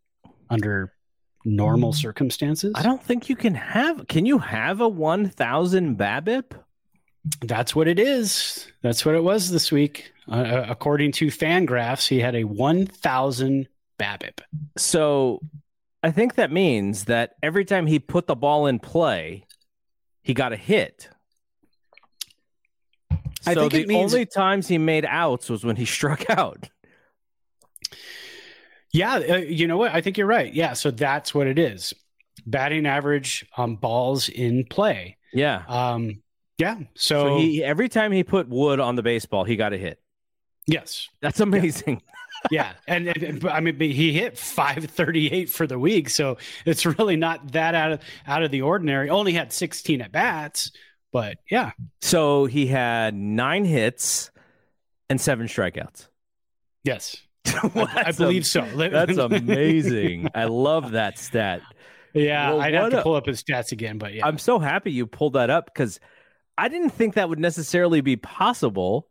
under 0.50 0.92
normal 1.46 1.92
circumstances? 1.92 2.72
I 2.74 2.82
don't 2.82 3.02
think 3.02 3.28
you 3.30 3.37
can 3.37 3.54
have. 3.54 4.06
Can 4.09 4.26
you 4.26 4.38
have 4.38 4.80
a 4.80 4.88
one 4.88 5.30
thousand 5.30 5.96
BABIP? 5.96 6.52
That's 7.40 7.74
what 7.74 7.88
it 7.88 7.98
is. 7.98 8.66
That's 8.82 9.04
what 9.06 9.14
it 9.14 9.22
was 9.24 9.50
this 9.50 9.72
week. 9.72 10.12
Uh, 10.30 10.64
according 10.68 11.12
to 11.12 11.26
Fangraphs, 11.26 12.06
he 12.06 12.20
had 12.20 12.35
a 12.37 12.44
1000 12.44 13.68
BABIP. 13.98 14.40
So 14.76 15.40
I 16.02 16.11
think 16.12 16.35
that 16.37 16.52
means 16.52 17.06
that 17.06 17.35
every 17.42 17.64
time 17.64 17.87
he 17.87 17.98
put 17.98 18.26
the 18.28 18.37
ball 18.37 18.66
in 18.66 18.78
play, 18.78 19.44
he 20.22 20.35
got 20.35 20.52
a 20.52 20.56
hit. 20.56 21.09
I 23.48 23.54
so 23.54 23.61
think 23.68 23.72
the 23.72 23.87
means- 23.87 24.12
only 24.14 24.26
times 24.26 24.68
he 24.68 24.78
made 24.78 25.04
outs 25.04 25.48
was 25.48 25.64
when 25.64 25.76
he 25.76 25.85
struck 25.96 26.28
out. 26.30 26.68
Yeah, 28.96 29.14
uh, 29.16 29.37
you 29.37 29.66
know 29.66 29.76
what? 29.76 29.92
I 29.94 30.00
think 30.00 30.16
you're 30.18 30.26
right. 30.26 30.52
Yeah, 30.52 30.72
so 30.72 30.90
that's 30.90 31.35
what 31.35 31.46
it 31.46 31.59
is. 31.59 31.92
Batting 32.46 32.87
average 32.87 33.46
on 33.56 33.76
balls 33.76 34.28
in 34.28 34.64
play. 34.64 35.16
Yeah. 35.32 35.62
Um, 35.68 36.22
yeah. 36.59 36.78
So, 36.94 37.37
So, 37.37 37.38
he 37.38 37.62
every 37.62 37.88
time 37.88 38.12
he 38.12 38.24
put 38.24 38.48
wood 38.48 38.80
on 38.80 38.94
the 38.96 39.02
baseball, 39.02 39.44
he 39.44 39.56
got 39.56 39.72
a 39.72 39.76
hit. 39.78 40.00
yes, 40.66 41.09
That's 41.20 41.40
amazing. 41.40 42.02
yeah, 42.50 42.72
and, 42.87 43.09
and 43.09 43.40
but, 43.40 43.52
I 43.52 43.61
mean, 43.61 43.78
he 43.80 44.12
hit 44.12 44.38
538 44.38 45.48
for 45.50 45.66
the 45.66 45.78
week, 45.78 46.09
so 46.11 46.37
it's 46.64 46.85
really 46.87 47.16
not 47.16 47.52
that 47.52 47.74
out 47.74 47.92
of 47.92 48.00
out 48.26 48.42
of 48.42 48.50
the 48.50 48.62
ordinary. 48.62 49.11
Only 49.11 49.32
had 49.32 49.52
16 49.52 50.00
at 50.02 50.12
bats, 50.12 50.70
but 51.12 51.38
yeah, 51.50 51.72
So 52.02 52.46
he 52.46 52.66
had 52.66 53.14
nine 53.14 53.64
hits 53.64 54.30
and 55.09 55.20
seven 55.20 55.46
strikeouts. 55.48 56.09
yes, 56.85 57.16
I, 57.74 58.04
I 58.06 58.12
believe 58.12 58.40
am- 58.40 58.44
so. 58.44 58.61
That's 58.76 59.16
amazing. 59.18 60.28
I 60.35 60.44
love 60.44 60.92
that 60.92 61.18
stat. 61.18 61.62
Yeah, 62.14 62.50
Well, 62.50 62.61
I'd 62.62 62.74
have 62.74 62.90
to 62.90 63.00
a- 63.00 63.02
pull 63.02 63.14
up 63.14 63.26
his 63.26 63.42
stats 63.42 63.72
again, 63.72 63.98
but 63.98 64.14
yeah, 64.14 64.26
I'm 64.26 64.38
so 64.38 64.59
happy 64.59 64.90
you 64.92 65.06
pulled 65.06 65.35
that 65.35 65.50
up 65.50 65.66
because 65.66 66.00
I 66.56 66.68
didn't 66.68 66.90
think 66.90 67.14
that 67.14 67.28
would 67.28 67.38
necessarily 67.38 68.00
be 68.00 68.16
possible. 68.16 69.09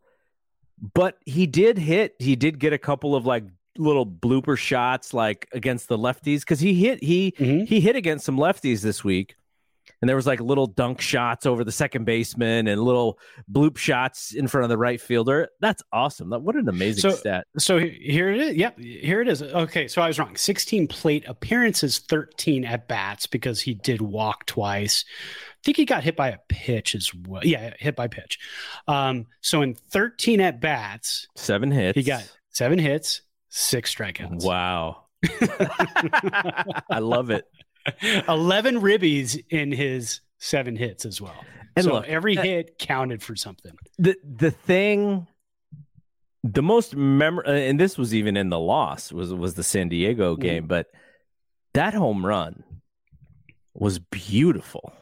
But 0.94 1.16
he 1.24 1.46
did 1.46 1.78
hit. 1.78 2.16
He 2.18 2.36
did 2.36 2.58
get 2.58 2.72
a 2.72 2.78
couple 2.78 3.14
of 3.14 3.24
like 3.24 3.44
little 3.78 4.04
blooper 4.06 4.58
shots, 4.58 5.14
like 5.14 5.48
against 5.52 5.88
the 5.88 5.96
lefties, 5.96 6.40
because 6.40 6.60
he 6.60 6.74
hit 6.74 7.02
he 7.02 7.32
Mhm. 7.38 7.66
he 7.66 7.80
hit 7.80 7.96
against 7.96 8.24
some 8.26 8.36
lefties 8.36 8.82
this 8.82 9.02
week, 9.04 9.36
and 10.02 10.08
there 10.08 10.16
was 10.16 10.26
like 10.26 10.40
little 10.40 10.66
dunk 10.66 11.00
shots 11.00 11.46
over 11.46 11.64
the 11.64 11.72
second 11.72 12.04
baseman 12.04 12.66
and 12.68 12.80
little 12.82 13.18
bloop 13.50 13.76
shots 13.78 14.34
in 14.34 14.46
front 14.48 14.64
of 14.64 14.68
the 14.68 14.76
right 14.78 15.00
fielder. 15.00 15.48
That's 15.60 15.82
awesome. 15.92 16.30
What 16.30 16.54
an 16.56 16.68
amazing 16.68 17.10
So- 17.10 17.16
stat. 17.16 17.46
So 17.58 17.78
here 17.78 18.30
it 18.30 18.40
is. 18.40 18.56
Yep, 18.56 18.78
here 18.78 19.20
it 19.22 19.28
is. 19.28 19.42
Okay, 19.42 19.88
so 19.88 20.02
I 20.02 20.08
was 20.08 20.18
wrong. 20.18 20.36
16 20.36 20.86
plate 20.88 21.24
appearances, 21.26 21.98
13 21.98 22.64
at 22.64 22.88
bats 22.88 23.26
because 23.26 23.60
he 23.60 23.74
did 23.74 24.00
walk 24.00 24.46
twice. 24.46 25.04
I 25.50 25.58
think 25.64 25.76
he 25.78 25.84
got 25.84 26.04
hit 26.04 26.14
by 26.16 26.28
a 26.28 26.38
pitch 26.48 26.94
as 26.94 27.10
well. 27.26 27.42
Yeah, 27.44 27.74
hit 27.78 27.96
by 27.96 28.06
pitch. 28.08 28.38
Um, 28.86 29.26
so 29.40 29.62
in 29.62 29.74
13 29.74 30.40
at 30.40 30.60
bats, 30.60 31.26
Seven 31.36 31.70
hits. 31.70 31.96
he 31.96 32.02
got 32.04 32.30
seven 32.50 32.78
hits, 32.78 33.22
six 33.48 33.94
strikeouts. 33.94 34.44
wow. 34.44 35.04
I 36.90 36.98
love 37.00 37.30
it. 37.30 37.44
11 38.28 38.80
ribbies 38.80 39.42
in 39.50 39.72
his 39.72 40.20
seven 40.38 40.76
hits 40.76 41.04
as 41.04 41.20
well. 41.20 41.44
And 41.76 41.84
so 41.84 41.92
look, 41.94 42.08
every 42.08 42.36
uh, 42.38 42.42
hit 42.42 42.78
counted 42.78 43.22
for 43.22 43.36
something. 43.36 43.72
the 43.98 44.16
the 44.24 44.50
thing 44.50 45.26
the 46.42 46.62
most 46.62 46.94
memor 46.94 47.42
and 47.42 47.78
this 47.80 47.98
was 47.98 48.14
even 48.14 48.36
in 48.36 48.50
the 48.50 48.58
loss 48.58 49.12
was 49.12 49.34
was 49.34 49.54
the 49.54 49.62
San 49.64 49.88
Diego 49.88 50.36
game 50.36 50.66
but 50.66 50.86
that 51.74 51.92
home 51.92 52.24
run 52.24 52.62
was 53.74 53.98
beautiful 53.98 54.92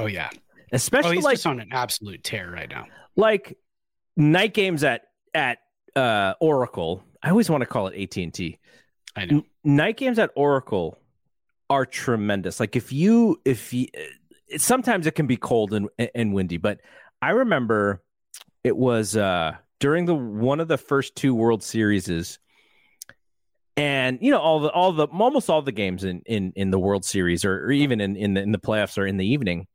Oh, 0.00 0.06
yeah. 0.06 0.28
Oh, 0.32 0.38
especially 0.72 1.16
he's 1.16 1.24
like 1.24 1.34
just 1.34 1.46
on 1.46 1.58
an 1.60 1.70
absolute 1.72 2.22
tear 2.22 2.50
right 2.50 2.68
now. 2.70 2.86
like 3.16 3.58
night 4.16 4.54
games 4.54 4.82
at 4.84 5.02
at 5.34 5.58
uh 5.94 6.34
Oracle 6.40 7.02
I 7.22 7.30
always 7.30 7.50
want 7.50 7.60
to 7.62 7.66
call 7.66 7.88
it 7.88 8.00
AT&T 8.16 8.58
I 9.16 9.24
know. 9.26 9.36
N- 9.38 9.44
night 9.64 9.96
games 9.96 10.18
at 10.18 10.30
Oracle 10.36 10.98
are 11.70 11.86
tremendous. 11.86 12.60
Like 12.60 12.76
if 12.76 12.92
you 12.92 13.40
if 13.44 13.72
you 13.72 13.88
it, 14.48 14.60
sometimes 14.60 15.06
it 15.06 15.14
can 15.14 15.26
be 15.26 15.36
cold 15.36 15.72
and 15.72 15.88
and 16.14 16.32
windy, 16.34 16.56
but 16.56 16.80
I 17.20 17.30
remember 17.30 18.02
it 18.64 18.76
was 18.76 19.16
uh 19.16 19.56
during 19.80 20.06
the 20.06 20.14
one 20.14 20.60
of 20.60 20.68
the 20.68 20.78
first 20.78 21.14
two 21.16 21.34
World 21.34 21.62
Series 21.62 22.38
and 23.76 24.18
you 24.20 24.32
know 24.32 24.40
all 24.40 24.60
the 24.60 24.70
all 24.70 24.92
the 24.92 25.06
almost 25.06 25.48
all 25.48 25.62
the 25.62 25.72
games 25.72 26.04
in 26.04 26.22
in 26.26 26.52
in 26.56 26.70
the 26.70 26.78
World 26.78 27.04
Series 27.04 27.44
or, 27.44 27.66
or 27.66 27.70
even 27.70 28.00
in 28.00 28.16
in 28.16 28.34
the, 28.34 28.42
in 28.42 28.52
the 28.52 28.58
playoffs 28.58 28.98
are 28.98 29.06
in 29.06 29.16
the 29.16 29.26
evening. 29.26 29.66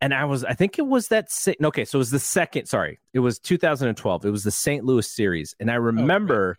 and 0.00 0.14
I 0.14 0.24
was, 0.24 0.44
I 0.44 0.54
think 0.54 0.78
it 0.78 0.86
was 0.86 1.08
that. 1.08 1.28
Okay, 1.62 1.84
so 1.84 1.96
it 1.96 1.98
was 1.98 2.10
the 2.10 2.18
second. 2.18 2.66
Sorry, 2.66 3.00
it 3.12 3.20
was 3.20 3.38
2012. 3.38 4.24
It 4.24 4.30
was 4.30 4.44
the 4.44 4.50
St. 4.50 4.84
Louis 4.84 5.10
series, 5.10 5.54
and 5.60 5.70
I 5.70 5.74
remember 5.74 6.56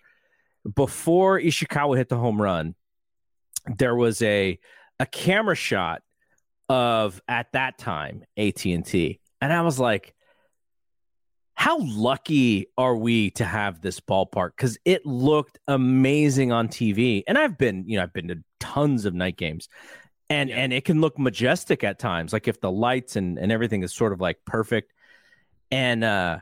oh, 0.66 0.72
before 0.76 1.40
Ishikawa 1.40 1.98
hit 1.98 2.10
the 2.10 2.18
home 2.18 2.42
run, 2.42 2.76
there 3.78 3.96
was 3.96 4.22
a 4.22 4.60
a 5.00 5.06
camera 5.06 5.56
shot 5.56 6.02
of 6.70 7.22
at 7.28 7.52
that 7.54 7.78
time 7.78 8.24
AT 8.38 8.66
and 8.66 9.54
I 9.54 9.62
was 9.62 9.80
like, 9.80 10.16
how 11.56 11.78
lucky 11.80 12.68
are 12.78 12.96
we 12.96 13.32
to 13.32 13.46
have 13.46 13.82
this 13.82 14.00
ballpark? 14.00 14.52
Because 14.56 14.78
it 14.86 15.06
looked 15.06 15.60
amazing 15.68 16.52
on 16.52 16.68
TV, 16.68 17.24
and 17.28 17.38
I've 17.38 17.58
been, 17.58 17.86
you 17.88 17.98
know, 17.98 18.04
I've 18.04 18.14
been 18.14 18.28
to 18.28 18.44
tons 18.60 19.06
of 19.06 19.14
night 19.14 19.38
games, 19.38 19.70
and 20.30 20.50
yeah. 20.50 20.58
and 20.58 20.74
it 20.74 20.86
can 20.86 21.02
look 21.02 21.18
majestic 21.18 21.84
at 21.84 22.00
times, 22.00 22.34
like 22.34 22.48
if 22.48 22.60
the 22.60 22.72
lights 22.72 23.16
and 23.16 23.38
and 23.38 23.52
everything 23.52 23.84
is 23.84 23.94
sort 23.94 24.12
of 24.12 24.20
like 24.20 24.38
perfect, 24.46 24.94
and 25.72 26.04
uh, 26.04 26.40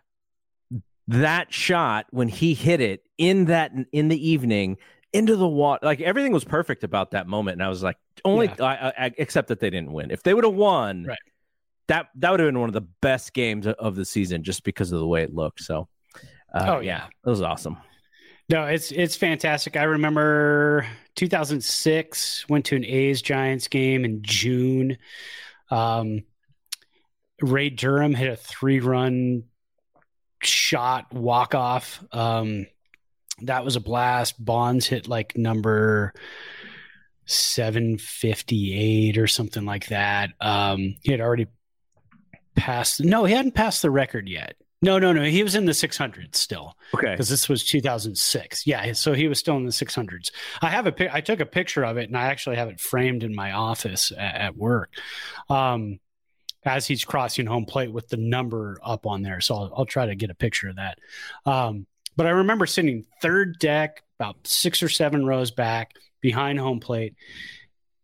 that 1.07 1.53
shot 1.53 2.07
when 2.11 2.28
he 2.28 2.53
hit 2.53 2.82
it 2.82 3.03
in 3.17 3.45
that 3.45 3.71
in 3.91 4.07
the 4.07 4.30
evening 4.30 4.78
into 5.14 5.36
the 5.36 5.47
water. 5.47 5.86
Like 5.86 6.01
everything 6.01 6.32
was 6.32 6.43
perfect 6.43 6.84
about 6.84 7.11
that 7.11 7.28
moment, 7.28 7.55
and 7.55 7.64
I 7.64 7.70
was 7.70 7.84
like, 7.84 7.97
only 8.26 8.47
yeah. 8.47 8.66
I, 8.66 9.05
I, 9.05 9.11
except 9.18 9.47
that 9.47 9.59
they 9.59 9.70
didn't 9.70 9.93
win. 9.93 10.11
If 10.11 10.24
they 10.24 10.34
would 10.34 10.43
have 10.43 10.53
won, 10.53 11.05
right. 11.05 11.18
that 11.88 12.07
that 12.16 12.32
would 12.32 12.39
have 12.39 12.47
been 12.47 12.59
one 12.59 12.70
of 12.70 12.74
the 12.74 12.88
best 13.01 13.34
games 13.34 13.68
of 13.68 13.95
the 13.95 14.05
season, 14.05 14.43
just 14.43 14.64
because 14.64 14.91
of 14.91 14.99
the 14.99 15.07
way 15.07 15.24
it 15.24 15.34
looked. 15.34 15.61
So, 15.61 15.88
uh, 16.53 16.76
oh 16.76 16.80
yeah, 16.80 17.05
it 17.05 17.30
was 17.30 17.41
awesome. 17.41 17.78
No, 18.49 18.66
it's 18.66 18.91
it's 18.91 19.16
fantastic. 19.16 19.78
I 19.78 19.84
remember 19.84 20.86
2006 21.16 22.49
went 22.49 22.66
to 22.66 22.76
an 22.76 22.84
A's 22.84 23.22
Giants 23.22 23.68
game 23.68 24.03
in 24.03 24.22
June. 24.22 24.97
Um, 25.72 26.24
Ray 27.41 27.70
Durham 27.70 28.14
hit 28.14 28.30
a 28.30 28.36
three 28.36 28.80
run 28.80 29.43
shot 30.41 31.14
walk 31.14 31.55
off. 31.55 32.03
Um, 32.11 32.66
that 33.41 33.65
was 33.65 33.75
a 33.75 33.81
blast. 33.81 34.43
Bonds 34.43 34.86
hit 34.86 35.07
like 35.07 35.38
number 35.38 36.13
758 37.25 39.17
or 39.17 39.27
something 39.27 39.65
like 39.65 39.88
that. 39.88 40.31
Um, 40.39 40.95
he 41.01 41.11
had 41.11 41.21
already 41.21 41.47
passed. 42.55 43.03
No, 43.03 43.25
he 43.25 43.34
hadn't 43.34 43.55
passed 43.55 43.81
the 43.81 43.91
record 43.91 44.27
yet. 44.27 44.55
No, 44.81 44.99
no, 44.99 45.13
no. 45.13 45.23
He 45.23 45.43
was 45.43 45.55
in 45.55 45.65
the 45.65 45.71
600s 45.71 46.36
still. 46.36 46.75
Okay. 46.93 47.11
Because 47.11 47.29
this 47.29 47.47
was 47.47 47.63
2006. 47.63 48.67
Yeah. 48.67 48.91
So 48.91 49.13
he 49.13 49.29
was 49.29 49.39
still 49.39 49.55
in 49.55 49.65
the 49.65 49.71
600s. 49.71 50.29
I 50.61 50.69
have 50.69 50.88
a 50.88 51.15
I 51.15 51.21
took 51.21 51.39
a 51.39 51.45
picture 51.45 51.86
of 51.86 51.97
it 51.97 52.09
and 52.09 52.17
I 52.17 52.25
actually 52.25 52.57
have 52.57 52.67
it 52.67 52.81
framed 52.81 53.23
in 53.23 53.34
my 53.34 53.53
office 53.53 54.11
at, 54.11 54.36
at 54.36 54.57
work. 54.57 54.91
Um, 55.49 55.99
as 56.65 56.88
he's 56.88 57.03
crossing 57.03 57.45
home 57.45 57.65
plate 57.65 57.91
with 57.91 58.07
the 58.09 58.17
number 58.17 58.79
up 58.84 59.05
on 59.05 59.21
there. 59.21 59.41
So 59.41 59.55
I'll, 59.55 59.73
I'll 59.77 59.86
try 59.86 60.05
to 60.05 60.15
get 60.15 60.29
a 60.29 60.36
picture 60.36 60.69
of 60.69 60.77
that. 60.77 60.99
Um, 61.45 61.88
but 62.16 62.28
I 62.28 62.32
remember 62.32 62.66
sitting 62.66 63.05
third 63.22 63.59
deck, 63.59 64.03
about 64.20 64.47
six 64.47 64.82
or 64.84 64.89
seven 64.89 65.26
rows 65.26 65.51
back 65.51 65.93
behind 66.22 66.59
home 66.59 66.80
plate. 66.80 67.16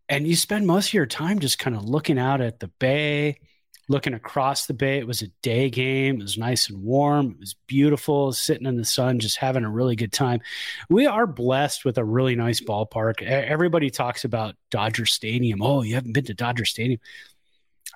And 0.10 0.28
you 0.28 0.36
spend 0.36 0.66
most 0.66 0.89
of 0.89 0.93
your 0.93 1.05
time 1.05 1.39
just 1.39 1.60
kind 1.60 1.76
of 1.76 1.86
looking 1.86 2.18
out 2.18 2.41
at 2.41 2.60
the 2.60 2.68
bay, 2.80 3.39
looking 3.88 4.14
across 4.14 4.66
the 4.66 4.74
bay. 4.74 4.97
It 4.97 5.07
was 5.07 5.22
a 5.22 5.28
day 5.41 5.70
game. 5.70 6.20
It 6.20 6.24
was 6.24 6.38
nice 6.38 6.70
and 6.70 6.84
warm. 6.84 7.32
It 7.32 7.39
was 7.39 7.55
beautiful, 7.68 8.34
sitting 8.34 8.66
in 8.66 8.78
the 8.78 8.86
sun, 8.86 9.20
just 9.20 9.38
having 9.38 9.64
a 9.64 9.70
really 9.70 9.95
good 9.95 10.12
time. 10.12 10.41
We 10.89 11.05
are 11.05 11.28
blessed 11.28 11.86
with 11.86 11.97
a 11.97 12.03
really 12.03 12.36
nice 12.36 12.60
ballpark. 12.60 13.22
Everybody 13.22 13.89
talks 13.89 14.26
about 14.26 14.55
Dodger 14.72 15.05
Stadium. 15.05 15.62
Oh, 15.62 15.84
you 15.84 15.95
haven't 15.95 16.14
been 16.14 16.26
to 16.26 16.34
Dodger 16.34 16.66
Stadium. 16.66 16.99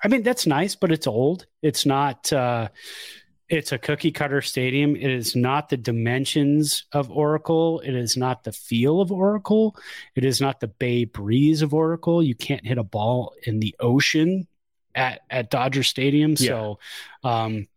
I 0.02 0.08
mean, 0.08 0.22
that's 0.22 0.46
nice, 0.46 0.74
but 0.74 0.92
it's 0.92 1.06
old. 1.06 1.46
It's 1.62 1.84
not. 1.84 2.32
Uh, 2.32 2.68
it's 3.48 3.72
a 3.72 3.78
cookie 3.78 4.12
cutter 4.12 4.40
stadium. 4.40 4.96
It 4.96 5.10
is 5.10 5.36
not 5.36 5.68
the 5.68 5.76
dimensions 5.76 6.84
of 6.92 7.10
Oracle. 7.10 7.80
It 7.80 7.94
is 7.94 8.16
not 8.16 8.44
the 8.44 8.52
feel 8.52 9.00
of 9.00 9.12
Oracle. 9.12 9.76
It 10.14 10.24
is 10.24 10.40
not 10.40 10.60
the 10.60 10.68
bay 10.68 11.04
breeze 11.04 11.60
of 11.62 11.74
Oracle. 11.74 12.22
You 12.22 12.34
can't 12.34 12.66
hit 12.66 12.78
a 12.78 12.84
ball 12.84 13.34
in 13.42 13.60
the 13.60 13.74
ocean 13.80 14.46
at 14.94 15.20
at 15.28 15.50
Dodger 15.50 15.82
Stadium. 15.82 16.32
Yeah. 16.32 16.48
So, 16.48 16.78
um, 17.22 17.68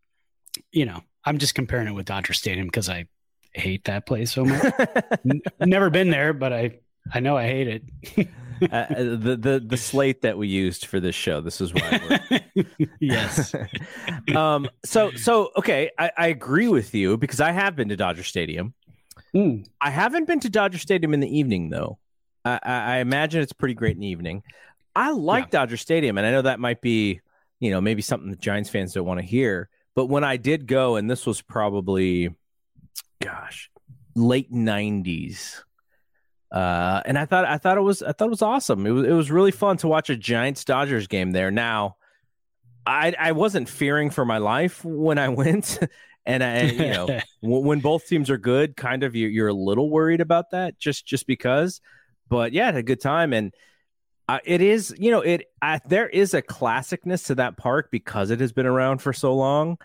you 0.71 0.85
know, 0.85 1.01
I'm 1.25 1.37
just 1.37 1.55
comparing 1.55 1.87
it 1.87 1.93
with 1.93 2.05
Dodger 2.05 2.33
Stadium 2.33 2.67
because 2.67 2.89
I 2.89 3.07
hate 3.51 3.85
that 3.85 4.05
place 4.05 4.31
so 4.31 4.45
much. 4.45 4.63
N- 5.29 5.41
never 5.59 5.89
been 5.89 6.09
there, 6.09 6.31
but 6.33 6.53
I 6.53 6.79
I 7.13 7.19
know 7.19 7.35
I 7.35 7.45
hate 7.47 7.67
it. 7.67 8.27
Uh, 8.71 8.75
uh, 8.75 8.95
the 8.97 9.37
the 9.39 9.63
the 9.65 9.77
slate 9.77 10.21
that 10.21 10.37
we 10.37 10.47
used 10.47 10.87
for 10.87 10.99
this 10.99 11.15
show. 11.15 11.41
This 11.41 11.61
is 11.61 11.73
why. 11.73 12.41
yes. 12.99 13.53
um. 14.35 14.67
So 14.83 15.11
so 15.11 15.51
okay. 15.57 15.91
I, 15.97 16.11
I 16.17 16.27
agree 16.27 16.67
with 16.67 16.93
you 16.95 17.17
because 17.17 17.39
I 17.39 17.51
have 17.51 17.75
been 17.75 17.89
to 17.89 17.95
Dodger 17.95 18.23
Stadium. 18.23 18.73
Mm. 19.33 19.67
I 19.79 19.91
haven't 19.91 20.25
been 20.25 20.39
to 20.39 20.49
Dodger 20.49 20.79
Stadium 20.79 21.13
in 21.13 21.19
the 21.19 21.37
evening 21.37 21.69
though. 21.69 21.99
I, 22.45 22.59
I 22.63 22.97
imagine 22.97 23.41
it's 23.41 23.53
pretty 23.53 23.75
great 23.75 23.95
in 23.95 24.01
the 24.01 24.07
evening. 24.07 24.43
I 24.95 25.11
like 25.11 25.45
yeah. 25.45 25.59
Dodger 25.59 25.77
Stadium, 25.77 26.17
and 26.17 26.25
I 26.25 26.31
know 26.31 26.41
that 26.41 26.59
might 26.59 26.81
be, 26.81 27.21
you 27.59 27.71
know, 27.71 27.81
maybe 27.81 28.01
something 28.01 28.31
the 28.31 28.37
Giants 28.37 28.69
fans 28.69 28.93
don't 28.93 29.05
want 29.05 29.19
to 29.19 29.25
hear. 29.25 29.69
But 29.95 30.07
when 30.07 30.23
I 30.23 30.37
did 30.37 30.67
go, 30.67 30.95
and 30.95 31.09
this 31.09 31.25
was 31.25 31.41
probably, 31.41 32.35
gosh, 33.21 33.69
late 34.15 34.51
'90s, 34.51 35.61
uh, 36.51 37.01
and 37.05 37.17
I 37.17 37.25
thought 37.25 37.45
I 37.45 37.57
thought 37.57 37.77
it 37.77 37.81
was 37.81 38.01
I 38.01 38.11
thought 38.13 38.27
it 38.27 38.31
was 38.31 38.41
awesome. 38.41 38.85
It 38.85 38.91
was 38.91 39.07
it 39.07 39.11
was 39.11 39.31
really 39.31 39.51
fun 39.51 39.77
to 39.77 39.87
watch 39.87 40.09
a 40.09 40.15
Giants 40.15 40.63
Dodgers 40.63 41.07
game 41.07 41.31
there. 41.31 41.51
Now, 41.51 41.97
I 42.85 43.13
I 43.19 43.31
wasn't 43.33 43.67
fearing 43.67 44.09
for 44.09 44.25
my 44.25 44.37
life 44.37 44.83
when 44.85 45.17
I 45.17 45.27
went, 45.29 45.79
and 46.25 46.43
I 46.43 46.63
you 46.63 46.93
know 46.93 47.19
when 47.41 47.79
both 47.81 48.07
teams 48.07 48.29
are 48.29 48.37
good, 48.37 48.77
kind 48.77 49.03
of 49.03 49.15
you're, 49.15 49.29
you're 49.29 49.47
a 49.49 49.53
little 49.53 49.89
worried 49.89 50.21
about 50.21 50.51
that 50.51 50.79
just 50.79 51.05
just 51.05 51.27
because. 51.27 51.81
But 52.29 52.53
yeah, 52.53 52.65
had 52.65 52.75
a 52.75 52.83
good 52.83 53.01
time, 53.01 53.33
and 53.33 53.53
uh, 54.29 54.39
it 54.45 54.61
is 54.61 54.95
you 54.97 55.11
know 55.11 55.21
it 55.21 55.47
uh, 55.61 55.79
there 55.85 56.07
is 56.07 56.33
a 56.33 56.41
classicness 56.41 57.25
to 57.27 57.35
that 57.35 57.57
park 57.57 57.89
because 57.91 58.31
it 58.31 58.39
has 58.39 58.53
been 58.53 58.65
around 58.65 59.01
for 59.01 59.11
so 59.11 59.35
long 59.35 59.77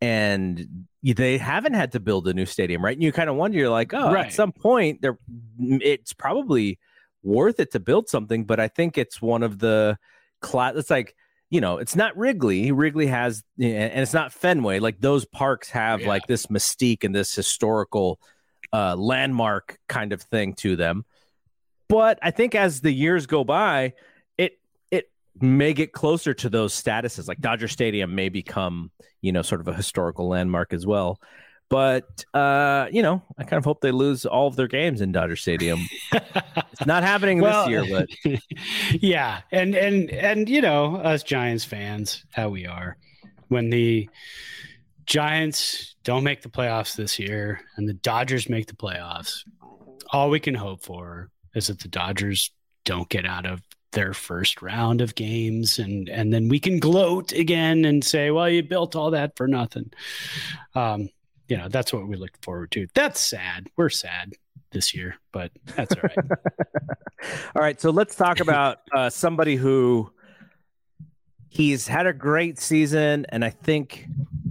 and 0.00 0.86
they 1.02 1.38
haven't 1.38 1.74
had 1.74 1.92
to 1.92 2.00
build 2.00 2.28
a 2.28 2.34
new 2.34 2.46
stadium, 2.46 2.84
right? 2.84 2.96
And 2.96 3.02
you 3.02 3.12
kind 3.12 3.28
of 3.28 3.36
wonder, 3.36 3.58
you're 3.58 3.68
like, 3.68 3.92
oh, 3.94 4.12
right. 4.12 4.26
at 4.26 4.32
some 4.32 4.52
point, 4.52 5.02
there, 5.02 5.18
it's 5.58 6.12
probably 6.12 6.78
worth 7.22 7.60
it 7.60 7.72
to 7.72 7.80
build 7.80 8.08
something. 8.08 8.44
But 8.44 8.60
I 8.60 8.68
think 8.68 8.98
it's 8.98 9.20
one 9.20 9.42
of 9.42 9.58
the 9.58 9.98
class. 10.40 10.74
It's 10.76 10.90
like 10.90 11.14
you 11.50 11.60
know, 11.60 11.78
it's 11.78 11.96
not 11.96 12.16
Wrigley. 12.16 12.72
Wrigley 12.72 13.06
has, 13.06 13.42
and 13.58 14.00
it's 14.00 14.12
not 14.12 14.32
Fenway. 14.32 14.80
Like 14.80 15.00
those 15.00 15.24
parks 15.24 15.70
have 15.70 16.02
yeah. 16.02 16.08
like 16.08 16.26
this 16.26 16.46
mystique 16.46 17.04
and 17.04 17.14
this 17.14 17.34
historical 17.34 18.20
uh, 18.72 18.96
landmark 18.96 19.78
kind 19.88 20.12
of 20.12 20.20
thing 20.22 20.54
to 20.54 20.76
them. 20.76 21.04
But 21.88 22.18
I 22.20 22.32
think 22.32 22.54
as 22.54 22.82
the 22.82 22.92
years 22.92 23.26
go 23.26 23.44
by, 23.44 23.94
may 25.42 25.72
get 25.72 25.92
closer 25.92 26.34
to 26.34 26.48
those 26.48 26.72
statuses. 26.72 27.28
Like 27.28 27.40
Dodger 27.40 27.68
Stadium 27.68 28.14
may 28.14 28.28
become, 28.28 28.90
you 29.20 29.32
know, 29.32 29.42
sort 29.42 29.60
of 29.60 29.68
a 29.68 29.74
historical 29.74 30.28
landmark 30.28 30.72
as 30.72 30.86
well. 30.86 31.20
But 31.70 32.24
uh, 32.32 32.86
you 32.90 33.02
know, 33.02 33.22
I 33.36 33.44
kind 33.44 33.58
of 33.58 33.64
hope 33.64 33.80
they 33.80 33.90
lose 33.90 34.24
all 34.24 34.46
of 34.46 34.56
their 34.56 34.68
games 34.68 35.00
in 35.00 35.12
Dodger 35.12 35.36
Stadium. 35.36 35.80
it's 36.12 36.86
not 36.86 37.02
happening 37.02 37.40
well, 37.40 37.66
this 37.66 37.70
year, 37.70 38.06
but 38.24 38.40
yeah, 39.02 39.42
and 39.52 39.74
and 39.74 40.10
and 40.10 40.48
you 40.48 40.62
know, 40.62 40.96
us 40.96 41.22
Giants 41.22 41.64
fans, 41.64 42.24
how 42.32 42.48
we 42.48 42.66
are, 42.66 42.96
when 43.48 43.68
the 43.68 44.08
Giants 45.04 45.96
don't 46.04 46.24
make 46.24 46.40
the 46.40 46.48
playoffs 46.48 46.96
this 46.96 47.18
year 47.18 47.60
and 47.76 47.86
the 47.86 47.94
Dodgers 47.94 48.48
make 48.48 48.66
the 48.66 48.76
playoffs, 48.76 49.40
all 50.10 50.30
we 50.30 50.40
can 50.40 50.54
hope 50.54 50.82
for 50.82 51.30
is 51.54 51.66
that 51.66 51.80
the 51.80 51.88
Dodgers 51.88 52.50
don't 52.84 53.08
get 53.10 53.26
out 53.26 53.44
of 53.44 53.60
their 53.92 54.12
first 54.12 54.60
round 54.60 55.00
of 55.00 55.14
games 55.14 55.78
and 55.78 56.08
and 56.08 56.32
then 56.32 56.48
we 56.48 56.60
can 56.60 56.78
gloat 56.78 57.32
again 57.32 57.84
and 57.84 58.04
say 58.04 58.30
well 58.30 58.48
you 58.48 58.62
built 58.62 58.94
all 58.94 59.10
that 59.10 59.36
for 59.36 59.48
nothing. 59.48 59.90
Um 60.74 61.08
you 61.48 61.56
know 61.56 61.68
that's 61.68 61.92
what 61.92 62.06
we 62.06 62.16
look 62.16 62.32
forward 62.42 62.70
to. 62.72 62.86
That's 62.94 63.20
sad. 63.20 63.68
We're 63.76 63.88
sad 63.88 64.34
this 64.70 64.94
year 64.94 65.16
but 65.32 65.50
that's 65.76 65.94
all 65.94 66.02
right. 66.02 66.18
All 67.56 67.62
right 67.62 67.80
so 67.80 67.90
let's 67.90 68.14
talk 68.14 68.40
about 68.40 68.78
uh 68.94 69.10
somebody 69.10 69.56
who 69.56 70.12
he's 71.48 71.88
had 71.88 72.06
a 72.06 72.12
great 72.12 72.60
season 72.60 73.26
and 73.30 73.44
i 73.44 73.50
think 73.50 74.06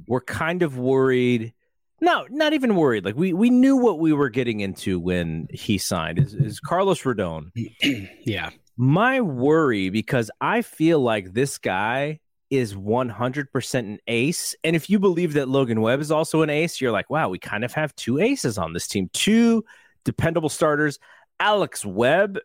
we're 0.08 0.22
kind 0.22 0.64
of 0.64 0.78
worried. 0.78 1.54
No 2.02 2.26
not 2.30 2.54
even 2.54 2.76
worried. 2.76 3.06
Like 3.06 3.16
we 3.16 3.34
we 3.34 3.50
knew 3.50 3.76
what 3.76 4.00
we 4.00 4.14
were 4.14 4.30
getting 4.30 4.62
into 4.62 5.00
when 5.00 5.48
he 5.52 5.78
signed. 5.78 6.20
Is, 6.20 6.34
is 6.34 6.60
carlos 6.60 7.02
rodon 7.04 7.52
yeah 8.26 8.50
my 8.78 9.22
worry, 9.22 9.90
because 9.90 10.30
I 10.40 10.62
feel 10.62 11.00
like 11.00 11.34
this 11.34 11.58
guy 11.58 12.20
is 12.50 12.76
100% 12.76 13.80
an 13.80 14.00
ace. 14.08 14.56
And 14.64 14.76
if 14.76 14.90
you 14.90 15.00
believe 15.00 15.34
that 15.34 15.50
Logan 15.50 15.82
Webb 15.82 16.00
is 16.00 16.12
also 16.12 16.44
an 16.44 16.50
ace, 16.50 16.80
you're 16.80 16.92
like, 16.92 17.10
wow, 17.10 17.30
we 17.30 17.40
kind 17.40 17.66
of 17.66 17.74
have 17.74 17.96
two 17.96 18.20
aces 18.20 18.58
on 18.58 18.74
this 18.74 18.88
team, 18.88 19.10
two 19.14 19.66
dependable 20.06 20.50
starters. 20.50 21.00
Alex 21.40 21.84
Webb 21.84 22.40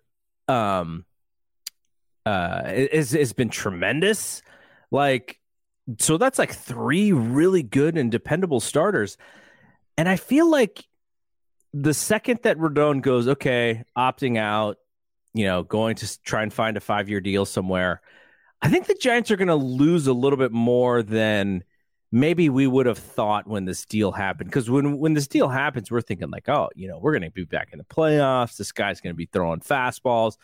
um, 0.48 1.04
uh, 2.26 2.62
is, 2.66 3.12
has 3.12 3.32
been 3.32 3.48
tremendous. 3.50 4.42
Like, 4.90 5.38
So 5.98 6.16
that's 6.16 6.38
like 6.38 6.52
three 6.52 7.12
really 7.12 7.62
good 7.62 7.96
and 7.96 8.10
dependable 8.10 8.60
starters. 8.60 9.16
And 9.96 10.08
I 10.08 10.16
feel 10.16 10.50
like 10.50 10.84
the 11.72 11.94
second 11.94 12.40
that 12.42 12.58
Rodón 12.58 13.02
goes, 13.02 13.28
okay, 13.28 13.84
opting 13.96 14.38
out, 14.38 14.78
you 15.34 15.44
know, 15.44 15.62
going 15.62 15.96
to 15.96 16.22
try 16.22 16.42
and 16.42 16.52
find 16.52 16.76
a 16.76 16.80
five 16.80 17.08
year 17.08 17.20
deal 17.20 17.44
somewhere, 17.44 18.00
I 18.60 18.68
think 18.68 18.86
the 18.86 18.94
Giants 18.94 19.30
are 19.30 19.36
going 19.36 19.48
to 19.48 19.54
lose 19.54 20.06
a 20.06 20.12
little 20.12 20.36
bit 20.36 20.52
more 20.52 21.02
than 21.02 21.64
maybe 22.12 22.48
we 22.48 22.66
would 22.66 22.86
have 22.86 22.98
thought 22.98 23.48
when 23.48 23.64
this 23.64 23.86
deal 23.86 24.12
happened. 24.12 24.50
Because 24.50 24.70
when 24.70 24.98
when 24.98 25.14
this 25.14 25.26
deal 25.26 25.48
happens, 25.48 25.90
we're 25.90 26.02
thinking 26.02 26.30
like, 26.30 26.48
oh, 26.48 26.68
you 26.74 26.88
know, 26.88 26.98
we're 26.98 27.12
going 27.12 27.22
to 27.22 27.30
be 27.30 27.44
back 27.44 27.70
in 27.72 27.78
the 27.78 27.84
playoffs. 27.84 28.56
This 28.56 28.72
guy's 28.72 29.00
going 29.00 29.14
to 29.14 29.18
be 29.18 29.26
throwing 29.26 29.60
fastballs. 29.60 30.36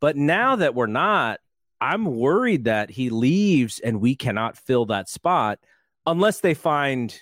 But 0.00 0.16
now 0.16 0.56
that 0.56 0.74
we're 0.74 0.86
not, 0.86 1.40
I'm 1.80 2.06
worried 2.06 2.64
that 2.64 2.90
he 2.90 3.10
leaves 3.10 3.78
and 3.78 4.00
we 4.00 4.16
cannot 4.16 4.56
fill 4.56 4.86
that 4.86 5.08
spot 5.08 5.58
unless 6.06 6.40
they 6.40 6.54
find 6.54 7.14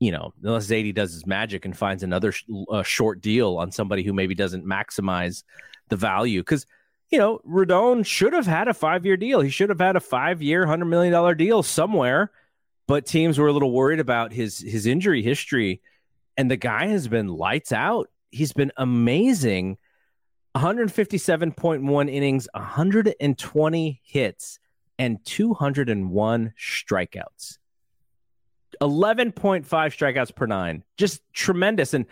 you 0.00 0.10
know, 0.10 0.32
unless 0.42 0.66
Zaidi 0.66 0.94
does 0.94 1.12
his 1.12 1.26
magic 1.26 1.66
and 1.66 1.76
finds 1.76 2.02
another 2.02 2.32
sh- 2.32 2.44
uh, 2.70 2.82
short 2.82 3.20
deal 3.20 3.58
on 3.58 3.70
somebody 3.70 4.02
who 4.02 4.14
maybe 4.14 4.34
doesn't 4.34 4.64
maximize 4.64 5.44
the 5.90 5.96
value. 5.96 6.40
Because, 6.40 6.66
you 7.10 7.18
know, 7.18 7.40
Rodón 7.46 8.04
should 8.06 8.32
have 8.32 8.46
had 8.46 8.68
a 8.68 8.74
five 8.74 9.04
year 9.04 9.16
deal. 9.16 9.40
He 9.40 9.50
should 9.50 9.68
have 9.68 9.80
had 9.80 9.96
a 9.96 10.00
five 10.00 10.40
year, 10.42 10.66
$100 10.66 10.88
million 10.88 11.36
deal 11.36 11.62
somewhere. 11.62 12.30
But 12.86 13.06
teams 13.06 13.38
were 13.38 13.48
a 13.48 13.52
little 13.52 13.70
worried 13.70 14.00
about 14.00 14.32
his 14.32 14.58
his 14.58 14.86
injury 14.86 15.22
history. 15.22 15.80
And 16.36 16.50
the 16.50 16.56
guy 16.56 16.86
has 16.86 17.06
been 17.06 17.28
lights 17.28 17.70
out. 17.70 18.08
He's 18.30 18.52
been 18.52 18.72
amazing. 18.76 19.78
157.1 20.56 22.10
innings, 22.10 22.48
120 22.54 24.00
hits, 24.02 24.58
and 24.98 25.24
201 25.24 26.52
strikeouts. 26.58 27.58
11.5 28.80 29.64
strikeouts 29.64 30.34
per 30.34 30.46
nine. 30.46 30.82
Just 30.96 31.22
tremendous. 31.32 31.94
And 31.94 32.06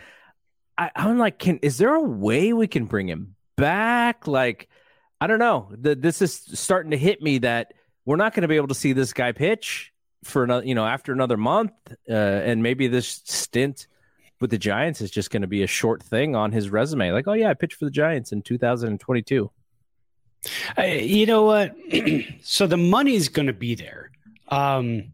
I, 0.77 0.91
am 0.95 1.19
like, 1.19 1.39
can 1.39 1.59
is 1.59 1.79
there 1.79 1.95
a 1.95 2.03
way 2.03 2.53
we 2.53 2.69
can 2.69 2.85
bring 2.85 3.09
him 3.09 3.35
back? 3.59 4.27
Like, 4.27 4.69
I 5.21 5.27
don't 5.27 5.39
know. 5.39 5.71
The, 5.71 5.95
this 5.95 6.23
is 6.23 6.35
starting 6.55 6.93
to 6.93 6.97
hit 6.97 7.21
me 7.21 7.39
that 7.39 7.75
we're 8.05 8.17
not 8.17 8.33
going 8.33 8.43
to 8.43 8.49
be 8.49 8.57
able 8.57 8.69
to 8.69 8.75
see 8.75 8.93
this 8.95 9.13
guy 9.13 9.33
pitch 9.33 9.93
for 10.25 10.45
another, 10.45 10.65
you 10.67 10.75
know, 10.75 10.87
after 10.87 11.13
another 11.13 11.37
month. 11.37 11.73
Uh, 12.09 12.13
and 12.13 12.63
maybe 12.63 12.89
this 12.89 13.21
stint 13.25 13.87
with 14.41 14.51
the 14.51 14.59
Giants 14.59 15.01
is 15.01 15.11
just 15.11 15.31
going 15.31 15.43
to 15.43 15.49
be 15.49 15.63
a 15.63 15.67
short 15.67 16.03
thing 16.03 16.35
on 16.35 16.53
his 16.53 16.71
resume. 16.71 17.13
Like, 17.13 17.29
oh, 17.29 17.35
yeah, 17.35 17.51
I 17.51 17.55
pitched 17.55 17.75
for 17.75 17.85
the 17.85 17.91
Giants 17.91 18.33
in 18.33 18.43
2022. 18.43 19.51
Uh, 20.79 20.83
you 20.83 21.27
know 21.27 21.45
what? 21.45 21.75
so 22.43 22.67
the 22.67 22.77
money's 22.77 23.29
going 23.29 23.49
to 23.49 23.53
be 23.53 23.75
there. 23.75 24.11
Um, 24.49 25.13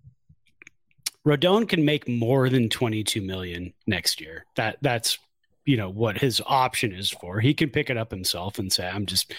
Rodón 1.26 1.68
can 1.68 1.84
make 1.84 2.06
more 2.06 2.50
than 2.50 2.68
22 2.68 3.22
million 3.22 3.72
next 3.86 4.20
year. 4.20 4.44
That 4.56 4.76
that's 4.82 5.18
you 5.64 5.76
know 5.76 5.88
what 5.90 6.18
his 6.18 6.42
option 6.44 6.92
is 6.92 7.10
for. 7.10 7.40
He 7.40 7.54
can 7.54 7.70
pick 7.70 7.90
it 7.90 7.96
up 7.96 8.10
himself 8.10 8.58
and 8.58 8.72
say, 8.72 8.88
"I'm 8.88 9.06
just 9.06 9.32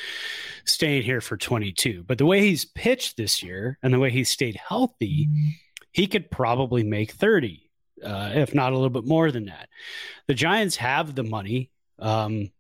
staying 0.66 1.04
here 1.04 1.22
for 1.22 1.38
22." 1.38 2.04
But 2.04 2.18
the 2.18 2.26
way 2.26 2.42
he's 2.42 2.66
pitched 2.66 3.18
this 3.18 3.44
year 3.44 3.78
and 3.84 3.94
the 3.94 4.00
way 4.00 4.10
he's 4.10 4.30
stayed 4.30 4.56
healthy, 4.56 5.30
he 5.92 6.08
could 6.08 6.32
probably 6.32 6.84
make 6.84 7.12
30, 7.12 7.70
uh, 8.04 8.32
if 8.34 8.54
not 8.54 8.72
a 8.72 8.76
little 8.76 8.90
bit 8.90 9.06
more 9.06 9.32
than 9.32 9.46
that. 9.46 9.70
The 10.28 10.34
Giants 10.34 10.78
have 10.78 11.16
the 11.16 11.24
money. 11.24 11.72
Um, 12.00 12.52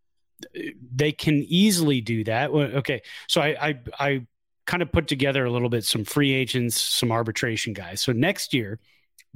they 0.93 1.11
can 1.11 1.45
easily 1.47 2.01
do 2.01 2.24
that. 2.26 2.51
Okay, 2.51 3.01
so 3.28 3.41
I 3.41 3.55
I, 3.61 3.80
I 3.99 4.28
kind 4.66 4.82
of 4.82 4.91
put 4.91 5.07
together 5.07 5.45
a 5.45 5.51
little 5.51 5.70
bit 5.70 5.86
some 5.86 6.03
free 6.03 6.34
agents, 6.34 6.82
some 6.82 7.11
arbitration 7.11 7.74
guys. 7.74 8.01
So 8.01 8.11
next 8.11 8.53
year 8.53 8.80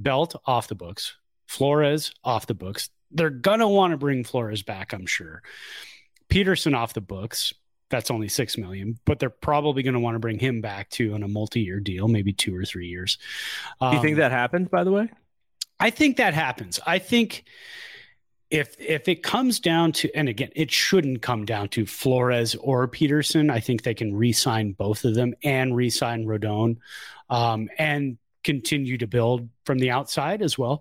Belt 0.00 0.34
off 0.46 0.66
the 0.68 0.74
books, 0.74 1.16
Flores 1.46 2.12
off 2.24 2.46
the 2.46 2.54
books. 2.54 2.88
They're 3.10 3.30
gonna 3.30 3.68
want 3.68 3.92
to 3.92 3.96
bring 3.96 4.24
Flores 4.24 4.62
back, 4.62 4.92
I'm 4.92 5.06
sure. 5.06 5.42
Pederson 6.28 6.76
off 6.76 6.94
the 6.94 7.00
books. 7.00 7.52
That's 7.90 8.10
only 8.10 8.28
six 8.28 8.56
million, 8.56 8.98
but 9.04 9.18
they're 9.18 9.30
probably 9.30 9.82
going 9.82 9.94
to 9.94 10.00
want 10.00 10.14
to 10.14 10.20
bring 10.20 10.38
him 10.38 10.60
back 10.60 10.90
too 10.90 11.12
on 11.12 11.24
a 11.24 11.28
multi-year 11.28 11.80
deal, 11.80 12.06
maybe 12.06 12.32
two 12.32 12.56
or 12.56 12.64
three 12.64 12.86
years. 12.86 13.18
Um, 13.80 13.90
Do 13.90 13.96
you 13.96 14.02
think 14.02 14.14
um, 14.14 14.20
that 14.20 14.30
happens? 14.30 14.68
By 14.68 14.84
the 14.84 14.92
way, 14.92 15.10
I 15.80 15.90
think 15.90 16.18
that 16.18 16.32
happens. 16.32 16.78
I 16.86 17.00
think 17.00 17.44
if 18.50 18.76
if 18.80 19.08
it 19.08 19.22
comes 19.22 19.60
down 19.60 19.92
to 19.92 20.14
and 20.14 20.28
again 20.28 20.50
it 20.54 20.70
shouldn't 20.70 21.22
come 21.22 21.44
down 21.44 21.68
to 21.68 21.86
Flores 21.86 22.54
or 22.56 22.88
Pederson 22.88 23.50
I 23.50 23.60
think 23.60 23.82
they 23.82 23.94
can 23.94 24.14
re-sign 24.14 24.72
both 24.72 25.04
of 25.04 25.14
them 25.14 25.34
and 25.44 25.76
re-sign 25.76 26.26
Rodón 26.26 26.78
um, 27.28 27.68
and 27.78 28.18
continue 28.42 28.98
to 28.98 29.06
build 29.06 29.48
from 29.64 29.78
the 29.78 29.90
outside 29.90 30.42
as 30.42 30.58
well. 30.58 30.80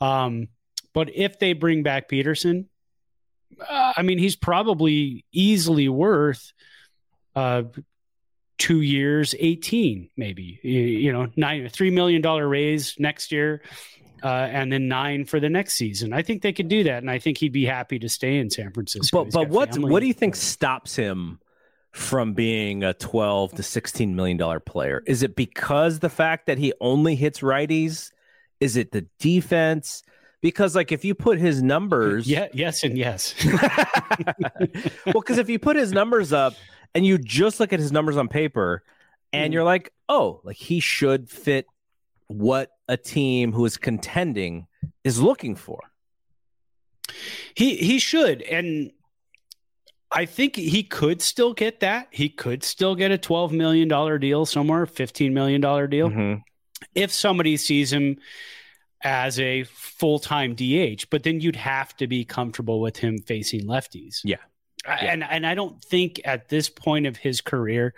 Um, 0.00 0.48
but 0.98 1.14
if 1.14 1.38
they 1.38 1.52
bring 1.52 1.84
back 1.84 2.08
Pederson, 2.08 2.64
uh, 3.60 3.92
I 3.96 4.02
mean, 4.02 4.18
he's 4.18 4.34
probably 4.34 5.24
easily 5.30 5.88
worth 5.88 6.52
uh, 7.36 7.62
two 8.58 8.80
years, 8.80 9.32
18, 9.38 10.10
maybe, 10.16 10.58
you, 10.60 10.80
you 10.80 11.12
know, 11.12 11.28
nine, 11.36 11.66
$3 11.66 11.92
million 11.92 12.20
raise 12.20 12.98
next 12.98 13.30
year. 13.30 13.62
Uh, 14.24 14.26
and 14.50 14.72
then 14.72 14.88
nine 14.88 15.24
for 15.24 15.38
the 15.38 15.48
next 15.48 15.74
season. 15.74 16.12
I 16.12 16.22
think 16.22 16.42
they 16.42 16.52
could 16.52 16.66
do 16.66 16.82
that, 16.82 16.98
and 16.98 17.08
I 17.08 17.20
think 17.20 17.38
he'd 17.38 17.52
be 17.52 17.64
happy 17.64 18.00
to 18.00 18.08
stay 18.08 18.38
in 18.38 18.50
San 18.50 18.72
Francisco. 18.72 19.22
But 19.22 19.32
but 19.32 19.48
what 19.50 19.78
what 19.78 20.00
do 20.00 20.06
you 20.06 20.12
think 20.12 20.34
stops 20.34 20.96
him 20.96 21.38
from 21.92 22.32
being 22.32 22.82
a 22.82 22.94
12 22.94 23.54
to 23.54 23.62
16 23.62 24.16
million 24.16 24.36
dollar 24.36 24.58
player? 24.58 25.04
Is 25.06 25.22
it 25.22 25.36
because 25.36 26.00
the 26.00 26.08
fact 26.08 26.46
that 26.46 26.58
he 26.58 26.72
only 26.80 27.14
hits 27.14 27.38
righties? 27.42 28.10
Is 28.58 28.76
it 28.76 28.90
the 28.90 29.06
defense? 29.20 30.02
Because 30.40 30.76
like 30.76 30.92
if 30.92 31.04
you 31.04 31.14
put 31.14 31.38
his 31.38 31.62
numbers 31.62 32.26
Yeah, 32.28 32.48
yes 32.52 32.84
and 32.84 32.96
yes. 32.96 33.34
well, 35.06 35.22
cuz 35.22 35.38
if 35.38 35.48
you 35.48 35.58
put 35.58 35.76
his 35.76 35.92
numbers 35.92 36.32
up 36.32 36.54
and 36.94 37.04
you 37.04 37.18
just 37.18 37.60
look 37.60 37.72
at 37.72 37.80
his 37.80 37.92
numbers 37.92 38.16
on 38.16 38.28
paper 38.28 38.82
and 39.32 39.50
mm. 39.50 39.54
you're 39.54 39.64
like, 39.64 39.92
"Oh, 40.08 40.40
like 40.44 40.56
he 40.56 40.80
should 40.80 41.28
fit 41.28 41.66
what 42.28 42.70
a 42.88 42.96
team 42.96 43.52
who 43.52 43.64
is 43.64 43.76
contending 43.76 44.66
is 45.04 45.20
looking 45.20 45.56
for." 45.56 45.80
He 47.54 47.76
he 47.76 47.98
should 47.98 48.42
and 48.42 48.92
I 50.10 50.24
think 50.24 50.56
he 50.56 50.82
could 50.82 51.20
still 51.20 51.52
get 51.52 51.80
that. 51.80 52.08
He 52.10 52.28
could 52.28 52.64
still 52.64 52.94
get 52.94 53.12
a 53.12 53.18
$12 53.18 53.52
million 53.52 53.88
deal 54.20 54.46
somewhere, 54.46 54.86
$15 54.86 55.32
million 55.32 55.60
deal. 55.60 56.08
Mm-hmm. 56.08 56.40
If 56.94 57.12
somebody 57.12 57.56
sees 57.56 57.92
him 57.92 58.16
as 59.02 59.38
a 59.38 59.64
full 59.64 60.18
time 60.18 60.54
DH, 60.54 61.04
but 61.10 61.22
then 61.22 61.40
you'd 61.40 61.56
have 61.56 61.96
to 61.96 62.06
be 62.06 62.24
comfortable 62.24 62.80
with 62.80 62.96
him 62.96 63.18
facing 63.18 63.66
lefties. 63.66 64.20
Yeah. 64.24 64.36
yeah. 64.86 64.94
And 64.94 65.24
and 65.24 65.46
I 65.46 65.54
don't 65.54 65.82
think 65.82 66.20
at 66.24 66.48
this 66.48 66.68
point 66.68 67.06
of 67.06 67.16
his 67.16 67.40
career 67.40 67.94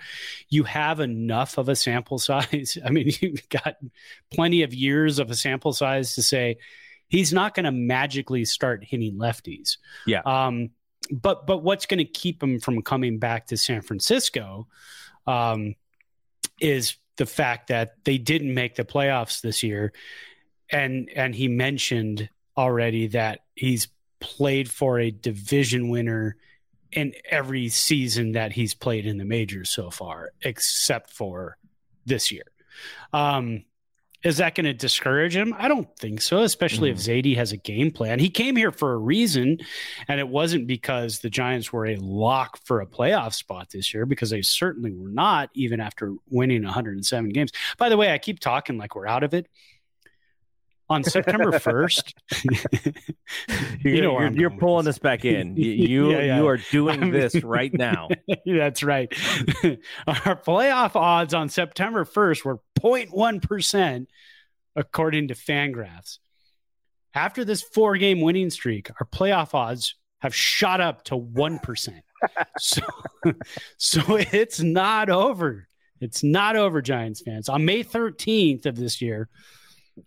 you 0.48 0.64
have 0.64 1.00
enough 1.00 1.58
of 1.58 1.68
a 1.68 1.76
sample 1.76 2.18
size. 2.18 2.76
I 2.84 2.90
mean, 2.90 3.10
you've 3.20 3.48
got 3.48 3.76
plenty 4.30 4.62
of 4.62 4.74
years 4.74 5.18
of 5.18 5.30
a 5.30 5.34
sample 5.34 5.72
size 5.72 6.14
to 6.16 6.22
say 6.22 6.58
he's 7.08 7.32
not 7.32 7.54
going 7.54 7.64
to 7.64 7.72
magically 7.72 8.44
start 8.44 8.84
hitting 8.84 9.18
lefties. 9.18 9.76
Yeah. 10.06 10.22
Um, 10.24 10.70
but 11.10 11.46
but 11.46 11.58
what's 11.58 11.86
going 11.86 11.98
to 11.98 12.04
keep 12.04 12.42
him 12.42 12.60
from 12.60 12.82
coming 12.82 13.18
back 13.18 13.46
to 13.46 13.56
San 13.56 13.82
Francisco 13.82 14.68
um, 15.26 15.74
is 16.60 16.96
the 17.16 17.26
fact 17.26 17.68
that 17.68 17.96
they 18.04 18.16
didn't 18.16 18.54
make 18.54 18.76
the 18.76 18.84
playoffs 18.84 19.40
this 19.42 19.62
year, 19.62 19.92
and 20.70 21.08
and 21.14 21.34
he 21.34 21.48
mentioned 21.48 22.28
already 22.56 23.08
that 23.08 23.40
he's 23.54 23.88
played 24.20 24.70
for 24.70 24.98
a 24.98 25.10
division 25.10 25.88
winner 25.88 26.36
in 26.92 27.14
every 27.28 27.68
season 27.68 28.32
that 28.32 28.52
he's 28.52 28.74
played 28.74 29.06
in 29.06 29.18
the 29.18 29.24
majors 29.24 29.70
so 29.70 29.90
far, 29.90 30.30
except 30.42 31.10
for 31.10 31.56
this 32.04 32.30
year. 32.30 32.44
Um, 33.12 33.64
is 34.22 34.36
that 34.36 34.54
going 34.54 34.66
to 34.66 34.74
discourage 34.74 35.34
him? 35.34 35.54
I 35.56 35.68
don't 35.68 35.88
think 35.96 36.20
so, 36.20 36.42
especially 36.42 36.90
mm. 36.90 36.92
if 36.92 36.98
Zaidi 36.98 37.36
has 37.36 37.52
a 37.52 37.56
game 37.56 37.90
plan. 37.90 38.18
He 38.18 38.28
came 38.28 38.54
here 38.54 38.70
for 38.70 38.92
a 38.92 38.98
reason, 38.98 39.58
and 40.08 40.20
it 40.20 40.28
wasn't 40.28 40.66
because 40.66 41.20
the 41.20 41.30
Giants 41.30 41.72
were 41.72 41.86
a 41.86 41.96
lock 41.96 42.58
for 42.64 42.82
a 42.82 42.86
playoff 42.86 43.32
spot 43.32 43.70
this 43.70 43.94
year, 43.94 44.04
because 44.04 44.28
they 44.28 44.42
certainly 44.42 44.92
were 44.92 45.08
not, 45.08 45.48
even 45.54 45.80
after 45.80 46.14
winning 46.28 46.64
107 46.64 47.30
games. 47.30 47.50
By 47.78 47.88
the 47.88 47.96
way, 47.96 48.12
I 48.12 48.18
keep 48.18 48.40
talking 48.40 48.76
like 48.76 48.94
we're 48.94 49.06
out 49.06 49.24
of 49.24 49.32
it 49.32 49.46
on 50.90 51.04
September 51.04 51.52
1st. 51.52 52.14
you 53.84 54.02
know, 54.02 54.20
you're, 54.20 54.32
you're 54.32 54.50
pulling 54.50 54.84
this 54.84 54.98
back 54.98 55.24
in. 55.24 55.56
You 55.60 55.70
you, 55.70 56.10
yeah, 56.10 56.20
yeah. 56.20 56.36
you 56.38 56.48
are 56.48 56.56
doing 56.56 57.02
I'm, 57.02 57.10
this 57.10 57.42
right 57.44 57.72
now. 57.72 58.08
That's 58.46 58.82
right. 58.82 59.12
Our 60.06 60.36
playoff 60.36 60.96
odds 60.96 61.34
on 61.34 61.48
September 61.48 62.04
1st 62.04 62.44
were 62.44 62.58
0.1% 62.80 64.06
according 64.74 65.28
to 65.28 65.34
Fangraphs. 65.34 66.18
After 67.14 67.44
this 67.44 67.62
four 67.62 67.96
game 67.96 68.20
winning 68.20 68.50
streak, 68.50 68.90
our 69.00 69.06
playoff 69.06 69.54
odds 69.54 69.96
have 70.20 70.34
shot 70.34 70.80
up 70.80 71.04
to 71.04 71.16
1%. 71.16 72.00
so, 72.58 72.82
so 73.76 74.16
it's 74.16 74.60
not 74.60 75.10
over. 75.10 75.68
It's 76.00 76.22
not 76.22 76.56
over, 76.56 76.80
Giants 76.80 77.22
fans. 77.22 77.48
On 77.48 77.64
May 77.64 77.84
13th 77.84 78.66
of 78.66 78.76
this 78.76 79.02
year, 79.02 79.28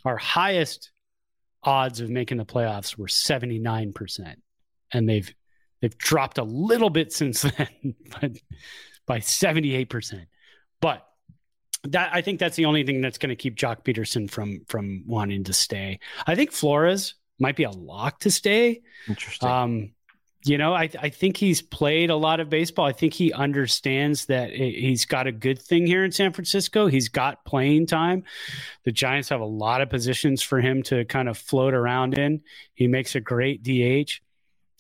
our 0.05 0.17
highest 0.17 0.91
odds 1.63 1.99
of 1.99 2.09
making 2.09 2.38
the 2.38 2.45
playoffs 2.45 2.97
were 2.97 3.07
79%. 3.07 4.36
And 4.91 5.09
they've 5.09 5.34
they've 5.81 5.97
dropped 5.97 6.38
a 6.38 6.43
little 6.43 6.89
bit 6.89 7.11
since 7.11 7.41
then, 7.57 7.95
but 8.21 8.31
by 9.05 9.19
78%. 9.19 10.25
But 10.81 11.05
that 11.86 12.11
I 12.13 12.21
think 12.21 12.39
that's 12.39 12.55
the 12.55 12.65
only 12.65 12.84
thing 12.84 13.01
that's 13.01 13.17
going 13.17 13.29
to 13.29 13.36
keep 13.36 13.55
Joc 13.55 13.84
Pederson 13.84 14.29
from 14.29 14.61
from 14.67 15.03
wanting 15.05 15.43
to 15.45 15.53
stay. 15.53 15.99
I 16.25 16.36
think 16.36 16.51
Flores 16.51 17.15
might 17.39 17.55
be 17.55 17.63
a 17.63 17.71
lock 17.71 18.19
to 18.19 18.31
stay. 18.31 18.81
Interesting. 19.07 19.49
Um, 19.49 19.91
you 20.45 20.57
know, 20.57 20.73
I, 20.73 20.89
I 20.99 21.09
think 21.09 21.37
he's 21.37 21.61
played 21.61 22.09
a 22.09 22.15
lot 22.15 22.39
of 22.39 22.49
baseball. 22.49 22.85
I 22.85 22.91
think 22.91 23.13
he 23.13 23.31
understands 23.31 24.25
that 24.25 24.51
he's 24.51 25.05
got 25.05 25.27
a 25.27 25.31
good 25.31 25.61
thing 25.61 25.85
here 25.87 26.03
in 26.03 26.11
San 26.11 26.33
Francisco. 26.33 26.87
He's 26.87 27.09
got 27.09 27.45
playing 27.45 27.87
time. 27.87 28.23
The 28.83 28.91
Giants 28.91 29.29
have 29.29 29.41
a 29.41 29.45
lot 29.45 29.81
of 29.81 29.89
positions 29.89 30.41
for 30.41 30.59
him 30.59 30.83
to 30.83 31.05
kind 31.05 31.29
of 31.29 31.37
float 31.37 31.73
around 31.73 32.17
in. 32.17 32.41
He 32.73 32.87
makes 32.87 33.15
a 33.15 33.21
great 33.21 33.63
DH. 33.63 34.19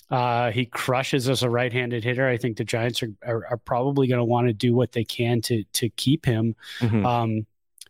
Uh, 0.09 0.51
he 0.51 0.65
crushes 0.65 1.29
as 1.29 1.43
a 1.43 1.49
right-handed 1.49 2.03
hitter. 2.03 2.27
I 2.27 2.37
think 2.37 2.57
the 2.57 2.65
Giants 2.65 3.01
are 3.01 3.13
are, 3.25 3.47
are 3.51 3.57
probably 3.57 4.07
going 4.07 4.19
to 4.19 4.25
want 4.25 4.47
to 4.47 4.53
do 4.53 4.75
what 4.75 4.91
they 4.91 5.05
can 5.05 5.41
to 5.43 5.63
to 5.73 5.89
keep 5.89 6.25
him. 6.25 6.55
Mhm. 6.79 7.05
Um, 7.05 7.47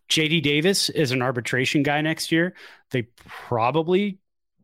JD 0.10 0.44
Davis 0.44 0.90
is 0.90 1.12
an 1.12 1.22
arbitration 1.22 1.82
guy 1.82 2.02
next 2.02 2.32
year. 2.32 2.54
They 2.92 3.04
probably 3.26 4.20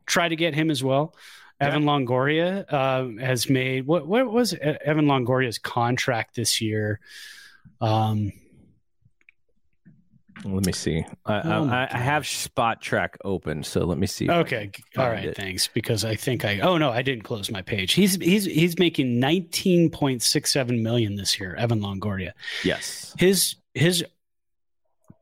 try 0.06 0.30
to 0.30 0.36
get 0.36 0.54
him 0.54 0.70
as 0.70 0.84
well. 0.84 1.16
Evan 1.60 1.84
Longoria 1.84 2.66
uh, 2.70 3.22
has 3.24 3.50
made 3.50 3.86
what 3.86 4.08
what 4.08 4.32
was 4.32 4.54
Evan 4.54 5.06
Longoria's 5.06 5.58
contract 5.58 6.36
this 6.36 6.62
year? 6.62 7.00
Um, 7.82 8.32
let 10.46 10.66
me 10.66 10.72
see. 10.72 11.04
I, 11.26 11.42
Oh 11.44 11.68
I, 11.68 11.88
I 11.92 11.98
have 11.98 12.24
Spotrac 12.24 13.16
open, 13.26 13.64
so 13.64 13.84
let 13.86 13.98
me 13.98 14.08
see. 14.08 14.30
okay, 14.30 14.68
can 14.68 14.84
all 14.98 15.04
find 15.06 15.14
right, 15.16 15.26
it. 15.26 15.36
thanks. 15.36 15.68
Because 15.68 16.06
I 16.06 16.16
think 16.16 16.46
I 16.46 16.60
oh 16.60 16.78
no, 16.78 16.92
I 16.92 17.02
didn't 17.02 17.24
close 17.24 17.52
my 17.52 17.62
page. 17.62 17.94
He's 17.94 18.16
he's 18.16 18.46
he's 18.46 18.80
making 18.80 19.20
nineteen 19.20 19.90
point 19.90 20.22
six 20.22 20.54
seven 20.54 20.82
million 20.82 21.16
this 21.16 21.40
year. 21.40 21.56
Evan 21.56 21.82
Longoria. 21.82 22.32
Yes. 22.64 23.14
his 23.18 23.56
his 23.74 24.06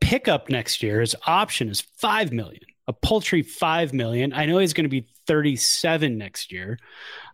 pickup 0.00 0.48
next 0.48 0.82
year 0.82 1.00
his 1.00 1.16
option 1.26 1.68
is 1.68 1.80
5 1.80 2.32
million 2.32 2.62
a 2.88 2.92
paltry 2.92 3.42
5 3.42 3.92
million 3.92 4.32
i 4.32 4.46
know 4.46 4.58
he's 4.58 4.72
going 4.72 4.84
to 4.84 4.88
be 4.88 5.06
37 5.26 6.18
next 6.18 6.50
year 6.50 6.78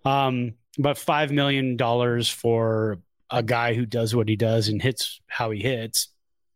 um, 0.05 0.55
but 0.79 0.99
5 0.99 1.31
million 1.33 1.77
dollars 1.77 2.29
for 2.29 2.99
a 3.31 3.43
guy 3.43 3.73
who 3.73 3.87
does 3.87 4.15
what 4.15 4.29
he 4.29 4.37
does 4.37 4.69
and 4.69 4.83
hits 4.83 5.21
how 5.29 5.51
he 5.51 5.63
hits 5.63 6.09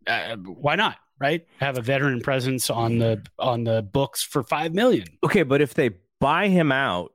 uh, 0.06 0.36
why 0.36 0.74
not 0.76 0.96
right 1.20 1.46
have 1.60 1.78
a 1.78 1.80
veteran 1.82 2.20
presence 2.20 2.68
on 2.70 2.98
the 2.98 3.22
on 3.38 3.64
the 3.64 3.82
books 3.82 4.22
for 4.22 4.42
5 4.42 4.74
million 4.74 5.06
Okay, 5.24 5.42
but 5.44 5.60
if 5.60 5.74
they 5.74 5.90
buy 6.20 6.48
him 6.48 6.70
out 6.72 7.12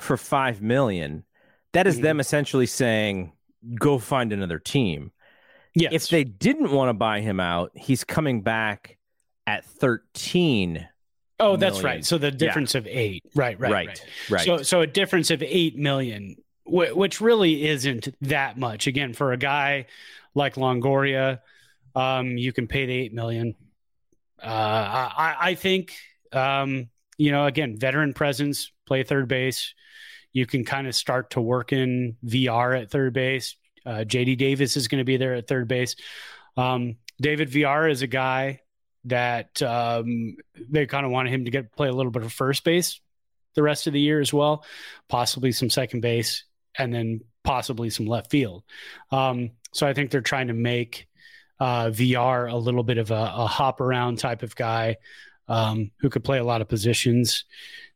for 0.00 0.16
five 0.16 0.60
million, 0.62 1.24
that 1.72 1.86
is 1.86 1.98
Mhm. 1.98 2.02
them 2.02 2.20
essentially 2.20 2.66
saying, 2.66 3.32
"Go 3.74 3.98
find 3.98 4.32
another 4.32 4.58
team." 4.58 5.10
yes 5.74 5.92
If 5.92 6.08
they 6.10 6.22
didn't 6.24 6.70
want 6.70 6.90
to 6.90 6.94
buy 6.94 7.20
him 7.20 7.40
out, 7.40 7.72
he's 7.74 8.04
coming 8.04 8.42
back 8.42 8.98
at 9.46 9.64
thirteen. 9.64 10.86
Oh 11.38 11.56
that's 11.56 11.82
million. 11.82 11.84
right 11.84 12.04
so 12.04 12.16
the 12.16 12.30
difference 12.30 12.74
of 12.74 12.86
8 12.86 13.22
right 13.34 13.60
right 13.60 13.70
right, 13.70 13.86
right, 13.88 14.04
right. 14.30 14.46
So, 14.46 14.62
so 14.62 14.80
a 14.80 14.86
difference 14.86 15.30
of 15.30 15.42
eight 15.42 15.76
million, 15.76 16.36
wh- 16.64 16.96
which 16.96 17.20
really 17.20 17.66
isn't 17.66 18.08
that 18.22 18.58
much. 18.58 18.86
Again, 18.86 19.12
for 19.12 19.32
a 19.32 19.36
guy 19.36 19.86
like 20.34 20.54
Longoria, 20.54 21.40
um, 21.94 22.36
you 22.38 22.52
can 22.52 22.66
pay 22.66 22.86
the 22.86 22.94
eight 22.94 23.12
million. 23.12 23.54
Uh, 24.42 24.46
I, 24.46 25.36
I 25.40 25.54
think, 25.54 25.94
um, 26.32 26.88
you 27.16 27.32
know, 27.32 27.46
again, 27.46 27.78
veteran 27.78 28.12
presence, 28.12 28.70
play 28.86 29.02
third 29.02 29.28
base. 29.28 29.74
You 30.32 30.46
can 30.46 30.64
kind 30.64 30.86
of 30.86 30.94
start 30.94 31.30
to 31.30 31.40
work 31.40 31.72
in 31.72 32.16
Villar 32.22 32.74
at 32.74 32.90
third 32.90 33.14
base. 33.14 33.56
Uh, 33.86 34.04
JD 34.06 34.36
Davis 34.36 34.76
is 34.76 34.88
going 34.88 34.98
to 34.98 35.04
be 35.04 35.16
there 35.16 35.34
at 35.34 35.46
third 35.46 35.68
base. 35.68 35.96
Um, 36.56 36.96
David 37.20 37.48
Villar 37.48 37.88
is 37.88 38.02
a 38.02 38.06
guy 38.06 38.60
that 39.06 39.62
um, 39.62 40.36
they 40.68 40.86
kind 40.86 41.06
of 41.06 41.12
wanted 41.12 41.32
him 41.32 41.44
to 41.44 41.50
get 41.50 41.74
play 41.74 41.88
a 41.88 41.92
little 41.92 42.12
bit 42.12 42.22
of 42.22 42.32
first 42.32 42.64
base 42.64 43.00
the 43.56 43.62
rest 43.62 43.88
of 43.88 43.92
the 43.92 44.00
year 44.00 44.20
as 44.20 44.32
well, 44.32 44.64
possibly 45.08 45.50
some 45.50 45.70
second 45.70 46.00
base, 46.00 46.44
and 46.78 46.94
then 46.94 47.22
possibly 47.42 47.90
some 47.90 48.06
left 48.06 48.30
field. 48.30 48.62
Um, 49.10 49.50
so 49.72 49.86
I 49.86 49.94
think 49.94 50.10
they're 50.10 50.20
trying 50.20 50.48
to 50.48 50.54
make 50.54 51.08
uh, 51.58 51.90
Villar 51.90 52.46
a 52.46 52.56
little 52.56 52.84
bit 52.84 52.98
of 52.98 53.10
a, 53.10 53.32
a 53.34 53.46
hop 53.46 53.80
around 53.80 54.18
type 54.18 54.42
of 54.42 54.54
guy 54.54 54.96
um, 55.48 55.90
who 55.98 56.10
could 56.10 56.22
play 56.22 56.38
a 56.38 56.44
lot 56.44 56.60
of 56.60 56.68
positions. 56.68 57.44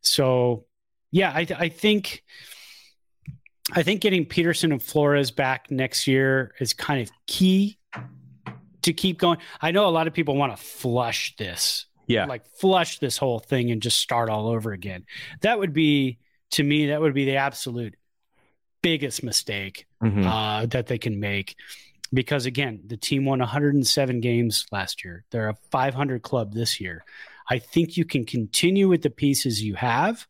So 0.00 0.64
yeah, 1.12 1.30
I, 1.30 1.46
I 1.56 1.68
think. 1.68 2.24
I 3.72 3.84
think 3.84 4.00
getting 4.00 4.26
Pederson 4.26 4.72
and 4.72 4.82
Flores 4.82 5.30
back 5.30 5.70
next 5.70 6.08
year 6.08 6.52
is 6.58 6.72
kind 6.72 7.02
of 7.02 7.10
key 7.28 7.78
to 8.82 8.92
keep 8.92 9.18
going. 9.18 9.38
I 9.60 9.70
know 9.70 9.86
a 9.86 9.90
lot 9.90 10.06
of 10.06 10.12
people 10.14 10.36
want 10.36 10.56
to 10.56 10.62
flush 10.62 11.34
this 11.36 11.86
yeah, 12.06 12.24
like 12.24 12.44
flush 12.58 12.98
this 12.98 13.16
whole 13.16 13.38
thing 13.38 13.70
and 13.70 13.80
just 13.80 13.98
start 13.98 14.28
all 14.30 14.48
over 14.48 14.72
again. 14.72 15.04
That 15.42 15.58
would 15.60 15.72
be 15.72 16.18
to 16.52 16.62
me 16.64 16.86
that 16.88 17.00
would 17.00 17.14
be 17.14 17.24
the 17.24 17.36
absolute 17.36 17.94
biggest 18.82 19.22
mistake 19.22 19.86
Mhm. 20.02 20.24
uh, 20.24 20.66
that 20.66 20.86
they 20.86 20.98
can 20.98 21.20
make 21.20 21.54
because 22.12 22.46
again, 22.46 22.80
the 22.86 22.96
team 22.96 23.24
won 23.24 23.40
107 23.40 24.20
games 24.20 24.66
last 24.72 25.04
year. 25.04 25.24
They're 25.30 25.50
a 25.50 25.54
500 25.70 26.22
club 26.22 26.52
this 26.52 26.80
year. 26.80 27.04
I 27.48 27.58
think 27.60 27.96
you 27.96 28.04
can 28.04 28.24
continue 28.24 28.88
with 28.88 29.02
the 29.02 29.10
pieces 29.10 29.62
you 29.62 29.74
have, 29.74 30.26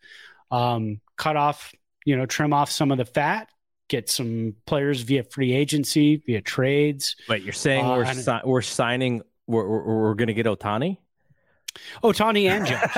um, 0.51 1.01
cut 1.16 1.36
off, 1.36 1.72
you 2.05 2.16
know, 2.16 2.26
trim 2.26 2.53
off 2.53 2.70
some 2.70 2.90
of 2.90 2.98
the 2.98 3.05
fat, 3.07 3.48
get 3.91 4.09
some 4.09 4.55
players 4.64 5.03
via 5.03 5.24
free 5.24 5.53
agency, 5.53 6.16
via 6.24 6.41
trades. 6.41 7.16
But 7.28 7.43
you're 7.43 7.53
saying 7.53 7.84
Uh, 7.84 7.97
we're 7.97 8.14
si- 8.14 8.41
we're 8.45 8.62
signing? 8.62 9.20
We're 9.47 9.68
we're, 9.68 10.01
we're 10.03 10.14
going 10.14 10.28
to 10.28 10.34
get 10.34 10.47
Ohtani? 10.47 10.97
Oh, 12.03 12.12
Tawny 12.12 12.49
and 12.49 12.66
Josh. 12.66 12.97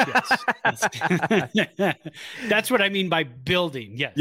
Yes. 1.53 1.97
That's 2.49 2.71
what 2.71 2.81
I 2.81 2.89
mean 2.89 3.09
by 3.09 3.25
building. 3.25 3.93
Yes. 3.97 4.15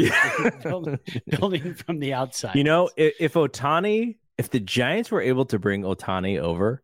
building, 0.62 0.98
building 1.26 1.74
from 1.74 2.00
the 2.00 2.12
outside. 2.12 2.54
You 2.56 2.64
know, 2.64 2.90
if, 2.96 3.14
if 3.20 3.32
Ohtani, 3.34 4.16
if 4.36 4.50
the 4.50 4.60
Giants 4.60 5.10
were 5.10 5.22
able 5.22 5.44
to 5.46 5.58
bring 5.58 5.82
Ohtani 5.82 6.38
over, 6.38 6.82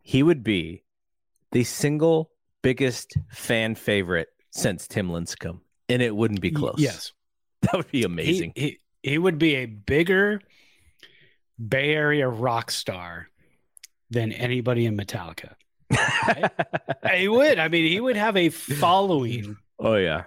he 0.00 0.22
would 0.22 0.42
be 0.42 0.84
the 1.52 1.64
single 1.64 2.30
biggest 2.62 3.16
fan 3.28 3.74
favorite 3.74 4.28
since 4.50 4.88
Tim 4.88 5.08
Lincecum, 5.10 5.60
and 5.90 6.00
it 6.00 6.14
wouldn't 6.16 6.40
be 6.40 6.50
close. 6.50 6.76
Yes. 6.78 7.12
that 7.62 7.74
would 7.74 7.90
be 7.90 8.04
amazing. 8.04 8.52
he, 8.54 8.62
he 8.62 8.78
would 9.18 9.38
be 9.38 9.56
a 9.56 9.66
bigger 9.66 10.40
Bay 11.64 11.94
Area 11.94 12.28
rock 12.28 12.70
star 12.70 13.28
than 14.10 14.32
anybody 14.32 14.86
in 14.86 14.96
Metallica. 14.96 15.54
He 17.14 17.28
would. 17.28 17.58
I 17.58 17.68
mean, 17.68 17.90
he 17.90 18.00
would 18.00 18.16
have 18.16 18.36
a 18.36 18.48
following. 18.48 19.56
oh 19.78 19.94
yeah, 19.94 20.24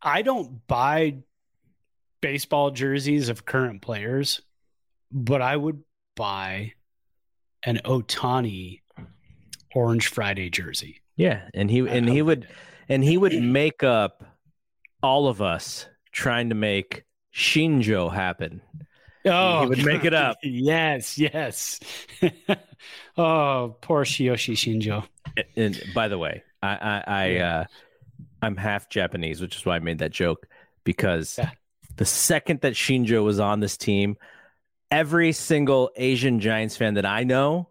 I 0.00 0.22
don't 0.22 0.64
buy 0.66 1.16
baseball 2.20 2.70
jerseys 2.70 3.28
of 3.28 3.44
current 3.44 3.82
players, 3.82 4.40
but 5.10 5.42
I 5.42 5.56
would 5.56 5.82
buy 6.16 6.72
an 7.64 7.80
Ohtani 7.84 8.80
Orange 9.74 10.06
Friday 10.06 10.50
jersey. 10.50 11.02
yeah, 11.16 11.48
and 11.52 11.70
he 11.70 11.80
and 11.80 12.08
he 12.08 12.22
would 12.22 12.46
and 12.88 13.02
he 13.02 13.18
would 13.18 13.34
make 13.42 13.82
up 13.82 14.24
all 15.02 15.26
of 15.26 15.42
us 15.42 15.86
trying 16.12 16.50
to 16.50 16.54
make 16.54 17.02
Shinjo 17.34 18.12
happen. 18.12 18.60
Oh, 19.24 19.62
He 19.62 19.68
would 19.68 19.84
make 19.84 20.04
it 20.04 20.14
up. 20.14 20.38
yes, 20.42 21.16
yes. 21.18 21.78
oh, 23.16 23.76
poor 23.80 24.04
Tsuyoshi 24.04 24.54
Shinjo. 24.54 25.06
And 25.56 25.80
by 25.94 26.08
the 26.08 26.18
way, 26.18 26.42
I 26.62 26.68
I, 26.74 27.04
I 27.06 27.36
uh, 27.38 27.64
I'm 28.42 28.56
half 28.56 28.88
Japanese, 28.88 29.40
which 29.40 29.56
is 29.56 29.64
why 29.64 29.76
I 29.76 29.78
made 29.78 29.98
that 30.00 30.10
joke 30.10 30.46
because 30.84 31.36
Yeah. 31.38 31.50
the 31.96 32.04
second 32.04 32.60
that 32.62 32.74
Shinjo 32.74 33.24
was 33.24 33.38
on 33.38 33.60
this 33.60 33.76
team, 33.76 34.16
every 34.90 35.32
single 35.32 35.90
Asian 35.96 36.40
Giants 36.40 36.76
fan 36.76 36.94
that 36.94 37.06
I 37.06 37.22
know, 37.22 37.68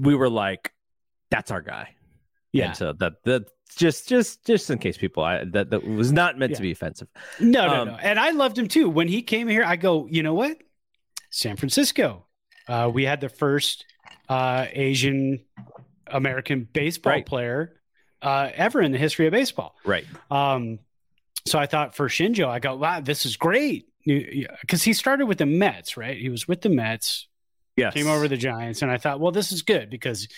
we 0.00 0.14
were 0.14 0.30
like, 0.30 0.72
"That's 1.30 1.50
our 1.50 1.60
guy." 1.60 1.94
Yeah. 2.52 2.68
And 2.68 2.76
so 2.76 2.92
that 2.94 3.12
that 3.24 3.42
just 3.74 4.08
just 4.08 4.44
just 4.46 4.70
in 4.70 4.78
case 4.78 4.96
people 4.96 5.22
I 5.22 5.44
that 5.44 5.70
that 5.70 5.86
was 5.86 6.12
not 6.12 6.38
meant 6.38 6.54
to 6.56 6.62
be 6.62 6.70
offensive. 6.72 7.08
No, 7.40 7.66
no, 7.66 7.74
Um, 7.82 7.88
no. 7.88 7.94
And 7.96 8.18
I 8.18 8.30
loved 8.30 8.58
him 8.58 8.68
too. 8.68 8.88
When 8.88 9.08
he 9.08 9.22
came 9.22 9.48
here, 9.48 9.64
I 9.64 9.76
go, 9.76 10.06
you 10.06 10.22
know 10.22 10.34
what? 10.34 10.58
San 11.30 11.56
Francisco. 11.56 12.26
Uh, 12.68 12.90
we 12.92 13.04
had 13.04 13.20
the 13.20 13.28
first 13.28 13.84
uh, 14.28 14.66
Asian 14.72 15.40
American 16.06 16.68
baseball 16.72 17.12
Right. 17.12 17.26
player 17.26 17.80
uh, 18.20 18.50
ever 18.54 18.80
in 18.80 18.92
the 18.92 18.98
history 18.98 19.26
of 19.26 19.32
baseball. 19.32 19.74
Right. 19.84 20.04
Um, 20.30 20.78
so 21.46 21.58
I 21.58 21.66
thought 21.66 21.96
for 21.96 22.08
Shinjo, 22.08 22.46
I 22.48 22.60
go, 22.60 22.76
wow, 22.76 23.00
this 23.00 23.26
is 23.26 23.36
great. 23.36 23.86
Because 24.04 24.82
he 24.82 24.92
started 24.92 25.26
with 25.26 25.38
the 25.38 25.46
Mets, 25.46 25.96
right? 25.96 26.16
He 26.16 26.28
was 26.28 26.46
with 26.46 26.60
the 26.60 26.68
Mets, 26.68 27.28
Yes. 27.76 27.94
came 27.94 28.06
over 28.08 28.28
the 28.28 28.36
Giants, 28.36 28.82
and 28.82 28.90
I 28.90 28.98
thought, 28.98 29.18
well, 29.20 29.32
this 29.32 29.50
is 29.52 29.62
good 29.62 29.88
because 29.90 30.28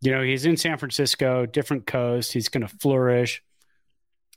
you 0.00 0.10
know 0.10 0.22
he's 0.22 0.46
in 0.46 0.56
San 0.56 0.78
Francisco, 0.78 1.46
different 1.46 1.86
coast. 1.86 2.32
He's 2.32 2.48
going 2.48 2.66
to 2.66 2.74
flourish. 2.76 3.42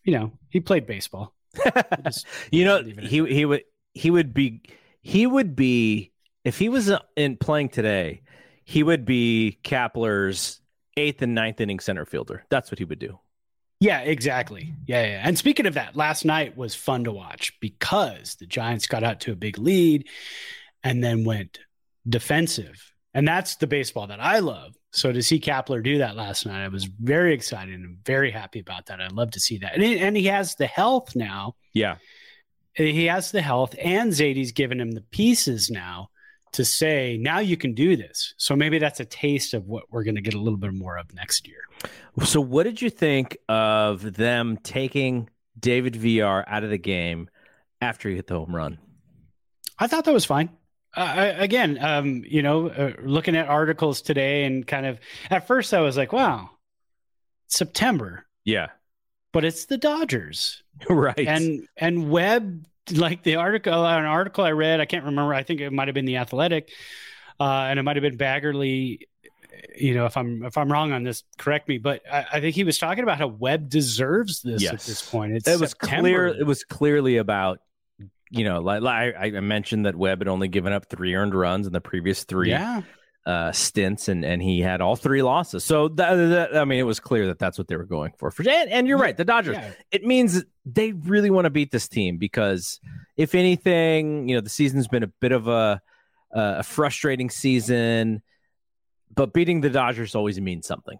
You 0.03 0.13
know, 0.13 0.31
he 0.49 0.59
played 0.59 0.85
baseball. 0.85 1.33
Just 2.03 2.25
you 2.51 2.65
know, 2.65 2.79
leave 2.79 2.97
it 2.97 3.05
at 3.05 3.09
he 3.09 3.25
he 3.33 3.45
would 3.45 3.63
he 3.93 4.11
would 4.11 4.33
be 4.33 4.61
he 5.01 5.27
would 5.27 5.55
be 5.55 6.11
if 6.43 6.59
he 6.59 6.69
was 6.69 6.89
uh, 6.89 6.99
in 7.15 7.37
playing 7.37 7.69
today, 7.69 8.21
he 8.65 8.83
would 8.83 9.05
be 9.05 9.59
Kapler's 9.63 10.59
eighth 10.97 11.21
and 11.21 11.35
ninth 11.35 11.61
inning 11.61 11.79
center 11.79 12.05
fielder. 12.05 12.43
That's 12.49 12.71
what 12.71 12.79
he 12.79 12.85
would 12.85 12.99
do. 12.99 13.19
Yeah, 13.79 13.99
exactly. 13.99 14.73
Yeah, 14.85 15.05
yeah. 15.05 15.21
And 15.25 15.37
speaking 15.37 15.65
of 15.65 15.73
that, 15.73 15.95
last 15.95 16.23
night 16.23 16.55
was 16.55 16.73
fun 16.73 17.03
to 17.03 17.11
watch 17.11 17.59
because 17.59 18.35
the 18.35 18.45
Giants 18.45 18.87
got 18.87 19.03
out 19.03 19.19
to 19.21 19.33
a 19.33 19.35
big 19.35 19.57
lead 19.57 20.07
and 20.83 21.03
then 21.03 21.25
went 21.25 21.59
defensive. 22.07 22.93
And 23.13 23.27
that's 23.27 23.57
the 23.57 23.67
baseball 23.67 24.07
that 24.07 24.21
I 24.21 24.39
love. 24.39 24.75
So 24.93 25.11
to 25.11 25.23
see 25.23 25.39
Kapler 25.39 25.83
do 25.83 25.97
that 25.97 26.15
last 26.15 26.45
night, 26.45 26.63
I 26.63 26.67
was 26.67 26.85
very 26.85 27.33
excited 27.33 27.73
and 27.73 27.97
very 28.05 28.29
happy 28.29 28.59
about 28.59 28.85
that. 28.85 29.01
I'd 29.01 29.11
love 29.11 29.31
to 29.31 29.39
see 29.39 29.57
that. 29.57 29.73
And 29.73 29.83
he, 29.83 29.99
and 29.99 30.15
he 30.15 30.25
has 30.25 30.53
the 30.53 30.67
health 30.67 31.15
now. 31.15 31.55
Yeah. 31.73 31.97
He 32.75 33.05
has 33.05 33.31
the 33.31 33.41
health, 33.41 33.75
and 33.79 34.11
Zaidi's 34.11 34.51
given 34.51 34.79
him 34.79 34.91
the 34.91 35.01
pieces 35.01 35.69
now 35.69 36.09
to 36.53 36.63
say, 36.63 37.17
now 37.19 37.39
you 37.39 37.57
can 37.57 37.73
do 37.73 37.95
this. 37.95 38.33
So 38.37 38.55
maybe 38.55 38.77
that's 38.79 38.99
a 38.99 39.05
taste 39.05 39.53
of 39.53 39.65
what 39.65 39.83
we're 39.89 40.03
going 40.03 40.15
to 40.15 40.21
get 40.21 40.35
a 40.35 40.39
little 40.39 40.57
bit 40.57 40.73
more 40.73 40.97
of 40.97 41.13
next 41.13 41.47
year. 41.47 41.61
So, 42.23 42.39
what 42.41 42.63
did 42.63 42.81
you 42.81 42.89
think 42.89 43.37
of 43.49 44.13
them 44.13 44.57
taking 44.57 45.29
David 45.59 45.95
Villar 45.95 46.47
out 46.47 46.63
of 46.63 46.69
the 46.69 46.77
game 46.77 47.29
after 47.81 48.09
he 48.09 48.15
hit 48.15 48.27
the 48.27 48.37
home 48.37 48.55
run? 48.55 48.77
I 49.77 49.87
thought 49.87 50.05
that 50.05 50.13
was 50.13 50.25
fine. 50.25 50.49
Uh, 50.95 51.33
again, 51.37 51.77
um, 51.81 52.23
you 52.27 52.41
know, 52.43 52.67
uh, 52.69 52.91
looking 53.03 53.35
at 53.35 53.47
articles 53.47 54.01
today 54.01 54.43
and 54.45 54.67
kind 54.67 54.85
of 54.85 54.99
at 55.29 55.47
first 55.47 55.73
I 55.73 55.81
was 55.81 55.97
like, 55.97 56.13
wow, 56.13 56.51
September, 57.47 58.25
Yeah. 58.45 58.67
but 59.31 59.43
it's 59.45 59.65
the 59.65 59.77
Dodgers. 59.77 60.61
right. 60.89 61.17
And 61.19 61.67
and 61.77 62.09
Webb, 62.09 62.65
like 62.91 63.23
the 63.23 63.35
article, 63.35 63.73
an 63.85 64.05
article 64.05 64.43
I 64.43 64.51
read, 64.51 64.79
I 64.81 64.85
can't 64.85 65.05
remember. 65.05 65.33
I 65.33 65.43
think 65.43 65.61
it 65.61 65.71
might 65.71 65.87
have 65.87 65.95
been 65.95 66.05
the 66.05 66.17
Athletic, 66.17 66.69
uh, 67.39 67.43
and 67.69 67.79
it 67.79 67.83
might 67.83 67.95
have 67.95 68.01
been 68.03 68.17
Baggarly. 68.17 68.99
You 69.77 69.93
know, 69.93 70.05
if 70.05 70.17
I'm 70.17 70.43
if 70.45 70.57
I'm 70.57 70.71
wrong 70.71 70.91
on 70.91 71.03
this, 71.03 71.23
correct 71.37 71.67
me. 71.69 71.77
But 71.77 72.01
I, 72.11 72.25
I 72.33 72.39
think 72.41 72.55
he 72.55 72.63
was 72.63 72.77
talking 72.77 73.03
about 73.03 73.19
how 73.19 73.27
Webb 73.27 73.69
deserves 73.69 74.41
this 74.41 74.65
at 74.67 74.79
this 74.81 75.07
point. 75.07 75.33
It's 75.33 75.47
it 75.47 75.59
was 75.59 75.71
September. 75.71 76.01
clear. 76.01 76.27
It 76.27 76.45
was 76.45 76.63
clearly 76.63 77.17
about, 77.17 77.59
you 78.33 78.43
know, 78.43 78.59
like, 78.61 78.81
like 78.81 79.15
I 79.15 79.25
I 79.37 79.39
mentioned 79.39 79.85
that 79.85 79.95
Webb 79.95 80.19
had 80.19 80.27
only 80.27 80.47
given 80.47 80.73
up 80.73 80.89
three 80.89 81.13
earned 81.13 81.35
runs 81.35 81.67
in 81.67 81.73
the 81.73 81.81
previous 81.81 82.23
three 82.23 82.49
Yeah, 82.49 82.81
uh, 83.25 83.51
stints, 83.51 84.07
and 84.07 84.25
and 84.25 84.41
he 84.41 84.59
had 84.59 84.81
all 84.81 84.95
three 84.95 85.21
losses. 85.21 85.63
So 85.63 85.87
that, 85.89 86.15
that, 86.15 86.57
I 86.57 86.65
mean, 86.65 86.79
it 86.79 86.83
was 86.83 86.99
clear 86.99 87.27
that 87.27 87.37
that's 87.37 87.57
what 87.57 87.67
they 87.67 87.75
were 87.75 87.85
going 87.85 88.13
for. 88.17 88.31
For 88.31 88.41
and, 88.49 88.69
and 88.71 88.87
you're 88.87 88.97
right, 88.97 89.15
the 89.15 89.23
Dodgers. 89.23 89.55
yeah. 89.55 89.71
It 89.91 90.03
means 90.03 90.43
they 90.65 90.93
really 90.93 91.29
want 91.29 91.45
to 91.45 91.51
beat 91.51 91.71
this 91.71 91.87
team 91.87 92.17
because 92.17 92.79
if 93.15 93.35
anything, 93.35 94.27
you 94.27 94.35
know, 94.35 94.41
the 94.41 94.49
season's 94.49 94.87
been 94.87 95.03
a 95.03 95.11
bit 95.21 95.31
of 95.31 95.47
a 95.47 95.81
a 96.31 96.63
frustrating 96.63 97.29
season, 97.29 98.23
but 99.13 99.31
beating 99.33 99.61
the 99.61 99.69
Dodgers 99.69 100.15
always 100.15 100.41
means 100.41 100.65
something. 100.65 100.97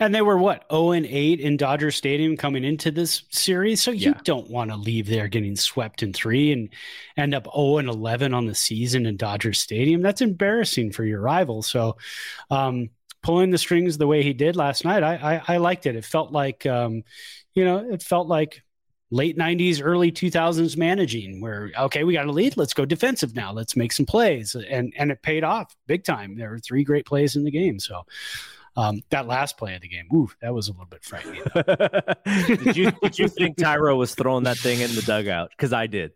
And 0.00 0.14
they 0.14 0.22
were 0.22 0.38
what, 0.38 0.64
0 0.70 0.92
and 0.92 1.06
8 1.06 1.40
in 1.40 1.56
Dodger 1.56 1.90
Stadium 1.90 2.36
coming 2.36 2.64
into 2.64 2.90
this 2.90 3.22
series. 3.30 3.82
So 3.82 3.90
you 3.90 4.10
Yeah. 4.10 4.20
don't 4.24 4.50
want 4.50 4.70
to 4.70 4.76
leave 4.76 5.06
there 5.06 5.28
getting 5.28 5.56
swept 5.56 6.02
in 6.02 6.12
three 6.12 6.52
and 6.52 6.68
end 7.16 7.34
up 7.34 7.46
0 7.54 7.78
and 7.78 7.88
11 7.88 8.34
on 8.34 8.46
the 8.46 8.54
season 8.54 9.06
in 9.06 9.16
Dodger 9.16 9.52
Stadium. 9.52 10.02
That's 10.02 10.20
embarrassing 10.20 10.92
for 10.92 11.04
your 11.04 11.20
rival. 11.20 11.62
So, 11.62 11.96
um, 12.50 12.90
pulling 13.22 13.50
the 13.50 13.58
strings 13.58 13.98
the 13.98 14.06
way 14.06 14.22
he 14.22 14.32
did 14.32 14.56
last 14.56 14.84
night, 14.84 15.02
I, 15.04 15.14
I, 15.46 15.54
I 15.54 15.56
liked 15.58 15.86
it. 15.86 15.94
It 15.94 16.04
felt 16.04 16.32
like, 16.32 16.66
um, 16.66 17.04
you 17.54 17.64
know, 17.64 17.78
it 17.78 18.02
felt 18.02 18.26
like 18.26 18.62
late 19.12 19.36
90s, 19.36 19.80
early 19.80 20.10
2000s 20.10 20.76
managing 20.76 21.40
where, 21.40 21.70
okay, 21.78 22.02
we 22.02 22.14
got 22.14 22.26
a 22.26 22.32
lead. 22.32 22.56
Let's 22.56 22.74
go 22.74 22.84
defensive 22.84 23.36
now. 23.36 23.52
Let's 23.52 23.76
make 23.76 23.92
some 23.92 24.06
plays. 24.06 24.54
And, 24.56 24.92
and 24.96 25.12
it 25.12 25.22
paid 25.22 25.44
off 25.44 25.76
big 25.86 26.02
time. 26.02 26.34
There 26.36 26.50
were 26.50 26.58
three 26.58 26.82
great 26.82 27.06
plays 27.06 27.36
in 27.36 27.44
the 27.44 27.50
game. 27.50 27.78
So, 27.78 28.02
um, 28.76 29.00
that 29.10 29.26
last 29.26 29.56
play 29.58 29.74
of 29.74 29.82
the 29.82 29.88
game, 29.88 30.06
ooh, 30.14 30.28
that 30.40 30.54
was 30.54 30.68
a 30.68 30.72
little 30.72 30.86
bit 30.86 31.04
frightening. 31.04 31.42
did 32.64 32.76
you 32.76 32.90
did 33.02 33.18
you 33.18 33.28
think 33.28 33.56
Thairo 33.58 33.96
was 33.96 34.14
throwing 34.14 34.44
that 34.44 34.58
thing 34.58 34.80
in 34.80 34.94
the 34.94 35.02
dugout? 35.02 35.50
Because 35.50 35.72
I 35.72 35.86
did. 35.86 36.12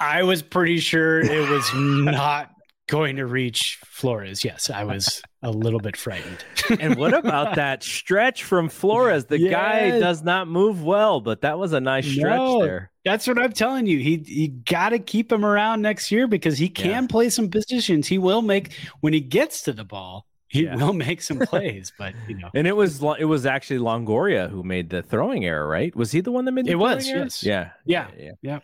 I 0.00 0.24
was 0.24 0.42
pretty 0.42 0.78
sure 0.80 1.20
it 1.20 1.48
was 1.48 1.70
not 1.74 2.50
going 2.88 3.16
to 3.16 3.26
reach 3.26 3.78
Flores. 3.86 4.44
Yes, 4.44 4.68
I 4.68 4.82
was 4.84 5.22
a 5.42 5.50
little 5.50 5.78
bit 5.80 5.96
frightened. 5.96 6.44
And 6.80 6.96
what 6.96 7.12
about 7.14 7.56
that 7.56 7.82
stretch 7.82 8.44
from 8.44 8.68
Flores? 8.68 9.26
The 9.26 9.48
guy 9.50 9.98
does 10.00 10.22
not 10.22 10.48
move 10.48 10.82
well, 10.82 11.20
but 11.20 11.42
that 11.42 11.58
was 11.58 11.72
a 11.72 11.80
nice 11.80 12.06
stretch 12.06 12.36
No. 12.38 12.62
there. 12.62 12.90
That's 13.04 13.26
what 13.26 13.38
I'm 13.38 13.52
telling 13.52 13.86
you. 13.86 13.98
He 13.98 14.22
he 14.26 14.48
got 14.48 14.90
to 14.90 14.98
keep 14.98 15.30
him 15.30 15.44
around 15.44 15.82
next 15.82 16.10
year 16.10 16.26
because 16.26 16.56
he 16.58 16.68
can 16.68 16.90
Yeah. 16.90 17.06
play 17.08 17.28
some 17.30 17.50
positions. 17.50 18.06
He 18.08 18.18
will 18.18 18.42
make 18.42 18.72
when 19.00 19.12
he 19.12 19.20
gets 19.20 19.62
to 19.62 19.72
the 19.72 19.84
ball. 19.84 20.26
He 20.52 20.64
Yeah. 20.64 20.76
will 20.76 20.92
make 20.92 21.22
some 21.22 21.38
plays, 21.50 21.92
but 21.96 22.12
you 22.28 22.36
know, 22.36 22.50
And 22.54 22.66
it 22.66 22.76
was 22.76 23.02
it 23.18 23.24
was 23.24 23.46
actually 23.46 23.78
Longoria 23.80 24.50
who 24.50 24.62
made 24.62 24.90
the 24.90 25.02
throwing 25.02 25.46
error, 25.46 25.66
right? 25.66 25.96
Was 25.96 26.12
he 26.12 26.20
the 26.20 26.30
one 26.30 26.44
that 26.44 26.52
made 26.52 26.66
the 26.66 26.72
It 26.72 26.74
was, 26.78 27.08
error? 27.08 27.20
yes. 27.24 27.42
Yeah. 27.42 27.70
Yeah. 27.86 28.08
Yeah. 28.18 28.32
Yeah. 28.42 28.58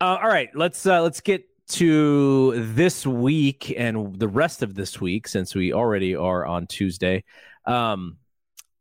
Uh, 0.00 0.18
all 0.22 0.28
right, 0.28 0.48
let's 0.54 0.86
uh, 0.86 1.02
let's 1.02 1.20
get 1.20 1.44
to 1.68 2.64
this 2.74 3.06
week 3.06 3.72
and 3.76 4.18
the 4.18 4.26
rest 4.26 4.62
of 4.62 4.74
this 4.74 5.00
week 5.00 5.28
since 5.28 5.54
we 5.54 5.72
already 5.74 6.16
are 6.16 6.44
on 6.46 6.66
Tuesday. 6.66 7.24
Um, 7.66 8.16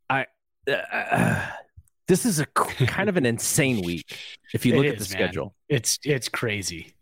I 0.09 0.27
uh, 0.71 1.47
this 2.07 2.25
is 2.25 2.39
a 2.39 2.45
kind 2.45 3.09
of 3.09 3.17
an 3.17 3.25
insane 3.25 3.82
week 3.86 4.17
if 4.53 4.65
you 4.65 4.75
look 4.77 4.86
at 4.86 4.95
the 4.97 5.01
is, 5.03 5.11
man. 5.13 5.19
schedule. 5.27 5.53
it's 5.67 5.99
it's 6.05 6.29
crazy. 6.29 6.93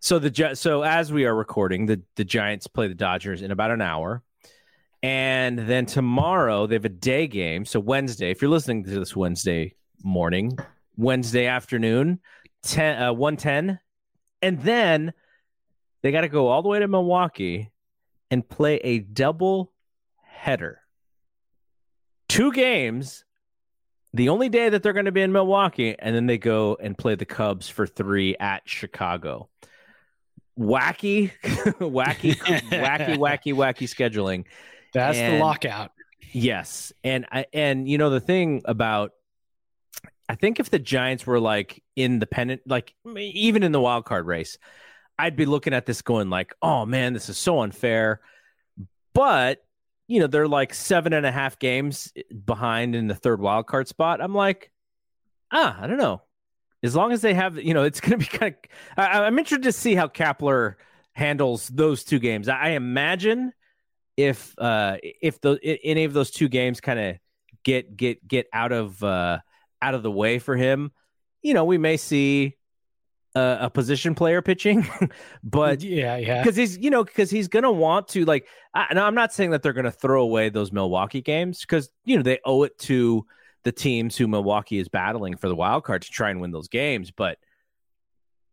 So 0.00 0.18
the 0.18 0.54
so 0.54 0.82
as 0.82 1.12
we 1.12 1.24
are 1.24 1.34
recording, 1.34 1.86
the 1.86 2.02
the 2.16 2.24
Giants 2.24 2.66
play 2.66 2.88
the 2.88 2.94
Dodgers 2.94 3.40
in 3.42 3.50
about 3.50 3.70
an 3.72 3.80
hour, 3.82 4.22
and 5.06 5.56
then 5.56 5.86
tomorrow 5.86 6.66
they 6.66 6.74
have 6.74 6.84
a 6.84 6.88
day 6.88 7.28
game. 7.28 7.64
So 7.64 7.78
Wednesday, 7.78 8.32
if 8.32 8.42
you're 8.42 8.50
listening 8.50 8.82
to 8.82 8.90
this 8.90 9.14
Wednesday 9.14 9.76
morning, 10.02 10.58
Wednesday 10.96 11.46
afternoon, 11.46 12.18
ten 12.64 13.00
uh, 13.00 13.12
one 13.12 13.36
ten, 13.36 13.78
and 14.42 14.60
then 14.62 15.12
they 16.02 16.10
got 16.10 16.22
to 16.22 16.28
go 16.28 16.48
all 16.48 16.60
the 16.60 16.68
way 16.68 16.80
to 16.80 16.88
Milwaukee 16.88 17.70
and 18.32 18.48
play 18.48 18.78
a 18.78 18.98
double 18.98 19.72
header. 20.24 20.80
Two 22.28 22.50
games. 22.50 23.24
The 24.12 24.30
only 24.30 24.48
day 24.48 24.70
that 24.70 24.82
they're 24.82 24.92
going 24.92 25.04
to 25.04 25.12
be 25.12 25.22
in 25.22 25.30
Milwaukee, 25.30 25.94
and 25.96 26.16
then 26.16 26.26
they 26.26 26.38
go 26.38 26.76
and 26.80 26.98
play 26.98 27.14
the 27.14 27.26
Cubs 27.26 27.68
for 27.68 27.86
three 27.86 28.34
at 28.40 28.62
Chicago 28.68 29.50
wacky, 30.58 31.30
wacky, 31.44 32.34
wacky, 32.70 33.16
wacky, 33.18 33.54
wacky 33.54 33.86
scheduling. 33.86 34.46
That's 34.96 35.18
the 35.18 35.38
lockout. 35.38 35.92
Yes, 36.32 36.92
and 37.04 37.26
I 37.30 37.46
and 37.52 37.86
you 37.86 37.98
know 37.98 38.08
the 38.08 38.20
thing 38.20 38.62
about, 38.64 39.12
I 40.28 40.36
think 40.36 40.58
if 40.58 40.70
the 40.70 40.78
Giants 40.78 41.26
were 41.26 41.38
like 41.38 41.82
in 41.94 42.18
the 42.18 42.26
pennant, 42.26 42.62
like 42.66 42.94
even 43.16 43.62
in 43.62 43.72
the 43.72 43.80
wild 43.80 44.06
card 44.06 44.26
race, 44.26 44.56
I'd 45.18 45.36
be 45.36 45.44
looking 45.44 45.74
at 45.74 45.84
this 45.84 46.00
going 46.00 46.30
like, 46.30 46.54
oh 46.62 46.86
man, 46.86 47.12
this 47.12 47.28
is 47.28 47.36
so 47.36 47.60
unfair. 47.60 48.20
But 49.12 49.62
you 50.08 50.20
know 50.20 50.28
they're 50.28 50.48
like 50.48 50.72
seven 50.72 51.12
and 51.12 51.26
a 51.26 51.32
half 51.32 51.58
games 51.58 52.12
behind 52.44 52.94
in 52.94 53.06
the 53.06 53.14
third 53.14 53.40
wild 53.40 53.66
card 53.66 53.88
spot. 53.88 54.22
I'm 54.22 54.34
like, 54.34 54.70
ah, 55.52 55.76
I 55.78 55.86
don't 55.86 55.98
know. 55.98 56.22
As 56.82 56.96
long 56.96 57.12
as 57.12 57.20
they 57.20 57.34
have, 57.34 57.58
you 57.58 57.74
know, 57.74 57.82
it's 57.82 58.00
going 58.02 58.12
to 58.12 58.18
be 58.18 58.24
kind 58.24 58.54
of. 58.54 58.70
I, 58.96 59.26
I'm 59.26 59.38
interested 59.38 59.64
to 59.64 59.72
see 59.72 59.94
how 59.94 60.08
Kapler 60.08 60.76
handles 61.12 61.68
those 61.68 62.02
two 62.02 62.18
games. 62.18 62.48
I, 62.48 62.56
I 62.56 62.68
imagine 62.70 63.52
if 64.16 64.54
uh 64.58 64.96
if 65.02 65.40
the 65.40 65.58
any 65.62 66.04
of 66.04 66.12
those 66.12 66.30
two 66.30 66.48
games 66.48 66.80
kind 66.80 66.98
of 66.98 67.16
get 67.64 67.96
get 67.96 68.26
get 68.26 68.46
out 68.52 68.72
of 68.72 69.02
uh 69.02 69.38
out 69.82 69.94
of 69.94 70.02
the 70.02 70.10
way 70.10 70.38
for 70.38 70.56
him, 70.56 70.90
you 71.42 71.54
know, 71.54 71.64
we 71.64 71.78
may 71.78 71.96
see 71.96 72.56
a, 73.36 73.58
a 73.62 73.70
position 73.70 74.14
player 74.14 74.40
pitching, 74.40 74.88
but 75.44 75.82
yeah, 75.82 76.16
yeah. 76.16 76.42
because 76.42 76.56
he's 76.56 76.78
you 76.78 76.90
know 76.90 77.04
because 77.04 77.30
he's 77.30 77.48
gonna 77.48 77.70
want 77.70 78.08
to 78.08 78.24
like 78.24 78.48
I, 78.74 78.86
and 78.90 78.98
i'm 78.98 79.14
not 79.14 79.32
saying 79.32 79.50
that 79.50 79.62
they're 79.62 79.74
gonna 79.74 79.92
throw 79.92 80.22
away 80.22 80.48
those 80.48 80.72
milwaukee 80.72 81.20
games 81.20 81.60
because 81.60 81.90
you 82.04 82.16
know 82.16 82.22
they 82.22 82.40
owe 82.44 82.62
it 82.62 82.78
to 82.80 83.26
the 83.64 83.72
teams 83.72 84.16
who 84.16 84.26
milwaukee 84.26 84.78
is 84.78 84.88
battling 84.88 85.36
for 85.36 85.48
the 85.48 85.54
wild 85.54 85.84
card 85.84 86.02
to 86.02 86.10
try 86.10 86.30
and 86.30 86.40
win 86.40 86.50
those 86.50 86.68
games 86.68 87.10
but 87.10 87.36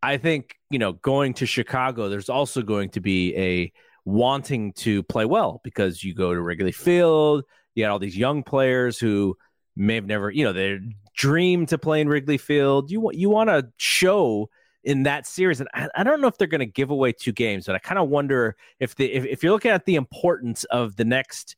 i 0.02 0.18
think 0.18 0.56
you 0.70 0.80
know 0.80 0.92
going 0.94 1.34
to 1.36 1.46
chicago 1.46 2.10
there's 2.10 2.30
also 2.30 2.62
going 2.62 2.90
to 2.90 3.00
be 3.00 3.36
a 3.38 3.72
wanting 4.06 4.74
to 4.74 5.04
play 5.04 5.26
well 5.26 5.62
because 5.64 6.04
you 6.04 6.14
go 6.14 6.34
to 6.34 6.42
wrigley 6.42 6.72
field 6.72 7.44
you 7.76 7.84
got 7.84 7.92
all 7.92 8.00
these 8.00 8.18
young 8.18 8.44
players 8.44 8.98
who 9.00 9.36
may 9.76 9.96
have 9.96 10.06
never 10.06 10.30
you 10.30 10.44
know 10.44 10.54
they 10.54 10.78
dream 11.16 11.66
to 11.66 11.78
play 11.78 12.02
in 12.02 12.10
wrigley 12.10 12.38
field 12.38 12.92
you 12.92 13.00
want 13.00 13.16
you 13.16 13.30
want 13.30 13.50
to 13.50 13.68
show 13.78 14.50
in 14.84 15.04
that 15.04 15.26
series. 15.26 15.60
And 15.60 15.70
I, 15.74 15.90
I 15.96 16.04
don't 16.04 16.22
know 16.22 16.28
if 16.28 16.38
they're 16.38 16.48
going 16.48 16.60
to 16.60 16.66
give 16.66 16.90
away 16.90 17.14
two 17.14 17.32
games, 17.32 17.66
but 17.66 17.76
I 17.76 17.80
kind 17.80 18.00
of 18.00 18.10
wonder 18.10 18.56
if 18.80 18.96
the 18.96 19.12
if, 19.12 19.26
if 19.26 19.44
you're 19.44 19.52
looking 19.52 19.72
at 19.72 19.86
the 19.86 19.96
importance 19.96 20.64
of 20.66 20.96
the 20.96 21.06
next 21.06 21.56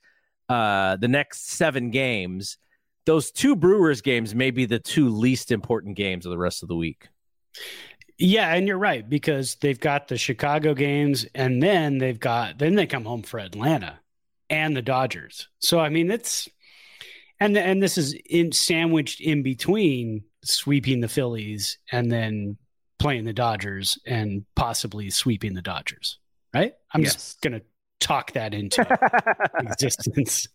uh 0.50 0.96
the 0.98 1.08
next 1.08 1.50
seven 1.50 1.90
games, 1.90 2.58
those 3.06 3.32
two 3.32 3.56
Brewers 3.56 4.02
games 4.02 4.36
may 4.36 4.52
be 4.52 4.66
the 4.66 4.80
two 4.80 5.10
least 5.10 5.52
important 5.52 5.96
games 5.96 6.26
of 6.26 6.30
the 6.30 6.38
rest 6.38 6.64
of 6.64 6.70
the 6.70 6.76
week. 6.76 7.08
Yeah, 8.18 8.54
and 8.54 8.68
you're 8.68 8.78
right 8.78 9.08
because 9.08 9.56
they've 9.56 9.80
got 9.80 10.08
the 10.08 10.18
Chicago 10.18 10.74
games 10.74 11.26
and 11.36 11.62
then 11.62 11.98
they've 11.98 12.20
got 12.20 12.58
then 12.60 12.76
they 12.76 12.88
come 12.88 13.06
home 13.06 13.24
for 13.24 13.40
Atlanta 13.40 14.00
and 14.50 14.76
the 14.76 14.82
Dodgers. 14.82 15.50
So 15.60 15.80
I 15.80 15.90
mean 15.90 16.10
it's 16.10 16.48
and 17.40 17.58
and 17.58 17.84
this 17.84 17.98
is 17.98 18.14
in 18.14 18.52
sandwiched 18.52 19.20
in 19.20 19.44
between 19.44 20.24
sweeping 20.44 21.02
the 21.02 21.08
Phillies 21.08 21.78
and 21.92 22.12
then 22.12 22.58
playing 23.00 23.26
the 23.26 23.34
Dodgers 23.34 24.00
and 24.06 24.46
possibly 24.56 25.10
sweeping 25.10 25.54
the 25.54 25.62
Dodgers. 25.62 26.20
Right? 26.54 26.74
I'm 26.94 27.02
yes. 27.02 27.14
just 27.16 27.42
going 27.42 27.60
to 27.60 27.62
talk 28.00 28.32
that 28.34 28.54
into 28.54 28.88
existence. 29.60 30.48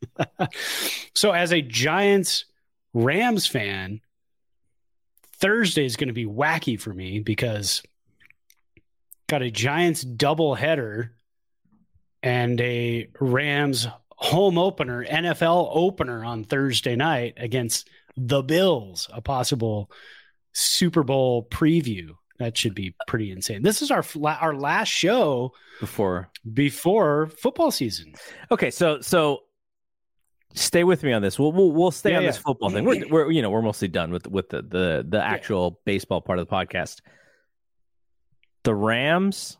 so 1.14 1.32
as 1.32 1.52
a 1.52 1.60
Giants 1.60 2.46
Rams 2.94 3.46
fan, 3.46 4.00
Thursday 5.40 5.84
is 5.84 5.96
going 5.96 6.08
to 6.08 6.14
be 6.14 6.26
wacky 6.26 6.78
for 6.78 6.92
me 6.92 7.20
because 7.20 7.82
got 9.28 9.42
a 9.42 9.50
Giants 9.50 10.02
double 10.02 10.54
header 10.54 11.12
and 12.22 12.60
a 12.60 13.08
Rams 13.18 13.86
home 14.10 14.58
opener, 14.58 15.04
NFL 15.04 15.70
opener 15.72 16.24
on 16.24 16.44
Thursday 16.44 16.94
night 16.94 17.34
against 17.38 17.88
the 18.16 18.42
Bills, 18.42 19.08
a 19.12 19.22
possible 19.22 19.90
Super 20.52 21.02
Bowl 21.02 21.46
preview. 21.50 22.10
That 22.38 22.56
should 22.56 22.74
be 22.74 22.94
pretty 23.06 23.30
insane. 23.30 23.62
This 23.62 23.82
is 23.82 23.90
our 23.90 24.04
our 24.24 24.54
last 24.54 24.88
show 24.88 25.52
before 25.78 26.30
before 26.52 27.28
football 27.28 27.70
season. 27.70 28.14
Okay, 28.50 28.70
so 28.70 29.00
so 29.00 29.40
stay 30.54 30.84
with 30.84 31.02
me 31.02 31.12
on 31.12 31.22
this. 31.22 31.38
We'll 31.38 31.52
we'll, 31.52 31.72
we'll 31.72 31.90
stay 31.90 32.10
yeah, 32.10 32.18
on 32.18 32.22
yeah. 32.22 32.28
this 32.30 32.38
football 32.38 32.70
thing. 32.70 32.84
We're, 32.84 33.08
we're 33.08 33.30
you 33.30 33.42
know 33.42 33.50
we're 33.50 33.62
mostly 33.62 33.88
done 33.88 34.10
with 34.10 34.26
with 34.26 34.48
the 34.48 34.62
the 34.62 35.06
the 35.08 35.22
actual 35.22 35.70
yeah. 35.70 35.92
baseball 35.92 36.20
part 36.20 36.38
of 36.38 36.48
the 36.48 36.52
podcast. 36.52 37.00
The 38.62 38.74
Rams 38.74 39.56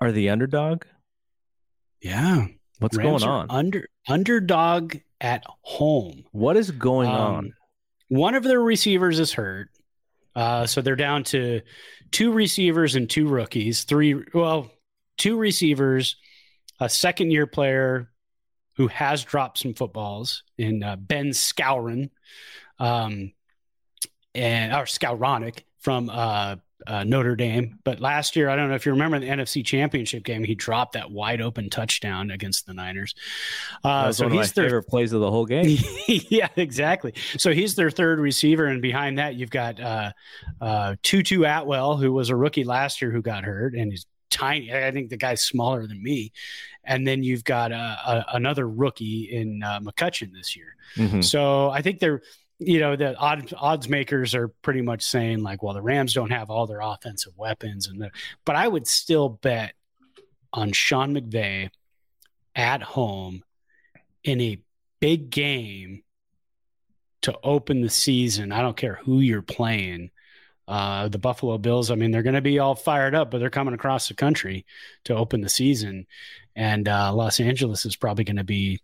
are 0.00 0.12
the 0.12 0.30
underdog. 0.30 0.84
Yeah, 2.00 2.46
what's 2.78 2.96
Rams 2.96 3.22
going 3.22 3.30
on? 3.30 3.46
Under 3.50 3.88
underdog 4.08 4.96
at 5.20 5.44
home. 5.62 6.24
What 6.32 6.56
is 6.56 6.70
going 6.70 7.08
um, 7.08 7.16
on? 7.16 7.54
One 8.08 8.34
of 8.34 8.42
their 8.42 8.60
receivers 8.60 9.20
is 9.20 9.32
hurt, 9.32 9.68
uh, 10.34 10.66
so 10.66 10.80
they're 10.80 10.96
down 10.96 11.24
to 11.24 11.60
two 12.10 12.32
receivers 12.32 12.96
and 12.96 13.08
two 13.08 13.28
rookies. 13.28 13.84
Three, 13.84 14.20
well, 14.34 14.70
two 15.16 15.36
receivers, 15.36 16.16
a 16.80 16.88
second 16.88 17.30
year 17.30 17.46
player 17.46 18.10
who 18.80 18.88
has 18.88 19.22
dropped 19.24 19.58
some 19.58 19.74
footballs 19.74 20.42
in 20.56 20.82
uh, 20.82 20.96
Ben 20.96 21.32
Skowron, 21.32 22.08
um, 22.78 23.30
and 24.34 24.72
or 24.72 24.84
Skowronek 24.84 25.64
from 25.80 26.08
uh, 26.08 26.56
uh, 26.86 27.04
Notre 27.04 27.36
Dame. 27.36 27.78
But 27.84 28.00
last 28.00 28.36
year, 28.36 28.48
I 28.48 28.56
don't 28.56 28.70
know 28.70 28.74
if 28.74 28.86
you 28.86 28.92
remember 28.92 29.18
the 29.18 29.26
NFC 29.26 29.62
Championship 29.62 30.24
game, 30.24 30.44
he 30.44 30.54
dropped 30.54 30.94
that 30.94 31.10
wide 31.10 31.42
open 31.42 31.68
touchdown 31.68 32.30
against 32.30 32.64
the 32.64 32.72
Niners. 32.72 33.14
Uh, 33.84 34.12
so 34.12 34.30
he's 34.30 34.54
their 34.54 34.64
favorite 34.64 34.84
plays 34.84 35.12
of 35.12 35.20
the 35.20 35.30
whole 35.30 35.44
game. 35.44 35.76
yeah, 36.08 36.48
exactly. 36.56 37.12
So 37.36 37.52
he's 37.52 37.74
their 37.74 37.90
third 37.90 38.18
receiver, 38.18 38.64
and 38.64 38.80
behind 38.80 39.18
that, 39.18 39.34
you've 39.34 39.50
got 39.50 39.78
uh, 39.78 40.12
uh, 40.58 40.96
Tutu 41.02 41.44
Atwell, 41.44 41.98
who 41.98 42.14
was 42.14 42.30
a 42.30 42.36
rookie 42.36 42.64
last 42.64 43.02
year, 43.02 43.10
who 43.10 43.20
got 43.20 43.44
hurt, 43.44 43.74
and 43.74 43.90
he's 43.90 44.06
tiny. 44.30 44.72
I 44.72 44.90
think 44.90 45.10
the 45.10 45.16
guy's 45.16 45.42
smaller 45.42 45.86
than 45.86 46.02
me. 46.02 46.32
And 46.84 47.06
then 47.06 47.22
you've 47.22 47.44
got 47.44 47.72
uh, 47.72 47.96
a, 48.06 48.24
another 48.34 48.68
rookie 48.68 49.28
in 49.30 49.62
uh, 49.62 49.80
McCutcheon 49.80 50.32
this 50.32 50.56
year. 50.56 50.76
Mm-hmm. 50.96 51.20
So 51.20 51.70
I 51.70 51.82
think 51.82 51.98
they're, 51.98 52.22
you 52.58 52.80
know, 52.80 52.96
the 52.96 53.16
odds, 53.16 53.52
odds 53.56 53.88
makers 53.88 54.34
are 54.34 54.48
pretty 54.48 54.82
much 54.82 55.02
saying 55.02 55.42
like, 55.42 55.62
well, 55.62 55.74
the 55.74 55.82
Rams 55.82 56.14
don't 56.14 56.30
have 56.30 56.50
all 56.50 56.66
their 56.66 56.80
offensive 56.80 57.32
weapons, 57.36 57.88
and 57.88 58.00
the, 58.00 58.10
but 58.44 58.56
I 58.56 58.68
would 58.68 58.86
still 58.86 59.28
bet 59.28 59.74
on 60.52 60.72
Sean 60.72 61.14
McVay 61.14 61.70
at 62.54 62.82
home 62.82 63.42
in 64.24 64.40
a 64.40 64.60
big 65.00 65.30
game 65.30 66.02
to 67.22 67.38
open 67.42 67.80
the 67.80 67.88
season. 67.88 68.52
I 68.52 68.60
don't 68.60 68.76
care 68.76 69.00
who 69.04 69.20
you're 69.20 69.42
playing 69.42 70.10
uh, 70.70 71.08
the 71.08 71.18
Buffalo 71.18 71.58
Bills, 71.58 71.90
I 71.90 71.96
mean, 71.96 72.12
they're 72.12 72.22
going 72.22 72.36
to 72.36 72.40
be 72.40 72.60
all 72.60 72.76
fired 72.76 73.12
up, 73.12 73.32
but 73.32 73.38
they're 73.38 73.50
coming 73.50 73.74
across 73.74 74.06
the 74.06 74.14
country 74.14 74.64
to 75.02 75.16
open 75.16 75.40
the 75.40 75.48
season. 75.48 76.06
And 76.54 76.88
uh, 76.88 77.12
Los 77.12 77.40
Angeles 77.40 77.84
is 77.84 77.96
probably 77.96 78.22
going 78.22 78.36
to 78.36 78.44
be, 78.44 78.80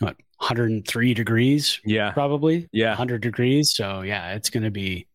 what, 0.00 0.16
103 0.38 1.14
degrees? 1.14 1.80
Yeah. 1.84 2.10
Probably. 2.10 2.68
Yeah. 2.72 2.88
100 2.88 3.22
degrees. 3.22 3.70
So, 3.76 4.00
yeah, 4.00 4.34
it's 4.34 4.50
going 4.50 4.64
to 4.64 4.72
be, 4.72 5.06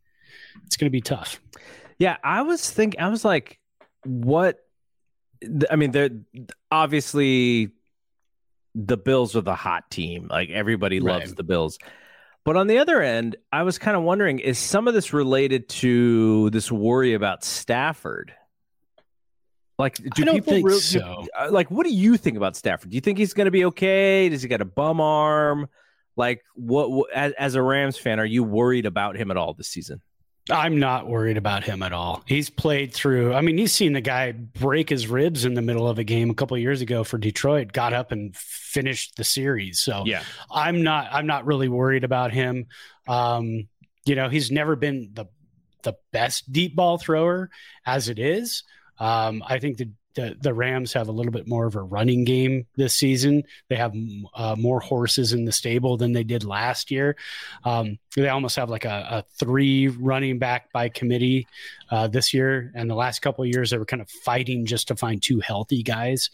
it's 0.66 0.78
going 0.78 0.88
to 0.88 0.92
be 0.92 1.02
tough. 1.02 1.42
Yeah. 2.00 2.16
I 2.24 2.44
was 2.44 2.70
thinking, 2.70 3.02
I 3.02 3.10
was 3.10 3.26
like, 3.26 3.60
what? 4.06 4.58
I 5.70 5.76
mean, 5.76 5.92
they're 5.92 6.12
obviously 6.72 7.72
the 8.74 8.96
Bills 8.96 9.36
are 9.36 9.42
the 9.42 9.56
hot 9.56 9.92
team. 9.92 10.28
Like 10.30 10.50
everybody 10.50 11.02
loves 11.02 11.28
right. 11.28 11.36
the 11.36 11.44
Bills. 11.44 11.78
But 12.44 12.58
on 12.58 12.68
the 12.68 12.80
other 12.80 13.02
end, 13.02 13.36
I 13.52 13.64
was 13.64 13.78
kind 13.78 13.96
of 13.96 14.04
wondering 14.04 14.40
is 14.40 14.58
some 14.58 14.88
of 14.88 14.94
this 14.94 15.14
related 15.14 15.70
to 15.70 16.50
this 16.50 16.72
worry 16.72 17.14
about 17.14 17.44
Stafford? 17.44 18.34
Like, 19.78 19.96
do 19.98 20.26
people 20.26 20.62
really, 20.62 20.80
so. 20.80 21.26
Uh, 21.38 21.50
like, 21.52 21.72
what 21.72 21.86
do 21.86 21.94
you 21.94 22.18
think 22.18 22.38
about 22.38 22.56
Stafford? 22.56 22.92
Do 22.92 22.96
you 22.96 23.02
think 23.02 23.18
he's 23.18 23.34
going 23.34 23.46
to 23.46 23.52
be 23.52 23.66
okay? 23.66 24.30
Does 24.30 24.42
he 24.42 24.48
got 24.48 24.62
a 24.62 24.66
bum 24.66 25.02
arm? 25.02 25.68
Like, 26.16 26.44
what, 26.54 26.92
what 26.92 27.12
as, 27.14 27.34
as 27.34 27.56
a 27.56 27.62
Rams 27.62 27.98
fan, 27.98 28.20
are 28.20 28.26
you 28.26 28.44
worried 28.44 28.86
about 28.86 29.18
him 29.18 29.32
at 29.32 29.38
all 29.38 29.54
this 29.54 29.70
season? 29.70 30.02
I'm 30.50 30.80
not 30.80 31.08
worried 31.08 31.38
about 31.38 31.64
him 31.64 31.84
at 31.84 31.94
all. 31.94 32.24
He's 32.26 32.50
played 32.50 32.94
through. 32.94 33.34
I 33.34 33.42
mean, 33.42 33.58
he's 33.58 33.72
seen 33.72 33.94
the 33.94 34.02
guy 34.02 34.32
break 34.32 34.90
his 34.90 35.08
ribs 35.08 35.46
in 35.46 35.54
the 35.54 35.62
middle 35.62 35.88
of 35.88 36.00
a 36.00 36.04
game 36.04 36.30
a 36.30 36.34
couple 36.34 36.58
years 36.58 36.82
ago 36.82 37.04
for 37.04 37.18
Detroit. 37.20 37.74
Got 37.74 37.94
up 37.94 38.12
and 38.12 38.36
finished 38.36 39.18
the 39.18 39.24
series. 39.24 39.82
So 39.82 40.04
yeah, 40.06 40.24
I'm 40.50 40.82
not. 40.82 41.10
I'm 41.12 41.28
not 41.28 41.46
really 41.46 41.70
worried 41.70 42.04
about 42.04 42.32
him. 42.32 42.68
Um, 43.08 43.68
you 44.06 44.16
know, 44.16 44.30
he's 44.30 44.52
never 44.52 44.76
been 44.76 45.12
the 45.14 45.26
the 45.84 45.94
best 46.12 46.52
deep 46.52 46.76
ball 46.76 46.98
thrower 46.98 47.50
as 47.86 48.10
it 48.10 48.18
is. 48.18 48.64
Um, 49.00 49.44
I 49.46 49.60
think 49.60 49.78
the 49.78 49.92
the, 50.16 50.36
the 50.40 50.54
Rams 50.54 50.94
have 50.94 51.08
a 51.08 51.12
little 51.12 51.32
bit 51.32 51.48
more 51.48 51.66
of 51.66 51.76
a 51.76 51.82
running 51.82 52.24
game 52.24 52.66
this 52.76 52.94
season. 52.94 53.44
They 53.70 53.76
have 53.76 53.94
uh, 54.34 54.56
more 54.58 54.80
horses 54.80 55.34
in 55.34 55.46
the 55.46 55.52
stable 55.52 55.98
than 55.98 56.14
they 56.14 56.24
did 56.24 56.44
last 56.44 56.92
year. 56.92 57.16
Um, 57.64 58.00
they 58.16 58.28
almost 58.30 58.58
have 58.58 58.70
like 58.70 58.86
a, 58.86 59.08
a 59.10 59.24
three 59.38 59.88
running 59.88 60.38
back 60.40 60.72
by 60.74 60.90
committee 60.90 61.48
uh, 61.90 62.08
this 62.08 62.34
year. 62.34 62.72
And 62.76 62.90
the 62.90 62.96
last 62.96 63.22
couple 63.22 63.44
of 63.44 63.50
years, 63.50 63.70
they 63.70 63.78
were 63.78 63.86
kind 63.86 64.02
of 64.02 64.10
fighting 64.10 64.66
just 64.66 64.90
to 64.90 64.96
find 64.96 65.22
two 65.22 65.40
healthy 65.40 65.84
guys. 65.84 66.30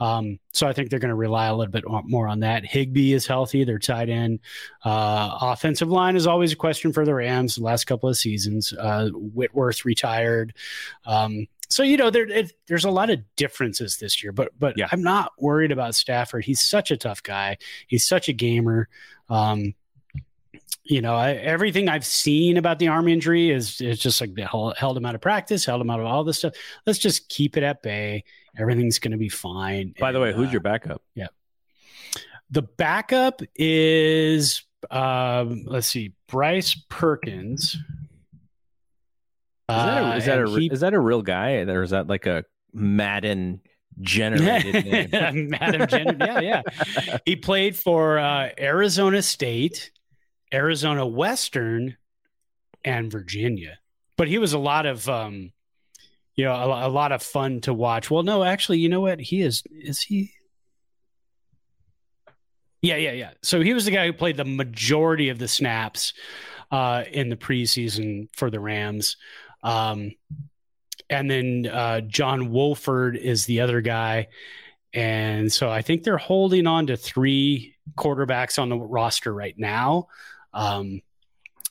Um, 0.00 0.38
so 0.52 0.66
I 0.66 0.72
think 0.72 0.90
they're 0.90 0.98
going 0.98 1.10
to 1.10 1.14
rely 1.14 1.46
a 1.46 1.54
little 1.54 1.72
bit 1.72 1.84
more 1.86 2.28
on 2.28 2.40
that. 2.40 2.64
Higbee 2.64 3.12
is 3.12 3.26
healthy. 3.26 3.64
They're 3.64 3.78
tied 3.78 4.08
in. 4.08 4.40
Uh, 4.84 5.38
offensive 5.40 5.88
line 5.88 6.16
is 6.16 6.26
always 6.26 6.52
a 6.52 6.56
question 6.56 6.92
for 6.92 7.04
the 7.04 7.14
Rams 7.14 7.56
the 7.56 7.64
last 7.64 7.84
couple 7.84 8.08
of 8.08 8.16
seasons. 8.16 8.72
Uh, 8.72 9.10
Whitworth 9.12 9.84
retired. 9.84 10.54
Um, 11.04 11.46
so 11.68 11.82
you 11.82 11.96
know 11.96 12.10
there 12.10 12.26
it, 12.26 12.52
there's 12.66 12.84
a 12.84 12.90
lot 12.90 13.10
of 13.10 13.20
differences 13.36 13.98
this 13.98 14.22
year, 14.22 14.32
but 14.32 14.52
but 14.58 14.76
yeah. 14.76 14.88
I'm 14.90 15.02
not 15.02 15.32
worried 15.38 15.72
about 15.72 15.94
Stafford. 15.94 16.44
He's 16.44 16.66
such 16.66 16.90
a 16.90 16.96
tough 16.96 17.22
guy. 17.22 17.58
He's 17.86 18.06
such 18.06 18.28
a 18.28 18.32
gamer. 18.32 18.88
Um, 19.28 19.74
you 20.84 21.02
know, 21.02 21.14
I, 21.14 21.32
everything 21.32 21.88
I've 21.88 22.06
seen 22.06 22.56
about 22.56 22.78
the 22.78 22.88
arm 22.88 23.08
injury 23.08 23.50
is 23.50 23.80
is 23.80 23.98
just 23.98 24.20
like 24.20 24.34
they 24.34 24.42
held, 24.42 24.76
held 24.78 24.96
him 24.96 25.04
out 25.04 25.14
of 25.14 25.20
practice, 25.20 25.64
held 25.64 25.80
him 25.80 25.90
out 25.90 26.00
of 26.00 26.06
all 26.06 26.24
this 26.24 26.38
stuff. 26.38 26.54
Let's 26.86 26.98
just 26.98 27.28
keep 27.28 27.56
it 27.56 27.62
at 27.62 27.82
bay. 27.82 28.24
Everything's 28.56 28.98
going 28.98 29.12
to 29.12 29.18
be 29.18 29.28
fine. 29.28 29.94
By 29.98 30.08
and, 30.08 30.16
the 30.16 30.20
way, 30.20 30.32
who's 30.32 30.48
uh, 30.48 30.52
your 30.52 30.60
backup? 30.60 31.02
Yeah, 31.14 31.28
the 32.50 32.62
backup 32.62 33.42
is 33.54 34.64
um, 34.90 35.64
let's 35.66 35.88
see, 35.88 36.12
Bryce 36.28 36.74
Perkins. 36.88 37.76
Is 39.70 39.74
that 39.74 40.02
a, 40.02 40.16
is 40.16 40.24
that 40.24 40.42
a, 40.42 40.50
he, 40.50 40.66
is 40.72 40.80
that 40.80 40.94
a 40.94 41.00
real 41.00 41.20
guy, 41.20 41.56
or 41.56 41.82
is 41.82 41.90
that 41.90 42.06
like 42.06 42.24
a 42.24 42.44
Madden 42.72 43.60
generated 44.00 44.84
name? 45.12 45.50
Madden 45.50 45.86
generated, 45.86 46.20
yeah, 46.20 46.40
yeah. 46.40 47.18
He 47.26 47.36
played 47.36 47.76
for 47.76 48.18
uh, 48.18 48.48
Arizona 48.58 49.20
State, 49.20 49.90
Arizona 50.54 51.06
Western, 51.06 51.98
and 52.82 53.12
Virginia. 53.12 53.78
But 54.16 54.28
he 54.28 54.38
was 54.38 54.54
a 54.54 54.58
lot 54.58 54.86
of, 54.86 55.06
um, 55.06 55.52
you 56.34 56.46
know, 56.46 56.54
a, 56.54 56.88
a 56.88 56.90
lot 56.90 57.12
of 57.12 57.22
fun 57.22 57.60
to 57.62 57.74
watch. 57.74 58.10
Well, 58.10 58.22
no, 58.22 58.44
actually, 58.44 58.78
you 58.78 58.88
know 58.88 59.00
what? 59.00 59.20
He 59.20 59.42
is. 59.42 59.62
Is 59.70 60.00
he? 60.00 60.32
Yeah, 62.80 62.96
yeah, 62.96 63.12
yeah. 63.12 63.30
So 63.42 63.60
he 63.60 63.74
was 63.74 63.84
the 63.84 63.90
guy 63.90 64.06
who 64.06 64.14
played 64.14 64.38
the 64.38 64.46
majority 64.46 65.28
of 65.28 65.38
the 65.38 65.48
snaps 65.48 66.14
uh, 66.70 67.04
in 67.12 67.28
the 67.28 67.36
preseason 67.36 68.28
for 68.34 68.50
the 68.50 68.60
Rams. 68.60 69.16
Um, 69.62 70.12
and 71.10 71.30
then 71.30 71.66
uh, 71.66 72.00
John 72.02 72.50
Wolford 72.50 73.16
is 73.16 73.46
the 73.46 73.60
other 73.60 73.80
guy. 73.80 74.28
And 74.92 75.52
so 75.52 75.70
I 75.70 75.82
think 75.82 76.02
they're 76.02 76.16
holding 76.16 76.66
on 76.66 76.86
to 76.88 76.96
three 76.96 77.76
quarterbacks 77.96 78.58
on 78.60 78.68
the 78.68 78.76
roster 78.76 79.32
right 79.32 79.54
now. 79.58 80.08
Um, 80.52 81.02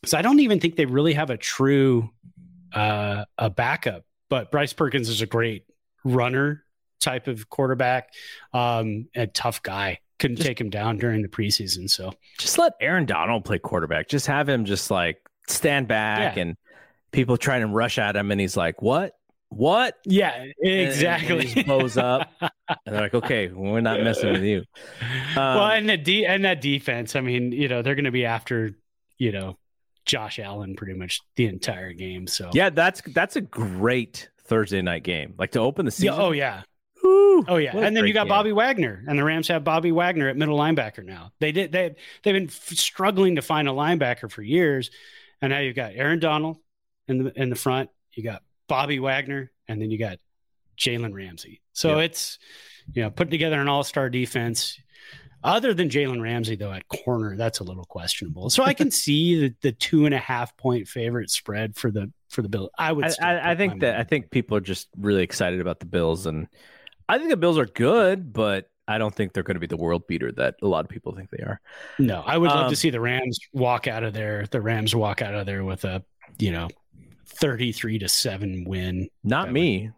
so 0.06 0.18
I 0.18 0.22
don't 0.22 0.40
even 0.40 0.60
think 0.60 0.76
they 0.76 0.86
really 0.86 1.14
have 1.14 1.30
a 1.30 1.38
true 1.38 2.10
uh, 2.74 3.26
a 3.38 3.50
backup. 3.50 4.04
But 4.30 4.52
Bryce 4.52 4.74
Perkins 4.74 5.10
is 5.10 5.22
a 5.22 5.26
great 5.26 5.66
runner 6.04 6.64
type 7.00 7.28
of 7.28 7.50
quarterback, 7.50 8.14
um, 8.54 9.08
a 9.16 9.28
tough 9.28 9.62
guy. 9.64 10.00
Couldn't 10.20 10.38
just, 10.38 10.48
take 10.48 10.60
him 10.60 10.70
down 10.70 10.98
during 10.98 11.22
the 11.22 11.28
preseason. 11.28 11.90
So 11.90 12.12
just 12.40 12.58
let 12.58 12.74
Aaron 12.82 13.06
Donald 13.06 13.46
play 13.46 13.60
quarterback. 13.60 14.10
Just 14.10 14.28
have 14.28 14.50
him 14.50 14.66
just 14.66 14.90
like 14.90 15.18
stand 15.48 15.88
back 15.88 16.36
yeah. 16.36 16.42
and 16.42 16.58
people 17.12 17.38
try 17.38 17.60
to 17.60 17.68
rush 17.68 17.98
at 17.98 18.16
him, 18.16 18.32
and 18.32 18.40
he's 18.40 18.58
like, 18.58 18.82
"What? 18.82 19.14
What? 19.50 19.96
Yeah, 20.06 20.46
exactly. 20.60 21.48
And, 21.48 21.58
and 21.58 21.66
blows 21.66 21.98
up, 21.98 22.30
and 22.42 22.52
they're 22.86 23.02
like, 23.02 23.14
"Okay, 23.14 23.48
we're 23.48 23.82
not 23.82 24.02
messing 24.02 24.34
with 24.34 24.44
you." 24.44 24.64
Um, 25.02 25.36
well, 25.36 25.72
and 25.72 25.90
the 25.90 25.98
de- 25.98 26.26
and 26.26 26.46
that 26.46 26.62
defense. 26.62 27.16
I 27.16 27.22
mean, 27.22 27.52
you 27.52 27.68
know, 27.68 27.82
they're 27.82 27.96
going 27.96 28.06
to 28.06 28.12
be 28.12 28.26
after 28.26 28.76
you 29.18 29.32
know 29.32 29.58
Josh 30.06 30.40
Allen 30.40 30.76
pretty 30.76 30.94
much 30.94 31.22
the 31.36 31.46
entire 31.46 31.94
game. 31.94 32.28
So 32.28 32.50
yeah, 32.54 32.70
that's 32.70 33.02
that's 33.14 33.36
a 33.36 33.42
great 33.42 34.30
Thursday 34.46 34.82
night 34.82 35.04
game. 35.04 35.36
Like 35.38 35.52
to 35.52 35.60
open 35.60 35.86
the 35.86 35.92
season. 35.92 36.16
Yeah, 36.16 36.22
oh 36.22 36.32
yeah. 36.32 36.62
Woo, 37.04 37.46
oh 37.48 37.58
yeah, 37.58 37.78
and 37.78 37.96
then 37.96 38.06
you 38.06 38.14
got 38.14 38.24
game. 38.24 38.30
Bobby 38.30 38.52
Wagner, 38.52 39.04
and 39.08 39.18
the 39.18 39.24
Rams 39.24 39.48
have 39.50 39.64
Bobby 39.64 39.92
Wagner 39.92 40.28
at 40.30 40.36
middle 40.36 40.58
linebacker 40.58 41.06
now. 41.06 41.32
They 41.40 41.52
did 41.52 41.72
they 41.72 41.96
they've 42.24 42.34
been 42.34 42.48
f- 42.48 42.70
struggling 42.72 43.36
to 43.36 43.42
find 43.42 43.70
a 43.70 43.72
linebacker 43.72 44.32
for 44.32 44.42
years, 44.42 44.90
and 45.42 45.52
now 45.52 45.60
you've 45.60 45.76
got 45.76 45.92
Aaron 45.94 46.20
Donald 46.20 46.58
in 47.08 47.24
the 47.24 47.42
in 47.42 47.50
the 47.50 47.56
front. 47.56 47.90
You 48.14 48.24
got 48.24 48.44
Bobby 48.68 49.00
Wagner, 49.00 49.52
and 49.68 49.82
then 49.82 49.92
you 49.92 49.98
got 49.98 50.18
Jalen 50.78 51.14
Ramsey. 51.14 51.62
So 51.74 52.00
yep. 52.00 52.12
it's 52.12 52.40
you 52.94 53.04
know 53.04 53.10
putting 53.10 53.32
together 53.32 53.60
an 53.60 53.68
all 53.68 53.84
star 53.84 54.10
defense. 54.10 54.80
Other 55.44 55.74
than 55.74 55.88
Jalen 55.88 56.22
Ramsey, 56.22 56.56
though, 56.56 56.74
at 56.74 56.88
corner, 56.88 57.38
that's 57.38 57.60
a 57.60 57.64
little 57.64 57.86
questionable. 57.86 58.50
So 58.50 58.64
I 58.64 58.74
can 58.74 58.90
see 58.92 59.40
the, 59.40 59.56
the 59.62 59.72
two 59.72 60.06
and 60.06 60.14
a 60.14 60.20
half 60.20 60.58
point 60.58 60.88
favorite 60.88 61.30
spread 61.30 61.76
for 61.76 61.92
the 61.92 62.12
for 62.30 62.42
the 62.42 62.50
Bills. 62.50 62.70
I 62.78 62.92
would. 62.92 63.06
I, 63.06 63.14
I, 63.22 63.52
I 63.52 63.56
think 63.56 63.82
that 63.82 64.00
I 64.00 64.04
think 64.04 64.32
people 64.32 64.58
are 64.58 64.62
just 64.62 64.88
really 64.98 65.24
excited 65.24 65.62
about 65.62 65.80
the 65.80 65.86
Bills, 65.86 66.26
and 66.26 66.48
I 67.08 67.18
think 67.18 67.30
the 67.30 67.38
Bills 67.38 67.58
are 67.58 67.66
good, 67.66 68.34
but 68.34 68.70
I 68.88 68.98
don't 68.98 69.14
think 69.14 69.34
they're 69.34 69.44
going 69.44 69.56
to 69.56 69.60
be 69.60 69.68
the 69.68 69.78
world 69.78 70.08
beater 70.08 70.32
that 70.34 70.56
a 70.62 70.68
lot 70.68 70.86
of 70.86 70.90
people 70.90 71.14
think 71.14 71.30
they 71.30 71.44
are. 71.44 71.60
No, 72.00 72.24
I 72.26 72.38
would 72.38 72.50
love 72.50 72.66
um, 72.66 72.70
to 72.70 72.76
see 72.76 72.90
the 72.90 73.02
Rams 73.02 73.38
walk 73.54 73.88
out 73.88 74.04
of 74.04 74.14
there. 74.14 74.46
The 74.50 74.62
Rams 74.62 74.96
walk 74.96 75.22
out 75.22 75.36
of 75.36 75.46
there 75.46 75.64
with 75.64 75.84
a 75.84 76.04
you 76.40 76.52
know 76.52 76.70
thirty 77.28 77.72
three 77.72 78.00
to 78.00 78.08
seven 78.08 78.64
win. 78.66 79.10
Not 79.24 79.52
me. 79.52 79.84
Would... 79.84 79.94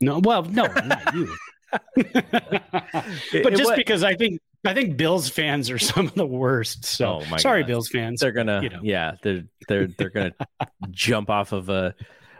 No, 0.00 0.18
well, 0.18 0.44
no, 0.44 0.66
not 0.66 1.14
you. 1.14 1.34
but 1.96 3.54
just 3.54 3.76
because 3.76 4.02
I 4.02 4.14
think 4.14 4.40
I 4.64 4.74
think 4.74 4.96
Bills 4.96 5.28
fans 5.28 5.70
are 5.70 5.78
some 5.78 6.06
of 6.06 6.14
the 6.14 6.26
worst. 6.26 6.84
So 6.84 7.22
oh 7.22 7.36
sorry, 7.36 7.62
God. 7.62 7.68
Bills 7.68 7.88
fans. 7.88 8.20
They're 8.20 8.32
gonna, 8.32 8.60
you 8.62 8.68
know. 8.70 8.80
yeah, 8.82 9.14
they're 9.22 9.44
they're 9.68 9.86
they're 9.86 10.10
gonna 10.10 10.34
jump 10.90 11.30
off 11.30 11.52
of 11.52 11.68
a, 11.68 11.94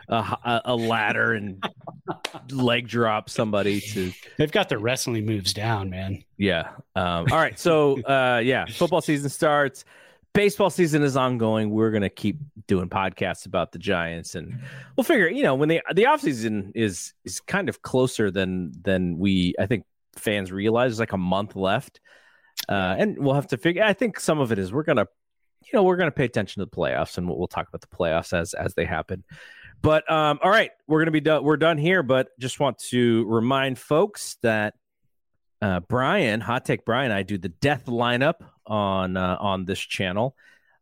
a 0.08 0.62
a 0.64 0.76
ladder 0.76 1.32
and 1.32 1.62
leg 2.50 2.88
drop 2.88 3.30
somebody 3.30 3.80
to. 3.80 4.12
They've 4.36 4.50
got 4.50 4.68
their 4.68 4.78
wrestling 4.78 5.26
moves 5.26 5.52
down, 5.52 5.90
man. 5.90 6.24
Yeah. 6.36 6.70
Um, 6.96 7.26
all 7.30 7.38
right. 7.38 7.58
So 7.58 8.00
uh, 8.02 8.40
yeah, 8.44 8.66
football 8.66 9.00
season 9.00 9.30
starts. 9.30 9.84
Baseball 10.38 10.70
season 10.70 11.02
is 11.02 11.16
ongoing. 11.16 11.70
We're 11.70 11.90
gonna 11.90 12.08
keep 12.08 12.38
doing 12.68 12.88
podcasts 12.88 13.44
about 13.44 13.72
the 13.72 13.78
Giants, 13.80 14.36
and 14.36 14.60
we'll 14.96 15.02
figure. 15.02 15.26
You 15.28 15.42
know, 15.42 15.56
when 15.56 15.68
the 15.68 15.82
the 15.92 16.06
off 16.06 16.20
season 16.20 16.70
is 16.76 17.12
is 17.24 17.40
kind 17.40 17.68
of 17.68 17.82
closer 17.82 18.30
than 18.30 18.70
than 18.80 19.18
we 19.18 19.56
I 19.58 19.66
think 19.66 19.84
fans 20.14 20.52
realize. 20.52 20.92
There's 20.92 21.00
like 21.00 21.12
a 21.12 21.18
month 21.18 21.56
left. 21.56 21.98
Uh, 22.68 22.94
and 22.96 23.18
we'll 23.18 23.34
have 23.34 23.48
to 23.48 23.56
figure. 23.56 23.82
I 23.82 23.94
think 23.94 24.20
some 24.20 24.38
of 24.38 24.52
it 24.52 24.60
is 24.60 24.72
we're 24.72 24.84
gonna, 24.84 25.08
you 25.64 25.70
know, 25.72 25.82
we're 25.82 25.96
gonna 25.96 26.12
pay 26.12 26.26
attention 26.26 26.60
to 26.60 26.66
the 26.66 26.76
playoffs, 26.76 27.18
and 27.18 27.26
we'll, 27.26 27.36
we'll 27.36 27.48
talk 27.48 27.66
about 27.66 27.80
the 27.80 27.88
playoffs 27.88 28.32
as 28.32 28.54
as 28.54 28.74
they 28.74 28.84
happen. 28.84 29.24
But 29.82 30.08
um, 30.08 30.38
all 30.40 30.50
right, 30.50 30.70
we're 30.86 31.00
gonna 31.00 31.10
be 31.10 31.20
done. 31.20 31.42
We're 31.42 31.56
done 31.56 31.78
here. 31.78 32.04
But 32.04 32.28
just 32.38 32.60
want 32.60 32.78
to 32.90 33.24
remind 33.26 33.76
folks 33.76 34.36
that 34.42 34.74
uh, 35.60 35.80
Brian, 35.80 36.40
Hot 36.40 36.64
Take 36.64 36.84
Brian, 36.84 37.10
I 37.10 37.24
do 37.24 37.38
the 37.38 37.48
death 37.48 37.86
lineup 37.86 38.34
on 38.68 39.16
uh, 39.16 39.36
on 39.40 39.64
this 39.64 39.80
channel. 39.80 40.36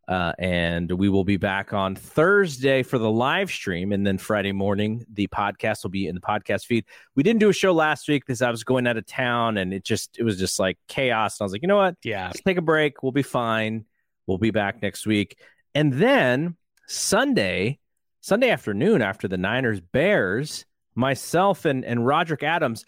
Uh, 0.08 0.32
and 0.38 0.92
we 0.92 1.08
will 1.08 1.24
be 1.24 1.36
back 1.36 1.72
on 1.72 1.96
Thursday 1.96 2.84
for 2.84 2.96
the 2.96 3.10
live 3.10 3.50
stream. 3.50 3.90
And 3.92 4.06
then 4.06 4.18
Friday 4.18 4.52
morning, 4.52 5.04
the 5.12 5.26
podcast 5.26 5.82
will 5.82 5.90
be 5.90 6.06
in 6.06 6.14
the 6.14 6.20
podcast 6.20 6.66
feed. 6.66 6.84
We 7.16 7.24
didn't 7.24 7.40
do 7.40 7.48
a 7.48 7.52
show 7.52 7.72
last 7.72 8.08
week 8.08 8.24
because 8.24 8.40
I 8.40 8.50
was 8.50 8.62
going 8.62 8.86
out 8.86 8.96
of 8.96 9.04
town 9.04 9.56
and 9.56 9.74
it 9.74 9.82
just, 9.82 10.16
it 10.16 10.22
was 10.22 10.38
just 10.38 10.60
like 10.60 10.78
chaos. 10.86 11.40
And 11.40 11.44
I 11.44 11.46
was 11.46 11.52
like, 11.52 11.62
you 11.62 11.68
know 11.68 11.76
what? 11.76 11.96
Yeah. 12.04 12.26
Let's 12.26 12.40
take 12.42 12.56
a 12.56 12.62
break. 12.62 13.02
We'll 13.02 13.10
be 13.10 13.24
fine. 13.24 13.84
We'll 14.28 14.38
be 14.38 14.52
back 14.52 14.80
next 14.80 15.06
week. 15.06 15.40
And 15.74 15.92
then 15.92 16.56
Sunday, 16.86 17.80
Sunday 18.20 18.50
afternoon 18.50 19.02
after 19.02 19.26
the 19.26 19.38
Niners 19.38 19.80
Bears, 19.80 20.66
myself 20.94 21.64
and, 21.64 21.84
and 21.84 22.06
Roderick 22.06 22.44
Adams, 22.44 22.84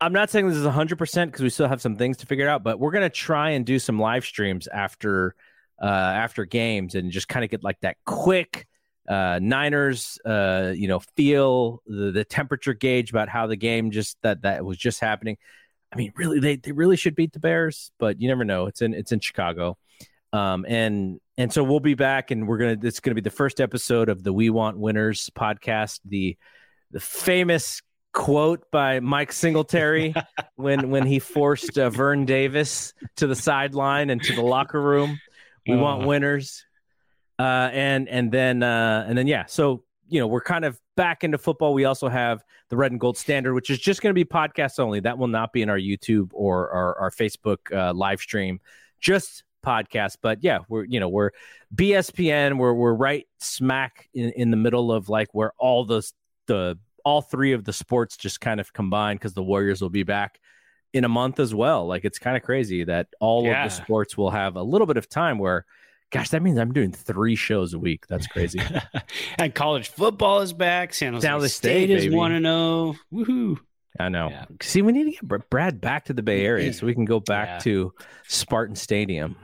I'm 0.00 0.12
not 0.12 0.30
saying 0.30 0.48
this 0.48 0.56
is 0.56 0.66
100% 0.66 1.26
because 1.26 1.42
we 1.42 1.50
still 1.50 1.68
have 1.68 1.82
some 1.82 1.96
things 1.96 2.18
to 2.18 2.26
figure 2.26 2.48
out, 2.48 2.62
but 2.62 2.78
we're 2.78 2.90
going 2.90 3.02
to 3.02 3.10
try 3.10 3.50
and 3.50 3.66
do 3.66 3.78
some 3.78 3.98
live 3.98 4.24
streams 4.24 4.66
after 4.66 5.34
uh, 5.80 5.86
after 5.86 6.44
games 6.44 6.94
and 6.94 7.10
just 7.10 7.28
kind 7.28 7.44
of 7.44 7.50
get 7.50 7.64
like 7.64 7.80
that 7.80 7.96
quick 8.04 8.66
uh, 9.08 9.40
Niners, 9.42 10.18
uh, 10.24 10.72
you 10.74 10.86
know, 10.86 11.00
feel 11.16 11.82
the, 11.86 12.12
the 12.12 12.24
temperature 12.24 12.74
gauge 12.74 13.10
about 13.10 13.28
how 13.28 13.46
the 13.48 13.56
game 13.56 13.90
just 13.90 14.16
that 14.22 14.42
that 14.42 14.64
was 14.64 14.78
just 14.78 15.00
happening. 15.00 15.36
I 15.92 15.96
mean, 15.96 16.12
really, 16.16 16.38
they, 16.38 16.56
they 16.56 16.70
really 16.70 16.96
should 16.96 17.16
beat 17.16 17.32
the 17.32 17.40
Bears, 17.40 17.90
but 17.98 18.20
you 18.20 18.28
never 18.28 18.44
know. 18.44 18.66
It's 18.66 18.82
in 18.82 18.94
it's 18.94 19.10
in 19.10 19.18
Chicago, 19.18 19.76
um, 20.32 20.64
and 20.68 21.18
and 21.36 21.52
so 21.52 21.64
we'll 21.64 21.80
be 21.80 21.94
back, 21.94 22.30
and 22.30 22.46
we're 22.46 22.58
gonna. 22.58 22.76
It's 22.80 23.00
gonna 23.00 23.16
be 23.16 23.20
the 23.20 23.30
first 23.30 23.60
episode 23.60 24.08
of 24.08 24.22
the 24.22 24.32
We 24.32 24.48
Want 24.50 24.78
Winners 24.78 25.28
podcast. 25.30 25.98
The 26.04 26.36
the 26.92 27.00
famous 27.00 27.82
quote 28.12 28.70
by 28.70 29.00
Mike 29.00 29.32
Singletary 29.32 30.14
when 30.56 30.90
when 30.90 31.06
he 31.06 31.18
forced 31.18 31.78
uh, 31.78 31.90
Vern 31.90 32.24
Davis 32.24 32.92
to 33.16 33.26
the 33.26 33.36
sideline 33.36 34.10
and 34.10 34.22
to 34.22 34.34
the 34.34 34.42
locker 34.42 34.80
room. 34.80 35.20
We 35.66 35.74
uh, 35.74 35.78
want 35.78 36.06
winners. 36.06 36.64
Uh, 37.38 37.70
and 37.72 38.08
and 38.08 38.30
then 38.30 38.62
uh, 38.62 39.06
and 39.08 39.16
then 39.16 39.26
yeah, 39.26 39.46
so 39.46 39.82
you 40.08 40.20
know 40.20 40.26
we're 40.26 40.42
kind 40.42 40.64
of 40.64 40.78
back 40.96 41.24
into 41.24 41.38
football. 41.38 41.72
We 41.72 41.86
also 41.86 42.08
have 42.08 42.44
the 42.68 42.76
Red 42.76 42.90
and 42.90 43.00
Gold 43.00 43.16
Standard, 43.16 43.54
which 43.54 43.70
is 43.70 43.78
just 43.78 44.02
going 44.02 44.10
to 44.10 44.14
be 44.14 44.26
podcasts 44.26 44.78
only. 44.78 45.00
That 45.00 45.16
will 45.16 45.28
not 45.28 45.52
be 45.52 45.62
in 45.62 45.70
our 45.70 45.78
YouTube 45.78 46.30
or 46.34 46.70
our, 46.70 46.98
our 46.98 47.10
Facebook 47.10 47.72
uh, 47.72 47.94
live 47.94 48.20
stream. 48.20 48.60
Just 49.00 49.44
podcast. 49.64 50.18
But 50.20 50.42
yeah, 50.42 50.58
we're 50.68 50.84
you 50.84 51.00
know 51.00 51.08
we're 51.08 51.30
BSPN. 51.74 52.58
We're 52.58 52.74
we're 52.74 52.92
right 52.92 53.26
smack 53.38 54.10
in, 54.12 54.30
in 54.32 54.50
the 54.50 54.58
middle 54.58 54.92
of 54.92 55.08
like 55.08 55.28
where 55.32 55.52
all 55.58 55.86
the 55.86 56.02
the 56.46 56.78
all 57.04 57.22
three 57.22 57.52
of 57.52 57.64
the 57.64 57.72
sports 57.72 58.16
just 58.16 58.40
kind 58.40 58.60
of 58.60 58.72
combine 58.72 59.16
because 59.16 59.34
the 59.34 59.42
Warriors 59.42 59.80
will 59.80 59.90
be 59.90 60.02
back 60.02 60.38
in 60.92 61.04
a 61.04 61.08
month 61.08 61.40
as 61.40 61.54
well. 61.54 61.86
Like 61.86 62.04
it's 62.04 62.18
kind 62.18 62.36
of 62.36 62.42
crazy 62.42 62.84
that 62.84 63.08
all 63.20 63.44
yeah. 63.44 63.64
of 63.64 63.70
the 63.70 63.76
sports 63.76 64.16
will 64.16 64.30
have 64.30 64.56
a 64.56 64.62
little 64.62 64.86
bit 64.86 64.96
of 64.96 65.08
time 65.08 65.38
where 65.38 65.64
gosh, 66.10 66.30
that 66.30 66.42
means 66.42 66.58
I'm 66.58 66.72
doing 66.72 66.92
three 66.92 67.36
shows 67.36 67.72
a 67.72 67.78
week. 67.78 68.06
That's 68.08 68.26
crazy. 68.26 68.60
and 69.38 69.54
college 69.54 69.88
football 69.88 70.40
is 70.40 70.52
back. 70.52 70.92
San 70.92 71.14
Jose, 71.14 71.24
San 71.24 71.34
Jose 71.34 71.48
State, 71.48 71.86
State 71.86 71.90
is 71.90 72.14
one 72.14 72.32
to 72.32 72.36
oh. 72.36 72.40
know. 72.40 72.94
Woohoo. 73.12 73.58
I 73.98 74.08
know. 74.08 74.28
Yeah. 74.30 74.44
See, 74.62 74.82
we 74.82 74.92
need 74.92 75.04
to 75.04 75.26
get 75.26 75.50
Brad 75.50 75.80
back 75.80 76.06
to 76.06 76.12
the 76.12 76.22
Bay 76.22 76.44
Area 76.44 76.72
so 76.72 76.86
we 76.86 76.94
can 76.94 77.04
go 77.04 77.20
back 77.20 77.48
yeah. 77.48 77.58
to 77.58 77.92
Spartan 78.28 78.76
Stadium. 78.76 79.36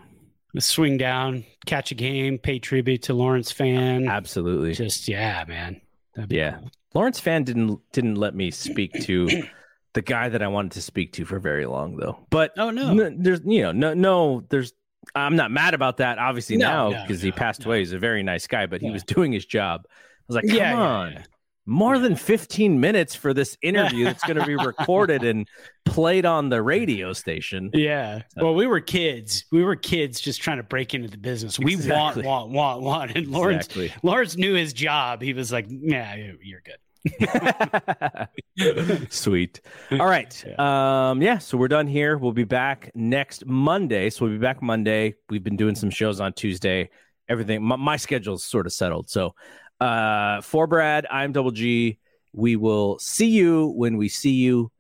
Swing 0.59 0.97
down, 0.97 1.45
catch 1.67 1.91
a 1.91 1.95
game, 1.95 2.39
pay 2.39 2.59
tribute 2.59 3.03
to 3.03 3.15
Lawrence 3.15 3.53
Fan. 3.53 4.09
Absolutely. 4.09 4.73
Just 4.73 5.07
yeah, 5.09 5.45
man. 5.47 5.81
Yeah. 6.29 6.59
Cool. 6.59 6.71
Lawrence 6.97 7.21
Fan 7.21 7.45
didn't 7.45 7.79
didn't 7.93 8.15
let 8.15 8.35
me 8.35 8.51
speak 8.51 8.91
to 9.03 9.29
the 9.93 10.01
guy 10.01 10.31
that 10.31 10.43
I 10.43 10.49
wanted 10.49 10.73
to 10.73 10.83
speak 10.83 11.13
to 11.15 11.27
for 11.27 11.39
very 11.39 11.67
long 11.67 11.97
though. 11.97 12.19
But 12.31 12.53
oh 12.57 12.71
no, 12.71 12.91
n- 12.99 13.19
there's 13.21 13.41
you 13.45 13.63
know 13.63 13.73
no 13.73 13.93
no 13.93 14.45
there's 14.49 14.73
I'm 15.15 15.37
not 15.37 15.51
mad 15.51 15.75
about 15.75 15.99
that 15.99 16.19
obviously 16.19 16.57
no, 16.57 16.91
now 16.91 17.03
because 17.03 17.23
no, 17.23 17.29
no, 17.29 17.33
he 17.35 17.39
passed 17.39 17.67
away. 17.67 17.81
He's 17.81 17.93
a 17.93 17.99
very 17.99 18.23
nice 18.23 18.47
guy, 18.47 18.65
but 18.65 18.81
yeah. 18.81 18.89
he 18.89 18.93
was 18.95 19.05
doing 19.05 19.31
his 19.31 19.45
job. 19.45 19.83
I 19.85 19.93
was 20.27 20.37
like, 20.37 20.49
come 20.49 20.57
yeah, 20.57 20.75
on. 20.75 21.13
Yeah, 21.13 21.23
more 21.67 21.99
than 21.99 22.15
15 22.15 22.81
minutes 22.81 23.15
for 23.15 23.35
this 23.35 23.59
interview 23.61 24.05
that's 24.05 24.23
going 24.23 24.39
to 24.39 24.47
be 24.47 24.55
recorded 24.55 25.25
and 25.25 25.49
played 25.85 26.25
on 26.25 26.49
the 26.49 26.63
radio 26.63 27.13
station. 27.13 27.71
Yeah. 27.75 28.23
Well, 28.37 28.55
we 28.55 28.69
were 28.69 28.81
kids. 28.81 29.45
We 29.51 29.65
were 29.65 29.75
kids 29.75 30.21
just 30.21 30.41
trying 30.41 30.59
to 30.59 30.63
break 30.63 30.95
into 30.95 31.09
the 31.09 31.19
business. 31.19 31.59
We 31.59 31.75
exactly. 31.75 32.23
want, 32.23 32.51
want, 32.51 32.83
want, 32.83 32.83
want. 32.83 33.17
And 33.17 33.27
Lawrence, 33.29 33.67
exactly. 33.67 33.93
Lawrence 34.03 34.37
knew 34.37 34.55
his 34.55 34.73
job. 34.73 35.21
He 35.21 35.33
was 35.33 35.51
like, 35.51 35.67
yeah, 35.69 36.15
you're 36.15 36.63
good. 36.65 36.79
Sweet. 39.11 39.61
All 39.93 40.07
right. 40.07 40.45
Yeah. 40.47 41.11
Um, 41.11 41.23
yeah, 41.23 41.39
so 41.39 41.57
we're 41.57 41.69
done 41.69 41.87
here. 41.87 42.19
We'll 42.19 42.33
be 42.33 42.45
back 42.45 42.91
next 42.95 43.47
Monday. 43.47 44.11
So 44.11 44.25
we'll 44.25 44.35
be 44.35 44.41
back 44.41 44.63
Monday. 44.63 45.15
We've 45.31 45.45
been 45.45 45.57
doing 45.57 45.75
some 45.75 45.91
shows 45.91 46.21
on 46.21 46.33
Tuesday. 46.33 46.91
Everything 47.29 47.63
my, 47.63 47.77
my 47.77 47.97
schedule's 47.97 48.45
sort 48.45 48.67
of 48.67 48.73
settled. 48.73 49.09
So 49.09 49.35
Uh, 49.81 50.41
for 50.41 50.67
Brad, 50.67 51.07
I'm 51.11 51.33
Double 51.33 51.51
G. 51.51 51.99
We 52.33 52.57
will 52.57 52.99
see 52.99 53.29
you 53.29 53.73
when 53.77 53.97
we 53.97 54.09
see 54.09 54.33
you. 54.33 54.71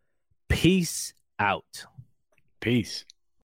Peace 0.48 1.14
out. 1.38 1.86
Peace. 2.60 3.04